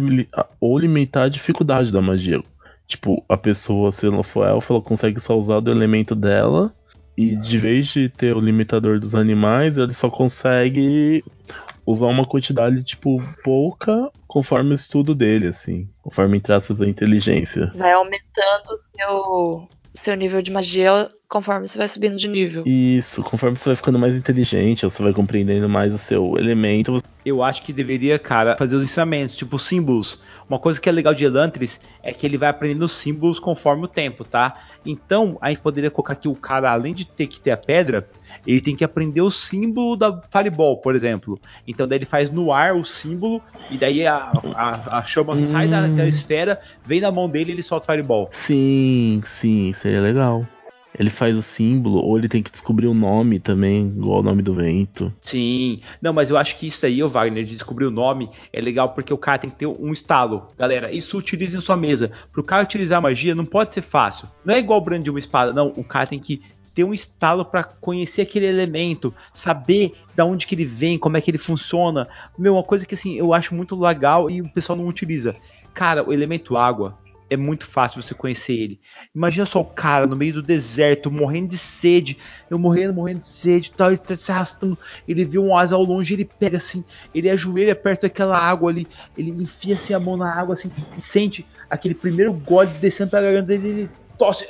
ou 0.60 0.78
limitar 0.78 1.24
a 1.24 1.28
dificuldade 1.28 1.92
da 1.92 2.00
magia. 2.00 2.40
Tipo, 2.86 3.24
a 3.28 3.36
pessoa, 3.36 3.90
se 3.90 4.06
ela 4.06 4.22
for 4.22 4.46
elfa, 4.46 4.74
ela 4.74 4.82
consegue 4.82 5.18
só 5.20 5.38
usar 5.38 5.60
do 5.60 5.70
elemento 5.70 6.14
dela 6.14 6.74
e 7.16 7.36
de 7.36 7.58
vez 7.58 7.86
de 7.88 8.08
ter 8.08 8.36
o 8.36 8.40
limitador 8.40 8.98
dos 8.98 9.14
animais, 9.14 9.76
ele 9.76 9.94
só 9.94 10.10
consegue 10.10 11.24
usar 11.86 12.06
uma 12.06 12.26
quantidade, 12.26 12.82
tipo, 12.82 13.18
pouca 13.42 14.10
conforme 14.26 14.72
o 14.72 14.74
estudo 14.74 15.14
dele, 15.14 15.46
assim. 15.48 15.88
Conforme, 16.02 16.38
entre 16.38 16.52
aspas, 16.52 16.80
a 16.80 16.86
inteligência. 16.86 17.66
Vai 17.76 17.92
aumentando 17.92 18.68
o 18.70 18.76
seu, 18.76 19.68
seu 19.94 20.16
nível 20.16 20.42
de 20.42 20.50
magia 20.50 21.08
conforme 21.28 21.66
você 21.68 21.78
vai 21.78 21.88
subindo 21.88 22.16
de 22.16 22.28
nível. 22.28 22.64
Isso, 22.66 23.22
conforme 23.22 23.56
você 23.56 23.66
vai 23.66 23.76
ficando 23.76 23.98
mais 23.98 24.14
inteligente, 24.14 24.84
você 24.84 25.02
vai 25.02 25.12
compreendendo 25.12 25.68
mais 25.68 25.94
o 25.94 25.98
seu 25.98 26.36
elemento. 26.36 26.96
Eu 27.24 27.42
acho 27.42 27.62
que 27.62 27.72
deveria, 27.72 28.18
cara, 28.18 28.56
fazer 28.58 28.76
os 28.76 28.82
ensinamentos, 28.82 29.34
tipo 29.34 29.58
símbolos. 29.58 30.20
Uma 30.48 30.58
coisa 30.58 30.80
que 30.80 30.88
é 30.88 30.92
legal 30.92 31.14
de 31.14 31.24
Elantris 31.24 31.80
é 32.02 32.12
que 32.12 32.26
ele 32.26 32.36
vai 32.36 32.50
aprendendo 32.50 32.86
símbolos 32.86 33.38
conforme 33.38 33.84
o 33.84 33.88
tempo, 33.88 34.24
tá? 34.24 34.60
Então, 34.84 35.38
a 35.40 35.48
gente 35.48 35.60
poderia 35.60 35.90
colocar 35.90 36.12
aqui 36.12 36.28
o 36.28 36.34
cara, 36.34 36.70
além 36.70 36.92
de 36.92 37.06
ter 37.06 37.26
que 37.26 37.40
ter 37.40 37.52
a 37.52 37.56
pedra, 37.56 38.08
ele 38.46 38.60
tem 38.60 38.76
que 38.76 38.84
aprender 38.84 39.22
o 39.22 39.30
símbolo 39.30 39.96
da 39.96 40.20
Fireball, 40.30 40.78
por 40.78 40.94
exemplo. 40.94 41.38
Então 41.66 41.86
daí 41.86 41.98
ele 41.98 42.04
faz 42.04 42.30
no 42.30 42.52
ar 42.52 42.74
o 42.74 42.84
símbolo 42.84 43.40
e 43.70 43.78
daí 43.78 44.06
a, 44.06 44.32
a, 44.54 44.98
a 44.98 45.02
chama 45.04 45.34
hum. 45.34 45.38
sai 45.38 45.68
da, 45.68 45.86
da, 45.86 46.06
esfera, 46.06 46.60
vem 46.84 47.00
na 47.00 47.10
mão 47.10 47.28
dele 47.28 47.50
e 47.50 47.54
ele 47.54 47.62
solta 47.62 47.88
o 47.88 47.92
Fireball. 47.92 48.28
Sim, 48.32 49.22
sim, 49.26 49.72
seria 49.72 50.00
legal. 50.00 50.46
Ele 50.96 51.10
faz 51.10 51.36
o 51.36 51.42
símbolo, 51.42 51.98
ou 51.98 52.16
ele 52.16 52.28
tem 52.28 52.40
que 52.40 52.52
descobrir 52.52 52.86
o 52.86 52.94
nome 52.94 53.40
também, 53.40 53.88
igual 53.88 54.20
o 54.20 54.22
nome 54.22 54.42
do 54.42 54.54
vento. 54.54 55.12
Sim. 55.20 55.80
Não, 56.00 56.12
mas 56.12 56.30
eu 56.30 56.36
acho 56.36 56.56
que 56.56 56.68
isso 56.68 56.86
aí, 56.86 57.02
o 57.02 57.08
Wagner, 57.08 57.44
de 57.44 57.50
descobrir 57.50 57.86
o 57.86 57.90
nome, 57.90 58.30
é 58.52 58.60
legal 58.60 58.90
porque 58.90 59.12
o 59.12 59.18
cara 59.18 59.38
tem 59.38 59.50
que 59.50 59.56
ter 59.56 59.66
um 59.66 59.92
estalo. 59.92 60.48
Galera, 60.56 60.92
isso 60.92 61.18
utilize 61.18 61.56
em 61.56 61.60
sua 61.60 61.76
mesa. 61.76 62.12
Pro 62.32 62.44
cara 62.44 62.62
utilizar 62.62 63.02
magia 63.02 63.34
não 63.34 63.44
pode 63.44 63.72
ser 63.72 63.82
fácil. 63.82 64.28
Não 64.44 64.54
é 64.54 64.58
igual 64.60 64.80
brandir 64.80 65.12
uma 65.12 65.18
espada, 65.18 65.52
não. 65.52 65.72
O 65.76 65.82
cara 65.82 66.06
tem 66.06 66.20
que 66.20 66.40
ter 66.74 66.84
um 66.84 66.92
estalo 66.92 67.44
para 67.44 67.62
conhecer 67.62 68.22
aquele 68.22 68.46
elemento, 68.46 69.14
saber 69.32 69.92
da 70.14 70.24
onde 70.24 70.46
que 70.46 70.54
ele 70.54 70.64
vem, 70.64 70.98
como 70.98 71.16
é 71.16 71.20
que 71.20 71.30
ele 71.30 71.38
funciona. 71.38 72.08
Meu, 72.36 72.54
uma 72.54 72.62
coisa 72.62 72.84
que 72.84 72.94
assim, 72.94 73.14
eu 73.14 73.32
acho 73.32 73.54
muito 73.54 73.78
legal 73.78 74.30
e 74.30 74.42
o 74.42 74.48
pessoal 74.48 74.76
não 74.76 74.86
utiliza. 74.86 75.36
Cara, 75.72 76.08
o 76.08 76.12
elemento 76.12 76.56
água, 76.56 76.98
é 77.30 77.36
muito 77.36 77.66
fácil 77.66 78.02
você 78.02 78.14
conhecer 78.14 78.52
ele. 78.52 78.80
Imagina 79.14 79.46
só 79.46 79.60
o 79.60 79.64
cara 79.64 80.06
no 80.06 80.16
meio 80.16 80.34
do 80.34 80.42
deserto, 80.42 81.10
morrendo 81.10 81.48
de 81.48 81.58
sede, 81.58 82.18
eu 82.50 82.58
morrendo, 82.58 82.94
morrendo 82.94 83.20
de 83.20 83.28
sede 83.28 83.72
tal, 83.72 83.88
ele 83.88 83.98
tá 83.98 84.14
se 84.16 84.30
arrastando, 84.30 84.78
ele 85.06 85.24
vê 85.24 85.38
um 85.38 85.56
asa 85.56 85.74
ao 85.74 85.82
longe, 85.82 86.14
ele 86.14 86.24
pega 86.24 86.58
assim, 86.58 86.84
ele 87.14 87.30
ajoelha 87.30 87.74
perto 87.74 88.02
daquela 88.02 88.38
água 88.38 88.70
ali, 88.70 88.86
ele 89.16 89.30
enfia 89.30 89.74
assim 89.74 89.94
a 89.94 90.00
mão 90.00 90.16
na 90.16 90.32
água 90.32 90.54
assim, 90.54 90.70
e 90.96 91.00
sente 91.00 91.46
aquele 91.68 91.94
primeiro 91.94 92.32
gole 92.32 92.70
descendo 92.78 93.10
pela 93.10 93.22
garganta 93.22 93.46
dele, 93.46 93.68
ele 93.68 93.90
tosse, 94.18 94.46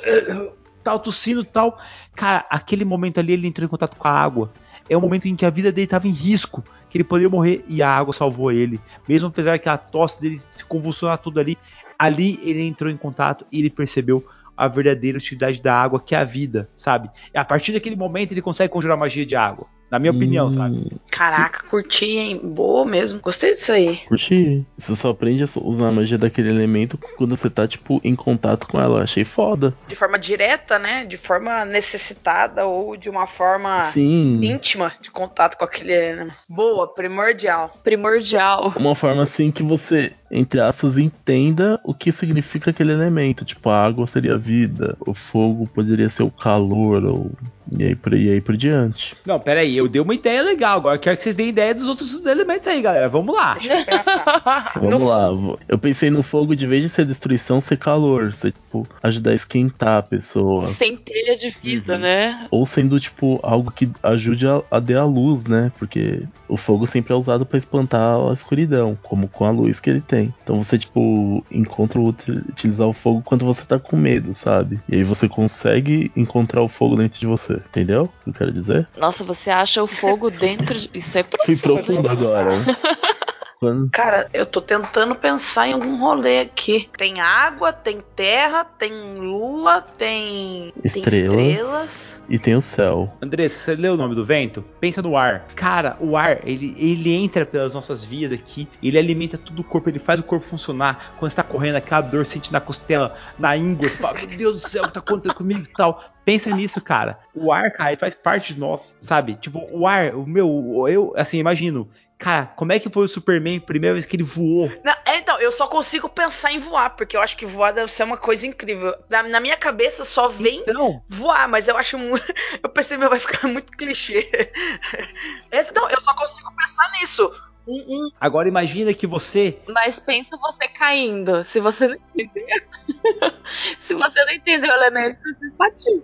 tal, 0.85 0.99
tossindo 0.99 1.43
tal. 1.43 1.79
Cara, 2.15 2.45
aquele 2.49 2.85
momento 2.85 3.19
ali 3.19 3.33
ele 3.33 3.47
entrou 3.47 3.65
em 3.65 3.69
contato 3.69 3.97
com 3.97 4.07
a 4.07 4.11
água. 4.11 4.53
é 4.87 4.95
o 4.95 5.01
momento 5.01 5.25
em 5.27 5.35
que 5.35 5.45
a 5.45 5.49
vida 5.49 5.71
dele 5.71 5.85
estava 5.85 6.07
em 6.07 6.11
risco, 6.11 6.63
que 6.89 6.97
ele 6.97 7.03
poderia 7.03 7.29
morrer 7.29 7.65
e 7.67 7.81
a 7.81 7.89
água 7.89 8.13
salvou 8.13 8.51
ele. 8.51 8.79
Mesmo 9.09 9.29
apesar 9.29 9.57
que 9.57 9.67
a 9.67 9.77
tosse 9.77 10.21
dele 10.21 10.37
se 10.37 10.63
convulsionar 10.63 11.17
tudo 11.17 11.39
ali, 11.39 11.57
ali 11.97 12.39
ele 12.43 12.61
entrou 12.61 12.91
em 12.91 12.95
contato 12.95 13.47
e 13.51 13.59
ele 13.59 13.71
percebeu 13.71 14.23
a 14.55 14.67
verdadeira 14.67 15.17
utilidade 15.17 15.59
da 15.59 15.75
água, 15.75 15.99
que 15.99 16.13
é 16.13 16.19
a 16.19 16.23
vida, 16.23 16.69
sabe? 16.75 17.09
E 17.33 17.37
a 17.37 17.43
partir 17.43 17.73
daquele 17.73 17.95
momento 17.95 18.31
ele 18.31 18.41
consegue 18.41 18.71
conjurar 18.71 18.97
magia 18.97 19.25
de 19.25 19.35
água. 19.35 19.67
Na 19.89 19.99
minha 19.99 20.11
opinião, 20.11 20.47
Hum, 20.47 20.51
sabe? 20.51 20.91
Caraca, 21.11 21.63
curti, 21.69 22.05
hein? 22.17 22.41
Boa 22.43 22.85
mesmo. 22.85 23.19
Gostei 23.21 23.53
disso 23.53 23.71
aí. 23.71 23.97
Curti. 24.07 24.65
Você 24.77 24.95
só 24.95 25.11
aprende 25.11 25.43
a 25.43 25.47
usar 25.61 25.87
a 25.89 25.91
magia 25.91 26.17
daquele 26.17 26.49
elemento 26.49 26.97
quando 27.17 27.35
você 27.35 27.49
tá, 27.49 27.67
tipo, 27.67 28.01
em 28.03 28.15
contato 28.15 28.67
com 28.67 28.79
ela. 28.81 29.03
Achei 29.03 29.23
foda. 29.23 29.73
De 29.87 29.95
forma 29.95 30.17
direta, 30.19 30.77
né? 30.79 31.05
De 31.05 31.17
forma 31.17 31.63
necessitada 31.65 32.65
ou 32.65 32.97
de 32.97 33.09
uma 33.09 33.27
forma 33.27 33.81
Sim. 33.85 34.39
íntima 34.41 34.91
de 35.01 35.09
contato 35.11 35.57
com 35.57 35.65
aquele. 35.65 36.15
né? 36.15 36.27
Boa, 36.49 36.87
primordial. 36.93 37.77
Primordial. 37.83 38.73
Uma 38.75 38.95
forma 38.95 39.21
assim 39.23 39.51
que 39.51 39.63
você, 39.63 40.11
entre 40.31 40.59
aspas, 40.59 40.97
entenda 40.97 41.79
o 41.83 41.93
que 41.93 42.11
significa 42.11 42.71
aquele 42.71 42.91
elemento. 42.91 43.45
Tipo, 43.45 43.69
a 43.69 43.85
água 43.85 44.07
seria 44.07 44.33
a 44.33 44.37
vida, 44.37 44.97
o 45.05 45.13
fogo 45.13 45.67
poderia 45.67 46.09
ser 46.09 46.23
o 46.23 46.31
calor, 46.31 47.03
ou. 47.05 47.31
E 47.77 47.83
aí 47.83 47.95
por, 47.95 48.13
e 48.13 48.29
aí 48.29 48.41
por 48.41 48.55
diante. 48.57 49.15
Não, 49.25 49.39
pera 49.39 49.61
aí, 49.61 49.81
eu 49.85 49.89
dei 49.89 50.01
uma 50.01 50.13
ideia 50.13 50.41
legal. 50.41 50.77
Agora 50.77 50.95
eu 50.95 50.99
quero 50.99 51.17
que 51.17 51.23
vocês 51.23 51.35
deem 51.35 51.49
ideia 51.49 51.73
dos 51.73 51.87
outros 51.87 52.25
elementos 52.25 52.67
aí, 52.67 52.81
galera. 52.81 53.07
Vamos 53.09 53.33
lá. 53.35 53.53
Deixa 53.55 53.79
eu 53.79 53.85
pensar. 53.85 54.71
Vamos 54.81 55.07
lá. 55.07 55.29
vou- 55.31 55.59
Eu 55.67 55.77
pensei 55.77 56.09
no 56.09 56.21
fogo 56.23 56.55
de 56.55 56.65
vez 56.67 56.83
de 56.83 56.89
ser 56.89 57.05
destruição, 57.05 57.59
ser 57.61 57.77
calor. 57.77 58.33
Ser, 58.33 58.51
tipo, 58.51 58.87
ajudar 59.03 59.31
a 59.31 59.35
esquentar 59.35 59.97
a 59.99 60.03
pessoa. 60.03 60.67
Centelha 60.67 61.35
de 61.35 61.49
vida, 61.49 61.97
né? 61.97 62.47
Ou 62.51 62.65
sendo, 62.65 62.99
tipo, 62.99 63.39
algo 63.43 63.71
que 63.71 63.89
ajude 64.03 64.47
a, 64.47 64.61
a 64.71 64.79
dar 64.79 65.01
a 65.01 65.05
luz, 65.05 65.45
né? 65.45 65.71
Porque 65.79 66.23
o 66.47 66.57
fogo 66.57 66.85
sempre 66.85 67.13
é 67.13 67.15
usado 67.15 67.45
pra 67.45 67.57
espantar 67.57 68.17
a 68.29 68.33
escuridão, 68.33 68.97
como 69.03 69.27
com 69.27 69.45
a 69.45 69.51
luz 69.51 69.79
que 69.79 69.89
ele 69.89 70.01
tem. 70.01 70.33
Então 70.43 70.61
você, 70.61 70.77
tipo, 70.77 71.43
encontra 71.51 71.99
o 71.99 72.07
uti- 72.07 72.31
utilizar 72.31 72.87
o 72.87 72.93
fogo 72.93 73.21
quando 73.23 73.45
você 73.45 73.65
tá 73.65 73.79
com 73.79 73.95
medo, 73.97 74.33
sabe? 74.33 74.79
E 74.87 74.95
aí 74.95 75.03
você 75.03 75.27
consegue 75.27 76.11
encontrar 76.15 76.61
o 76.61 76.67
fogo 76.67 76.95
dentro 76.95 77.19
de 77.19 77.25
você. 77.27 77.53
Entendeu 77.53 78.03
o 78.03 78.07
que 78.23 78.29
eu 78.29 78.33
quero 78.33 78.51
dizer? 78.51 78.87
Nossa, 78.97 79.23
você 79.23 79.49
acha 79.49 79.81
o 79.83 79.87
fogo 79.87 80.29
dentro 80.29 80.77
de... 80.79 80.89
Isso 80.93 81.17
é 81.17 81.23
Fui 81.45 81.55
profundo. 81.55 82.01
profundo 82.03 82.09
agora. 82.09 82.63
Quando- 83.59 83.89
Cara, 83.89 84.27
eu 84.33 84.45
tô 84.45 84.61
tentando 84.61 85.15
pensar 85.15 85.67
em 85.67 85.73
algum 85.73 85.97
rolê 85.97 86.41
aqui. 86.41 86.89
Tem 86.97 87.21
água, 87.21 87.71
tem 87.71 88.01
terra, 88.15 88.63
tem 88.65 88.91
lua, 89.19 89.81
tem. 89.81 90.73
Estrelas. 90.83 91.11
Tem 91.35 91.51
estrelas. 91.51 92.21
E 92.27 92.39
tem 92.39 92.55
o 92.55 92.61
céu. 92.61 93.13
Andressa, 93.21 93.55
você 93.57 93.75
leu 93.75 93.93
o 93.93 93.97
nome 93.97 94.13
do 94.15 94.25
vento? 94.25 94.63
Pensa 94.79 95.01
no 95.01 95.15
ar. 95.15 95.45
Cara, 95.55 95.95
o 95.99 96.17
ar, 96.17 96.39
ele, 96.47 96.75
ele 96.77 97.13
entra 97.13 97.45
pelas 97.45 97.73
nossas 97.73 98.03
vias 98.03 98.31
aqui, 98.31 98.67
ele 98.83 98.97
alimenta 98.97 99.37
todo 99.37 99.59
o 99.59 99.63
corpo, 99.63 99.89
ele 99.89 99.99
faz 99.99 100.19
o 100.19 100.23
corpo 100.23 100.45
funcionar. 100.45 101.13
Quando 101.17 101.29
você 101.31 101.37
tá 101.37 101.43
correndo, 101.43 101.75
aquela 101.75 102.01
dor 102.01 102.25
sente 102.25 102.51
na 102.51 102.59
costela, 102.59 103.15
na 103.39 103.55
íngua, 103.55 103.87
você 103.87 103.97
fala, 103.97 104.17
meu 104.17 104.27
Deus 104.27 104.61
do 104.61 104.67
céu, 104.69 104.83
o 104.83 104.87
que 104.87 104.93
tá 104.93 104.99
acontecendo 104.99 105.35
comigo 105.35 105.61
e 105.61 105.73
tal. 105.73 106.03
Pensa 106.25 106.49
nisso, 106.49 106.81
cara. 106.81 107.19
O 107.35 107.51
ar, 107.53 107.71
cara, 107.71 107.91
ele 107.91 107.99
faz 107.99 108.15
parte 108.15 108.53
de 108.55 108.59
nós, 108.59 108.97
sabe? 108.99 109.35
Tipo, 109.35 109.61
o 109.71 109.85
ar, 109.85 110.15
o 110.15 110.25
meu, 110.25 110.85
eu, 110.89 111.13
assim, 111.15 111.37
imagino. 111.37 111.87
Cara, 112.17 112.45
como 112.55 112.71
é 112.71 112.79
que 112.79 112.89
foi 112.89 113.03
o 113.03 113.07
Superman 113.07 113.59
primeira 113.59 113.93
vez 113.93 114.05
que 114.05 114.15
ele 114.15 114.23
voou? 114.23 114.71
Não, 114.83 114.93
é, 115.05 115.17
então, 115.17 115.37
eu 115.39 115.51
só 115.51 115.67
consigo 115.67 116.07
pensar 116.07 116.51
em 116.53 116.59
voar, 116.59 116.91
porque 116.91 117.15
eu 117.17 117.21
acho 117.21 117.35
que 117.35 117.45
voar 117.45 117.71
deve 117.73 117.91
ser 117.91 118.03
uma 118.03 118.15
coisa 118.17 118.47
incrível. 118.47 118.95
Na, 119.09 119.23
na 119.23 119.39
minha 119.41 119.57
cabeça 119.57 120.05
só 120.05 120.29
vem 120.29 120.61
Então, 120.61 121.03
voar, 121.09 121.47
mas 121.47 121.67
eu 121.67 121.75
acho 121.77 121.97
muito. 121.97 122.25
Eu 122.63 122.69
pensei, 122.69 122.97
meu, 122.97 123.09
vai 123.09 123.19
ficar 123.19 123.47
muito 123.47 123.71
clichê. 123.73 124.27
Não, 125.75 125.89
eu 125.89 126.01
só 126.01 126.13
consigo 126.13 126.49
pensar 126.55 126.91
nisso. 126.99 127.31
Um, 127.67 127.73
um- 128.05 128.09
agora 128.19 128.47
imagina 128.47 128.93
que 128.93 129.07
você 129.07 129.57
Mas 129.67 129.99
pensa 129.99 130.29
você 130.37 130.67
caindo. 130.67 131.43
Se 131.43 131.59
você 131.59 131.87
não 131.87 131.95
entender. 131.95 132.67
Se 133.79 133.93
você 133.93 134.25
não 134.25 134.33
entender 134.33 134.67
o 134.67 134.73
elemento, 134.73 135.19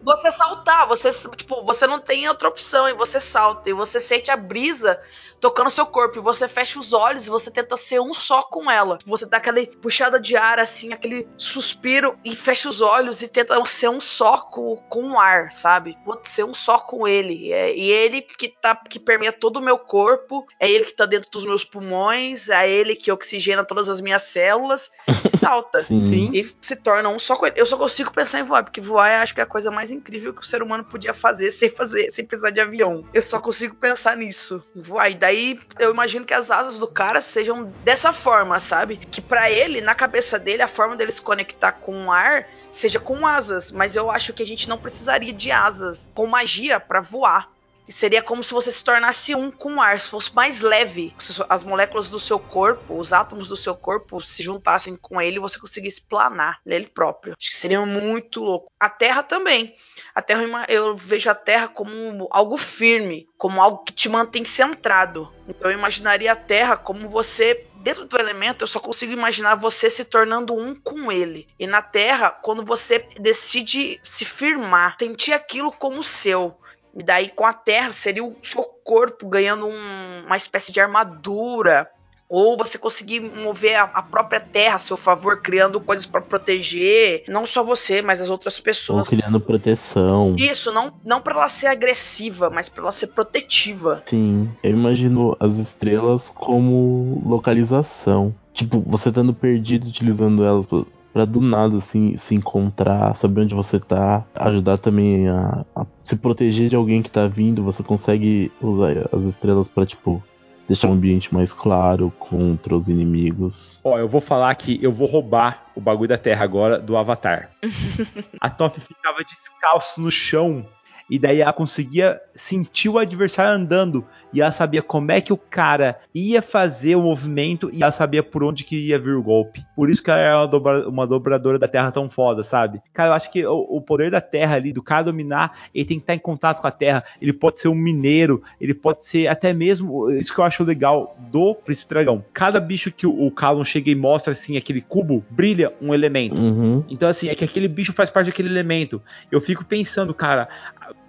você 0.03 0.31
saltar, 0.31 0.87
você, 0.87 1.09
tipo, 1.35 1.63
você 1.63 1.87
não 1.87 1.99
tem 1.99 2.27
outra 2.27 2.47
opção, 2.47 2.87
e 2.89 2.93
você 2.93 3.19
salta, 3.19 3.69
e 3.69 3.73
você 3.73 3.99
sente 3.99 4.29
a 4.31 4.37
brisa 4.37 4.99
tocando 5.41 5.71
seu 5.71 5.85
corpo, 5.85 6.19
e 6.19 6.21
você 6.21 6.47
fecha 6.47 6.79
os 6.79 6.93
olhos 6.93 7.25
e 7.25 7.29
você 7.29 7.49
tenta 7.49 7.75
ser 7.75 7.99
um 7.99 8.13
só 8.13 8.43
com 8.43 8.69
ela. 8.69 8.99
Você 9.05 9.25
dá 9.25 9.37
aquela 9.37 9.65
puxada 9.81 10.19
de 10.19 10.37
ar, 10.37 10.59
assim, 10.59 10.93
aquele 10.93 11.27
suspiro, 11.35 12.17
e 12.23 12.35
fecha 12.35 12.69
os 12.69 12.79
olhos 12.79 13.21
e 13.21 13.27
tenta 13.27 13.63
ser 13.65 13.89
um 13.89 13.99
só 13.99 14.37
com, 14.37 14.77
com 14.87 15.11
o 15.11 15.19
ar, 15.19 15.51
sabe? 15.51 15.97
Ser 16.25 16.45
um 16.45 16.53
só 16.53 16.77
com 16.77 17.07
ele. 17.07 17.51
É, 17.51 17.75
e 17.75 17.91
ele 17.91 18.21
que 18.21 18.47
tá 18.47 18.75
que 18.75 18.99
permeia 18.99 19.31
todo 19.31 19.57
o 19.57 19.61
meu 19.61 19.77
corpo, 19.77 20.45
é 20.59 20.69
ele 20.69 20.85
que 20.85 20.93
tá 20.93 21.05
dentro 21.05 21.29
dos 21.31 21.45
meus 21.45 21.65
pulmões, 21.65 22.49
é 22.49 22.69
ele 22.69 22.95
que 22.95 23.11
oxigena 23.11 23.65
todas 23.65 23.89
as 23.89 23.99
minhas 23.99 24.23
células, 24.23 24.91
e 25.25 25.29
salta. 25.35 25.83
Sim. 25.83 25.99
Sim. 25.99 26.31
E 26.33 26.55
se 26.61 26.75
torna 26.75 27.09
um 27.09 27.17
só 27.17 27.35
com 27.35 27.47
ele. 27.47 27.59
Eu 27.59 27.65
só 27.65 27.77
consigo 27.77 28.11
pensar 28.11 28.39
em 28.39 28.43
voar, 28.43 28.63
porque 28.63 28.79
voar 28.79 29.09
é 29.09 29.17
acho 29.17 29.33
que 29.33 29.39
é 29.39 29.43
a 29.43 29.47
coisa 29.47 29.71
mais 29.71 29.91
incrível 29.91 30.33
que 30.33 30.41
o 30.41 30.45
ser 30.45 30.61
humano 30.61 30.83
podia 30.83 31.13
fazer 31.13 31.49
sem 31.51 31.69
fazer, 31.69 32.11
sem 32.11 32.25
precisar 32.25 32.51
de 32.51 32.59
avião. 32.59 33.07
Eu 33.13 33.23
só 33.23 33.39
consigo 33.39 33.75
pensar 33.75 34.15
nisso. 34.15 34.63
Voar. 34.75 35.09
E 35.09 35.15
daí 35.31 35.57
eu 35.79 35.91
imagino 35.91 36.25
que 36.25 36.33
as 36.33 36.51
asas 36.51 36.77
do 36.77 36.87
cara 36.87 37.21
sejam 37.21 37.63
dessa 37.83 38.11
forma, 38.11 38.59
sabe? 38.59 38.97
Que 38.97 39.21
pra 39.21 39.49
ele, 39.49 39.81
na 39.81 39.95
cabeça 39.95 40.37
dele, 40.37 40.61
a 40.61 40.67
forma 40.67 40.95
dele 40.95 41.11
se 41.11 41.21
conectar 41.21 41.71
com 41.71 42.07
o 42.07 42.11
ar 42.11 42.47
seja 42.69 42.99
com 42.99 43.25
asas. 43.25 43.71
Mas 43.71 43.95
eu 43.95 44.11
acho 44.11 44.33
que 44.33 44.43
a 44.43 44.45
gente 44.45 44.67
não 44.67 44.77
precisaria 44.77 45.33
de 45.33 45.51
asas 45.51 46.11
com 46.13 46.27
magia 46.27 46.79
pra 46.79 47.01
voar. 47.01 47.49
E 47.87 47.91
seria 47.91 48.21
como 48.21 48.43
se 48.43 48.53
você 48.53 48.71
se 48.71 48.83
tornasse 48.83 49.35
um 49.35 49.51
com 49.51 49.75
o 49.75 49.81
ar, 49.81 49.99
se 49.99 50.09
fosse 50.09 50.33
mais 50.33 50.61
leve. 50.61 51.13
As 51.49 51.63
moléculas 51.63 52.09
do 52.09 52.19
seu 52.19 52.39
corpo, 52.39 52.97
os 52.97 53.11
átomos 53.11 53.47
do 53.47 53.55
seu 53.55 53.75
corpo 53.75 54.21
se 54.21 54.43
juntassem 54.43 54.95
com 54.95 55.21
ele 55.21 55.37
e 55.37 55.39
você 55.39 55.59
conseguisse 55.59 56.01
planar 56.01 56.59
nele 56.65 56.87
próprio. 56.87 57.35
Acho 57.37 57.49
que 57.49 57.57
seria 57.57 57.85
muito 57.85 58.41
louco. 58.41 58.71
A 58.79 58.89
Terra 58.89 59.23
também. 59.23 59.75
A 60.13 60.21
Terra, 60.21 60.65
eu 60.69 60.95
vejo 60.95 61.29
a 61.29 61.35
Terra 61.35 61.67
como 61.67 62.27
algo 62.31 62.57
firme, 62.57 63.27
como 63.37 63.61
algo 63.61 63.83
que 63.83 63.93
te 63.93 64.07
mantém 64.07 64.45
centrado. 64.45 65.31
Então 65.47 65.69
eu 65.69 65.77
imaginaria 65.77 66.31
a 66.31 66.35
Terra 66.35 66.77
como 66.77 67.09
você 67.09 67.67
dentro 67.81 68.05
do 68.05 68.17
elemento, 68.17 68.63
eu 68.63 68.67
só 68.67 68.79
consigo 68.79 69.11
imaginar 69.11 69.55
você 69.55 69.89
se 69.89 70.05
tornando 70.05 70.53
um 70.53 70.75
com 70.75 71.11
ele. 71.11 71.47
E 71.59 71.65
na 71.67 71.81
Terra, 71.81 72.29
quando 72.29 72.63
você 72.63 72.99
decide 73.19 73.99
se 74.03 74.23
firmar, 74.23 74.95
sentir 74.99 75.33
aquilo 75.33 75.71
como 75.71 76.03
seu. 76.03 76.57
E 76.95 77.01
daí 77.03 77.29
com 77.29 77.45
a 77.45 77.53
terra 77.53 77.91
seria 77.93 78.23
o 78.23 78.35
seu 78.43 78.63
corpo 78.83 79.27
ganhando 79.29 79.65
um- 79.67 80.23
uma 80.25 80.37
espécie 80.37 80.71
de 80.71 80.79
armadura. 80.81 81.89
Ou 82.33 82.55
você 82.57 82.77
conseguir 82.77 83.19
mover 83.19 83.75
a, 83.75 83.83
a 83.83 84.01
própria 84.01 84.39
terra 84.39 84.75
a 84.75 84.79
seu 84.79 84.95
favor, 84.95 85.41
criando 85.41 85.81
coisas 85.81 86.05
para 86.05 86.21
proteger 86.21 87.25
não 87.27 87.45
só 87.45 87.61
você, 87.61 88.01
mas 88.01 88.21
as 88.21 88.29
outras 88.29 88.57
Ou 88.57 88.63
pessoas. 88.63 89.09
criando 89.09 89.37
proteção. 89.37 90.33
Isso, 90.39 90.71
não, 90.71 90.93
não 91.03 91.19
para 91.19 91.33
ela 91.35 91.49
ser 91.49 91.67
agressiva, 91.67 92.49
mas 92.49 92.69
para 92.69 92.83
ela 92.83 92.93
ser 92.93 93.07
protetiva. 93.07 94.01
Sim, 94.05 94.49
eu 94.63 94.71
imagino 94.71 95.35
as 95.41 95.55
estrelas 95.57 96.29
como 96.29 97.21
localização. 97.25 98.33
Tipo, 98.53 98.79
você 98.87 99.09
estando 99.09 99.33
perdido 99.33 99.87
utilizando 99.87 100.45
elas 100.45 100.67
pra- 101.13 101.21
pra 101.21 101.25
do 101.25 101.41
nada 101.41 101.77
assim 101.77 102.15
se 102.17 102.33
encontrar, 102.35 103.15
saber 103.15 103.41
onde 103.41 103.55
você 103.55 103.79
tá, 103.79 104.25
ajudar 104.35 104.77
também 104.77 105.27
a, 105.27 105.65
a 105.75 105.85
se 106.01 106.15
proteger 106.15 106.69
de 106.69 106.75
alguém 106.75 107.01
que 107.01 107.11
tá 107.11 107.27
vindo, 107.27 107.63
você 107.63 107.83
consegue 107.83 108.51
usar 108.61 109.09
as 109.11 109.23
estrelas 109.23 109.67
pra 109.69 109.85
tipo 109.85 110.23
deixar 110.67 110.87
o 110.87 110.93
ambiente 110.93 111.33
mais 111.33 111.51
claro 111.51 112.13
contra 112.17 112.73
os 112.75 112.87
inimigos. 112.87 113.81
Ó, 113.83 113.97
eu 113.97 114.07
vou 114.07 114.21
falar 114.21 114.55
que 114.55 114.79
eu 114.81 114.91
vou 114.91 115.05
roubar 115.07 115.65
o 115.75 115.81
bagulho 115.81 116.07
da 116.07 116.17
Terra 116.17 116.45
agora 116.45 116.79
do 116.79 116.95
Avatar. 116.95 117.49
a 118.39 118.49
Toph 118.49 118.77
ficava 118.79 119.17
descalço 119.23 119.99
no 119.99 120.09
chão. 120.09 120.65
E 121.11 121.19
daí 121.19 121.41
ela 121.41 121.51
conseguia 121.51 122.21
sentir 122.33 122.87
o 122.87 122.97
adversário 122.97 123.53
andando. 123.53 124.05
E 124.33 124.39
ela 124.41 124.53
sabia 124.53 124.81
como 124.81 125.11
é 125.11 125.19
que 125.19 125.33
o 125.33 125.37
cara 125.37 125.99
ia 126.15 126.41
fazer 126.41 126.95
o 126.95 127.01
movimento. 127.01 127.69
E 127.73 127.83
ela 127.83 127.91
sabia 127.91 128.23
por 128.23 128.45
onde 128.45 128.63
que 128.63 128.87
ia 128.87 128.97
vir 128.97 129.15
o 129.15 129.21
golpe. 129.21 129.61
Por 129.75 129.89
isso 129.89 130.01
que 130.01 130.09
ela 130.09 130.21
era 130.21 130.37
uma, 130.37 130.47
dobra- 130.47 130.87
uma 130.87 131.05
dobradora 131.05 131.59
da 131.59 131.67
terra 131.67 131.91
tão 131.91 132.09
foda, 132.09 132.45
sabe? 132.45 132.81
Cara, 132.93 133.09
eu 133.09 133.13
acho 133.13 133.29
que 133.29 133.45
o, 133.45 133.59
o 133.69 133.81
poder 133.81 134.09
da 134.09 134.21
terra 134.21 134.55
ali, 134.55 134.71
do 134.71 134.81
cara 134.81 135.03
dominar, 135.03 135.67
ele 135.75 135.83
tem 135.83 135.97
que 135.97 136.03
estar 136.03 136.15
em 136.15 136.19
contato 136.19 136.61
com 136.61 136.67
a 136.67 136.71
terra. 136.71 137.03
Ele 137.21 137.33
pode 137.33 137.59
ser 137.59 137.67
um 137.67 137.75
mineiro. 137.75 138.41
Ele 138.61 138.73
pode 138.73 139.03
ser 139.03 139.27
até 139.27 139.51
mesmo. 139.51 140.09
Isso 140.11 140.33
que 140.33 140.39
eu 140.39 140.45
acho 140.45 140.63
legal 140.63 141.17
do 141.29 141.53
Príncipe 141.53 141.89
Dragão. 141.89 142.23
Cada 142.33 142.61
bicho 142.61 142.89
que 142.89 143.05
o, 143.05 143.27
o 143.27 143.29
Callum 143.29 143.65
chega 143.65 143.91
e 143.91 143.95
mostra 143.95 144.31
assim, 144.31 144.55
aquele 144.55 144.79
cubo, 144.79 145.25
brilha 145.29 145.73
um 145.81 145.93
elemento. 145.93 146.39
Uhum. 146.39 146.85
Então, 146.87 147.09
assim, 147.09 147.27
é 147.27 147.35
que 147.35 147.43
aquele 147.43 147.67
bicho 147.67 147.91
faz 147.91 148.09
parte 148.09 148.27
daquele 148.27 148.47
elemento. 148.47 149.01
Eu 149.29 149.41
fico 149.41 149.65
pensando, 149.65 150.13
cara, 150.13 150.47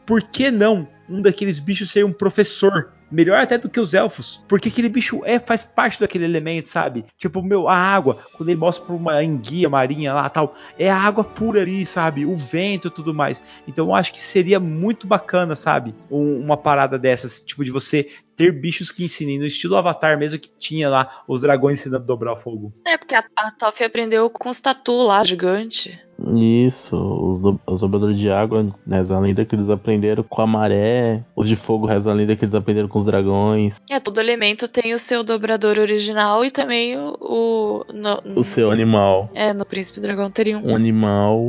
por 0.07 0.23
que 0.23 0.51
não 0.51 0.89
um 1.09 1.21
daqueles 1.21 1.59
bichos 1.59 1.91
ser 1.91 2.05
um 2.05 2.13
professor 2.13 2.93
melhor 3.13 3.39
até 3.39 3.59
do 3.59 3.69
que 3.69 3.79
os 3.79 3.93
elfos, 3.93 4.43
porque 4.49 4.71
aquele 4.71 4.89
bicho 4.89 5.21
é 5.25 5.39
faz 5.39 5.63
parte 5.63 6.01
daquele 6.01 6.25
elemento, 6.25 6.67
sabe? 6.67 7.05
Tipo, 7.19 7.43
meu, 7.43 7.69
a 7.69 7.77
água, 7.77 8.19
quando 8.33 8.49
ele 8.49 8.59
mostra 8.59 8.87
pra 8.87 8.95
uma 8.95 9.23
enguia 9.23 9.69
marinha 9.69 10.15
lá, 10.15 10.29
tal, 10.31 10.57
é 10.79 10.91
a 10.91 10.97
água 10.97 11.23
pura 11.23 11.61
ali, 11.61 11.85
sabe? 11.85 12.25
O 12.25 12.35
vento 12.35 12.89
e 12.89 12.91
tudo 12.91 13.13
mais. 13.13 13.43
Então 13.69 13.89
eu 13.89 13.95
acho 13.95 14.13
que 14.13 14.21
seria 14.21 14.59
muito 14.59 15.07
bacana, 15.07 15.55
sabe? 15.55 15.95
Um, 16.11 16.41
uma 16.41 16.57
parada 16.57 16.99
dessas, 16.99 17.43
tipo 17.43 17.63
de 17.63 17.71
você 17.71 18.09
ter 18.37 18.53
bichos 18.53 18.91
que 18.91 19.05
ensinem 19.05 19.39
no 19.39 19.47
estilo 19.47 19.77
Avatar 19.77 20.19
mesmo 20.19 20.39
que 20.39 20.51
tinha 20.59 20.89
lá 20.89 21.23
os 21.27 21.41
dragões 21.41 21.81
ensinando 21.81 22.03
a 22.03 22.07
dobrar 22.07 22.33
o 22.33 22.37
fogo. 22.37 22.73
É, 22.87 22.97
porque 22.97 23.15
a, 23.15 23.25
a 23.37 23.51
Toff 23.53 23.83
aprendeu 23.83 24.29
com 24.31 24.49
os 24.49 24.61
tatu 24.61 25.07
lá, 25.07 25.23
gigante. 25.25 25.99
Isso, 26.35 26.97
os, 26.97 27.41
do, 27.41 27.61
os 27.67 27.81
dobradores 27.81 28.19
de 28.19 28.31
água, 28.31 28.73
reza 28.89 29.17
a 29.17 29.19
lenda 29.19 29.45
que 29.45 29.55
eles 29.55 29.69
aprenderam 29.69 30.23
com 30.23 30.41
a 30.41 30.47
maré, 30.47 31.25
os 31.35 31.49
de 31.49 31.57
fogo, 31.57 31.87
reza 31.87 32.11
a 32.11 32.15
lenda 32.15 32.37
que 32.37 32.45
eles 32.45 32.55
aprenderam 32.55 32.89
com 32.89 32.99
os 32.99 33.05
dragões. 33.05 33.77
É, 33.91 33.99
todo 33.99 34.21
elemento 34.21 34.69
tem 34.69 34.95
o 34.95 34.99
seu 34.99 35.25
dobrador 35.25 35.79
original 35.79 36.45
e 36.45 36.51
também 36.51 36.97
o. 36.97 37.17
O, 37.21 37.85
no, 37.93 38.39
o 38.39 38.43
seu 38.43 38.71
animal. 38.71 39.31
É, 39.35 39.53
no 39.53 39.65
Príncipe 39.65 40.01
Dragão 40.01 40.31
teria 40.31 40.59
um. 40.59 40.73
Um 40.73 40.77
animal. 40.77 41.41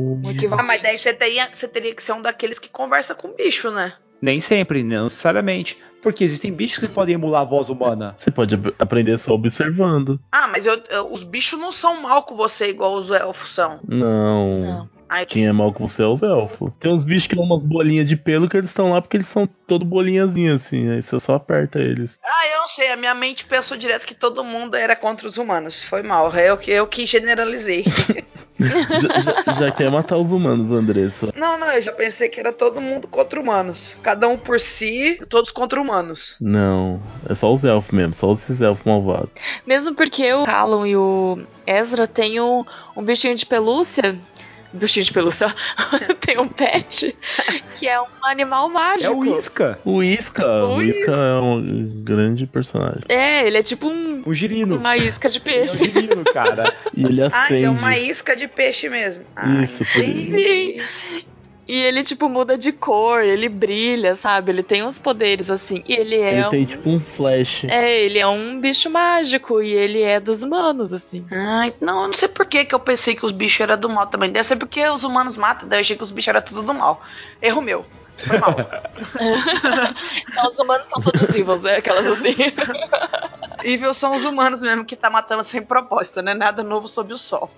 Ah, 0.58 0.64
mas 0.64 0.82
daí 0.82 0.98
você 0.98 1.14
teria, 1.14 1.50
você 1.52 1.68
teria 1.68 1.94
que 1.94 2.02
ser 2.02 2.14
um 2.14 2.22
daqueles 2.22 2.58
que 2.58 2.70
conversa 2.70 3.14
com 3.14 3.28
o 3.28 3.36
bicho, 3.36 3.70
né? 3.70 3.94
Nem 4.24 4.40
sempre, 4.40 4.84
não 4.84 5.04
necessariamente. 5.04 5.78
Porque 6.02 6.24
existem 6.24 6.54
bichos 6.54 6.78
que 6.78 6.88
podem 6.88 7.16
emular 7.16 7.42
a 7.42 7.46
voz 7.46 7.70
humana. 7.70 8.16
Você 8.16 8.32
pode 8.32 8.58
aprender 8.80 9.18
só 9.18 9.34
observando. 9.34 10.18
Ah, 10.32 10.48
mas 10.48 10.66
eu, 10.66 10.82
eu, 10.90 11.12
os 11.12 11.24
bichos 11.24 11.60
não 11.60 11.74
são 11.74 12.02
mal 12.02 12.24
com 12.24 12.34
você 12.34 12.70
igual 12.70 12.94
os 12.94 13.12
elfos 13.12 13.54
são. 13.54 13.82
Não. 13.86 14.62
não. 14.62 14.90
Ai, 15.14 15.28
Quem 15.28 15.45
é 15.45 15.51
mal 15.51 15.72
com 15.72 15.88
você 15.88 16.01
é 16.01 16.07
os 16.07 16.24
elfos. 16.24 16.72
Tem 16.80 16.91
uns 16.91 17.03
bichos 17.03 17.28
que 17.28 17.36
são 17.36 17.43
umas 17.45 17.64
bolinhas 17.64 18.09
de 18.09 18.18
pelo 18.18 18.49
que 18.49 18.57
eles 18.57 18.72
estão 18.72 18.93
lá 18.93 18.99
porque 18.99 19.18
eles 19.18 19.28
são 19.28 19.45
todo 19.45 19.86
bolinhazinho 19.86 20.55
assim. 20.55 20.89
Aí 20.89 21.03
você 21.03 21.20
só 21.20 21.36
aperta 21.36 21.78
eles. 21.78 22.18
Ah, 22.24 22.47
eu 22.51 22.61
não 22.61 22.68
sei. 22.68 22.91
A 22.91 22.97
minha 22.97 23.14
mente 23.14 23.45
pensou 23.45 23.78
direto 23.78 24.07
que 24.07 24.16
todo 24.16 24.43
mundo 24.43 24.76
era 24.76 24.95
contra 24.95 25.28
os 25.28 25.38
humanos. 25.38 25.84
Foi 25.84 26.01
mal. 26.01 26.34
Eu, 26.34 26.57
eu 26.66 26.88
que 26.88 27.05
generalizei. 27.05 27.86
já, 28.59 29.20
já, 29.20 29.53
já, 29.53 29.72
quer 29.72 29.91
matar 29.91 30.18
os 30.18 30.32
humanos, 30.32 30.72
Andressa. 30.72 31.32
Não, 31.36 31.59
não, 31.59 31.70
eu 31.72 31.82
já 31.84 31.91
pensei 31.91 32.28
que 32.28 32.39
era 32.39 32.51
todo 32.51 32.82
mundo 32.82 33.07
contra 33.07 33.39
humanos. 33.39 33.95
Cada 34.01 34.28
um 34.28 34.36
por 34.36 34.59
si, 34.59 35.22
todos 35.30 35.51
contra 35.51 35.80
humanos. 35.80 36.38
Não, 36.41 36.99
é 37.30 37.36
só 37.36 37.53
os 37.53 37.64
elfos 37.64 37.91
mesmo, 37.91 38.16
só 38.16 38.34
esses 38.34 38.61
elfos 38.61 38.84
malvados. 38.84 39.30
Mesmo 39.66 39.93
porque 39.93 40.34
o 40.34 40.43
Callum 40.43 40.88
e 40.88 40.95
o 40.95 41.39
Ezra 41.68 42.07
têm 42.07 42.41
um, 42.41 42.66
um 42.97 43.03
bichinho 43.03 43.36
de 43.36 43.45
pelúcia 43.45 44.20
bichinho 44.74 45.06
de 45.06 45.14
pelúcia, 45.14 45.54
tem 46.20 46.40
um 46.40 46.48
pet 46.48 47.16
que 47.76 47.88
é 47.88 48.02
um 48.02 48.06
animal 48.24 48.70
mágico. 48.70 49.14
É 49.14 49.16
o 49.16 49.38
Isca. 49.38 49.80
O 49.86 50.04
Isca. 50.04 50.46
O, 50.66 50.78
o 50.78 50.82
Isca 50.82 51.12
é 51.12 51.40
um 51.40 52.04
grande 52.04 52.46
personagem. 52.48 53.04
É, 53.08 53.46
ele 53.46 53.58
é 53.58 53.64
tipo 53.64 53.88
um. 53.88 54.24
Um 54.26 54.34
girino. 54.34 54.78
Uma 54.78 54.98
isca 54.98 55.30
de 55.30 55.40
peixe. 55.40 55.84
É 55.84 55.88
um 55.88 55.92
girino, 55.92 56.24
cara. 56.26 56.74
e 56.96 57.06
ele 57.06 57.22
acende. 57.22 57.54
Ah, 57.54 57.68
é 57.68 57.70
uma 57.70 57.98
isca 57.98 58.36
de 58.36 58.48
peixe 58.48 58.90
mesmo. 58.90 59.26
Isso, 59.62 59.86
por 59.86 60.04
isso. 60.04 60.38
Sim. 60.38 61.24
E 61.68 61.76
ele, 61.76 62.03
tipo, 62.03 62.28
muda 62.28 62.57
de 62.57 62.72
cor, 62.72 63.22
ele 63.24 63.47
brilha, 63.47 64.16
sabe? 64.16 64.51
Ele 64.51 64.64
tem 64.64 64.84
uns 64.84 64.99
poderes, 64.99 65.49
assim. 65.49 65.82
E 65.88 65.93
ele 65.93 66.16
é. 66.16 66.34
Ele 66.34 66.45
um... 66.45 66.49
tem, 66.49 66.66
tipo, 66.66 66.89
um 66.89 66.99
flash. 66.99 67.64
É, 67.66 68.01
ele 68.01 68.20
é 68.20 68.28
um 68.28 68.59
bicho 68.59 68.89
mágico 68.89 69.61
e 69.61 69.72
ele 69.72 70.01
é 70.01 70.20
dos 70.20 70.43
humanos, 70.43 70.91
assim. 70.91 71.26
Ai, 71.32 71.74
não, 71.80 72.01
eu 72.01 72.07
não 72.07 72.14
sei 72.14 72.28
por 72.28 72.45
que, 72.45 72.66
que 72.66 72.76
eu 72.76 72.80
pensei 72.80 73.16
que 73.16 73.26
os 73.26 73.32
bichos 73.32 73.61
eram 73.61 73.78
do 73.78 73.89
mal 73.89 74.07
também. 74.07 74.32
Deve 74.32 74.45
ser 74.45 74.57
porque 74.57 74.86
os 74.88 75.03
humanos 75.03 75.38
matam, 75.38 75.68
daí 75.68 75.80
eu 75.80 75.82
achei 75.82 75.95
que 75.95 76.03
os 76.03 76.11
bichos 76.11 76.28
eram 76.28 76.41
tudo 76.41 76.64
do 76.64 76.74
mal. 76.74 77.01
Erro 77.41 77.61
meu. 77.61 77.86
Foi 78.18 78.38
mal. 78.38 78.55
então, 80.30 80.51
os 80.51 80.59
humanos 80.59 80.88
são 80.88 81.01
todos 81.01 81.32
vivos, 81.32 81.66
é 81.66 81.78
aquelas 81.78 82.05
assim. 82.05 82.36
Evil 83.64 83.93
são 83.93 84.16
os 84.16 84.26
humanos 84.26 84.61
mesmo 84.61 84.84
que 84.84 84.95
tá 84.95 85.09
matando 85.09 85.43
sem 85.43 85.61
propósito, 85.61 86.22
né? 86.22 86.34
Nada 86.34 86.64
novo 86.64 86.88
sob 86.88 87.14
o 87.14 87.18
sol. 87.18 87.49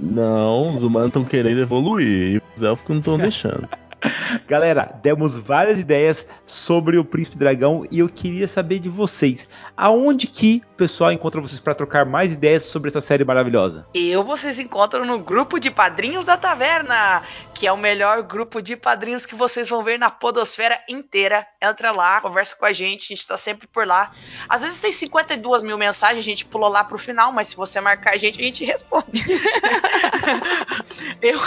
Não, 0.00 0.70
os 0.70 0.84
humanos 0.84 1.08
estão 1.08 1.24
querendo 1.24 1.60
evoluir. 1.60 2.36
E 2.36 2.42
os 2.56 2.62
elfos 2.62 2.88
não 2.88 2.98
estão 2.98 3.18
deixando. 3.18 3.68
Galera, 4.46 4.98
demos 5.02 5.38
várias 5.38 5.78
ideias 5.78 6.26
sobre 6.44 6.98
o 6.98 7.04
Príncipe 7.04 7.38
Dragão 7.38 7.86
e 7.90 8.00
eu 8.00 8.08
queria 8.08 8.48
saber 8.48 8.78
de 8.78 8.88
vocês, 8.88 9.48
aonde 9.76 10.26
que 10.26 10.62
o 10.72 10.76
pessoal 10.76 11.12
encontra 11.12 11.40
vocês 11.40 11.60
para 11.60 11.74
trocar 11.74 12.04
mais 12.04 12.32
ideias 12.32 12.64
sobre 12.64 12.88
essa 12.88 13.00
série 13.00 13.24
maravilhosa? 13.24 13.86
Eu 13.94 14.22
vocês 14.24 14.58
encontram 14.58 15.04
no 15.04 15.18
grupo 15.18 15.58
de 15.58 15.70
Padrinhos 15.70 16.24
da 16.24 16.36
Taverna, 16.36 17.22
que 17.54 17.66
é 17.66 17.72
o 17.72 17.76
melhor 17.76 18.22
grupo 18.22 18.60
de 18.60 18.76
padrinhos 18.76 19.26
que 19.26 19.34
vocês 19.34 19.68
vão 19.68 19.82
ver 19.82 19.98
na 19.98 20.10
podosfera 20.10 20.78
inteira. 20.88 21.46
Entra 21.60 21.92
lá, 21.92 22.20
conversa 22.20 22.56
com 22.56 22.64
a 22.64 22.72
gente, 22.72 23.12
a 23.12 23.16
gente 23.16 23.26
tá 23.26 23.36
sempre 23.36 23.66
por 23.66 23.86
lá. 23.86 24.12
Às 24.48 24.62
vezes 24.62 24.80
tem 24.80 24.92
52 24.92 25.62
mil 25.62 25.78
mensagens, 25.78 26.18
a 26.18 26.28
gente 26.28 26.44
pulou 26.44 26.68
lá 26.68 26.84
pro 26.84 26.98
final, 26.98 27.32
mas 27.32 27.48
se 27.48 27.56
você 27.56 27.80
marcar 27.80 28.14
a 28.14 28.16
gente, 28.16 28.40
a 28.40 28.44
gente 28.44 28.64
responde. 28.64 29.24
eu, 31.22 31.38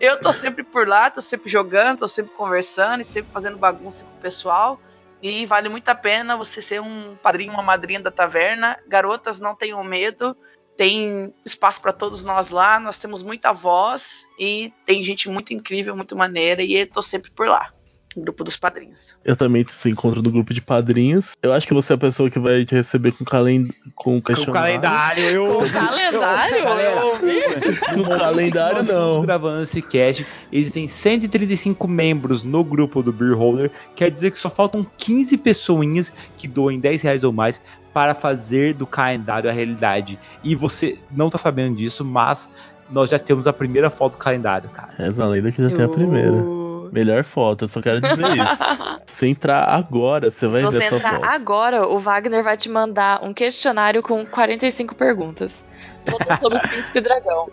eu 0.00 0.20
tô 0.20 0.32
sempre 0.32 0.62
por 0.62 0.86
lá, 0.86 1.10
tô 1.10 1.20
sempre 1.20 1.50
jogando, 1.50 2.01
tô 2.02 2.08
sempre 2.08 2.34
conversando 2.34 3.00
e 3.00 3.04
sempre 3.04 3.30
fazendo 3.30 3.56
bagunça 3.56 4.04
com 4.04 4.10
o 4.16 4.20
pessoal. 4.20 4.80
E 5.22 5.46
vale 5.46 5.68
muito 5.68 5.88
a 5.88 5.94
pena 5.94 6.36
você 6.36 6.60
ser 6.60 6.80
um 6.80 7.14
padrinho, 7.14 7.52
uma 7.52 7.62
madrinha 7.62 8.00
da 8.00 8.10
taverna. 8.10 8.76
Garotas, 8.88 9.38
não 9.38 9.54
tenham 9.54 9.84
medo. 9.84 10.36
Tem 10.76 11.32
espaço 11.46 11.80
para 11.80 11.92
todos 11.92 12.24
nós 12.24 12.50
lá. 12.50 12.80
Nós 12.80 12.98
temos 12.98 13.22
muita 13.22 13.52
voz 13.52 14.26
e 14.36 14.72
tem 14.84 15.04
gente 15.04 15.28
muito 15.28 15.54
incrível, 15.54 15.94
muito 15.94 16.16
maneira. 16.16 16.60
E 16.60 16.74
eu 16.74 16.90
tô 16.90 17.00
sempre 17.00 17.30
por 17.30 17.46
lá 17.46 17.72
grupo 18.16 18.44
dos 18.44 18.56
padrinhos. 18.56 19.18
Eu 19.24 19.36
também 19.36 19.64
se 19.68 19.90
encontro 19.90 20.22
no 20.22 20.30
grupo 20.30 20.52
de 20.52 20.60
padrinhos. 20.60 21.36
Eu 21.42 21.52
acho 21.52 21.66
que 21.66 21.74
você 21.74 21.92
é 21.92 21.96
a 21.96 21.98
pessoa 21.98 22.30
que 22.30 22.38
vai 22.38 22.64
te 22.64 22.74
receber 22.74 23.12
com, 23.12 23.24
calen 23.24 23.68
com 23.94 24.20
questionário. 24.20 24.74
Com 24.76 24.82
calendário, 24.82 25.24
eu. 25.24 25.46
Com 25.46 25.70
calendário? 25.70 26.56
Eu, 26.56 26.78
eu 26.78 27.06
ouvi. 27.06 27.96
No 27.96 28.04
calendário, 28.08 28.76
nós 28.78 28.88
não. 28.88 29.08
Estamos 29.08 29.26
gravando 29.26 29.62
esse 29.62 29.82
cast. 29.82 30.26
Existem 30.50 30.86
135 30.86 31.88
membros 31.88 32.42
no 32.42 32.62
grupo 32.64 33.02
do 33.02 33.12
Beer 33.12 33.36
Holder. 33.36 33.70
Quer 33.94 34.10
dizer 34.10 34.30
que 34.30 34.38
só 34.38 34.50
faltam 34.50 34.86
15 34.96 35.36
pessoinhas 35.38 36.12
que 36.36 36.46
doem 36.46 36.78
10 36.78 37.02
reais 37.02 37.24
ou 37.24 37.32
mais 37.32 37.62
para 37.92 38.14
fazer 38.14 38.74
do 38.74 38.86
calendário 38.86 39.48
a 39.48 39.52
realidade. 39.52 40.18
E 40.42 40.54
você 40.54 40.96
não 41.10 41.28
tá 41.28 41.38
sabendo 41.38 41.76
disso, 41.76 42.04
mas 42.04 42.50
nós 42.90 43.10
já 43.10 43.18
temos 43.18 43.46
a 43.46 43.52
primeira 43.52 43.90
foto 43.90 44.12
do 44.12 44.18
calendário, 44.18 44.68
cara. 44.70 44.94
Essa 44.98 45.26
lenda 45.26 45.50
que 45.50 45.62
já 45.62 45.74
tem 45.74 45.84
a 45.84 45.88
primeira. 45.88 46.61
Melhor 46.92 47.24
foto, 47.24 47.64
eu 47.64 47.68
só 47.68 47.80
quero 47.80 48.00
dizer 48.02 48.22
isso. 48.36 49.00
Se 49.06 49.26
entrar 49.26 49.64
agora, 49.64 50.30
você 50.30 50.46
vai 50.46 50.60
Se 50.60 50.66
ver 50.66 50.72
você 50.72 50.84
essa 50.84 50.96
entrar 50.96 51.14
foto. 51.14 51.24
agora, 51.26 51.88
o 51.88 51.98
Wagner 51.98 52.44
vai 52.44 52.56
te 52.56 52.68
mandar 52.68 53.24
um 53.24 53.32
questionário 53.32 54.02
com 54.02 54.24
45 54.26 54.94
perguntas. 54.94 55.64
Todo 56.04 56.22
sobre 56.40 56.58
o 56.58 56.60
Príncipe 56.68 57.00
Dragão. 57.00 57.48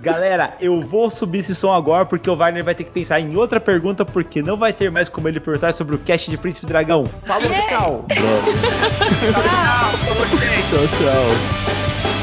Galera, 0.00 0.54
eu 0.62 0.80
vou 0.80 1.10
subir 1.10 1.40
esse 1.40 1.54
som 1.54 1.70
agora 1.74 2.06
porque 2.06 2.30
o 2.30 2.34
Wagner 2.34 2.64
vai 2.64 2.74
ter 2.74 2.84
que 2.84 2.90
pensar 2.90 3.20
em 3.20 3.36
outra 3.36 3.60
pergunta 3.60 4.02
porque 4.02 4.40
não 4.40 4.56
vai 4.56 4.72
ter 4.72 4.90
mais 4.90 5.10
como 5.10 5.28
ele 5.28 5.38
perguntar 5.38 5.74
sobre 5.74 5.94
o 5.94 5.98
cast 5.98 6.30
de 6.30 6.38
Príncipe 6.38 6.66
Dragão. 6.66 7.04
Falou, 7.24 7.50
Yeah. 7.50 7.76
tchau. 7.76 8.06
tchau, 10.70 10.88
tchau. 10.96 12.13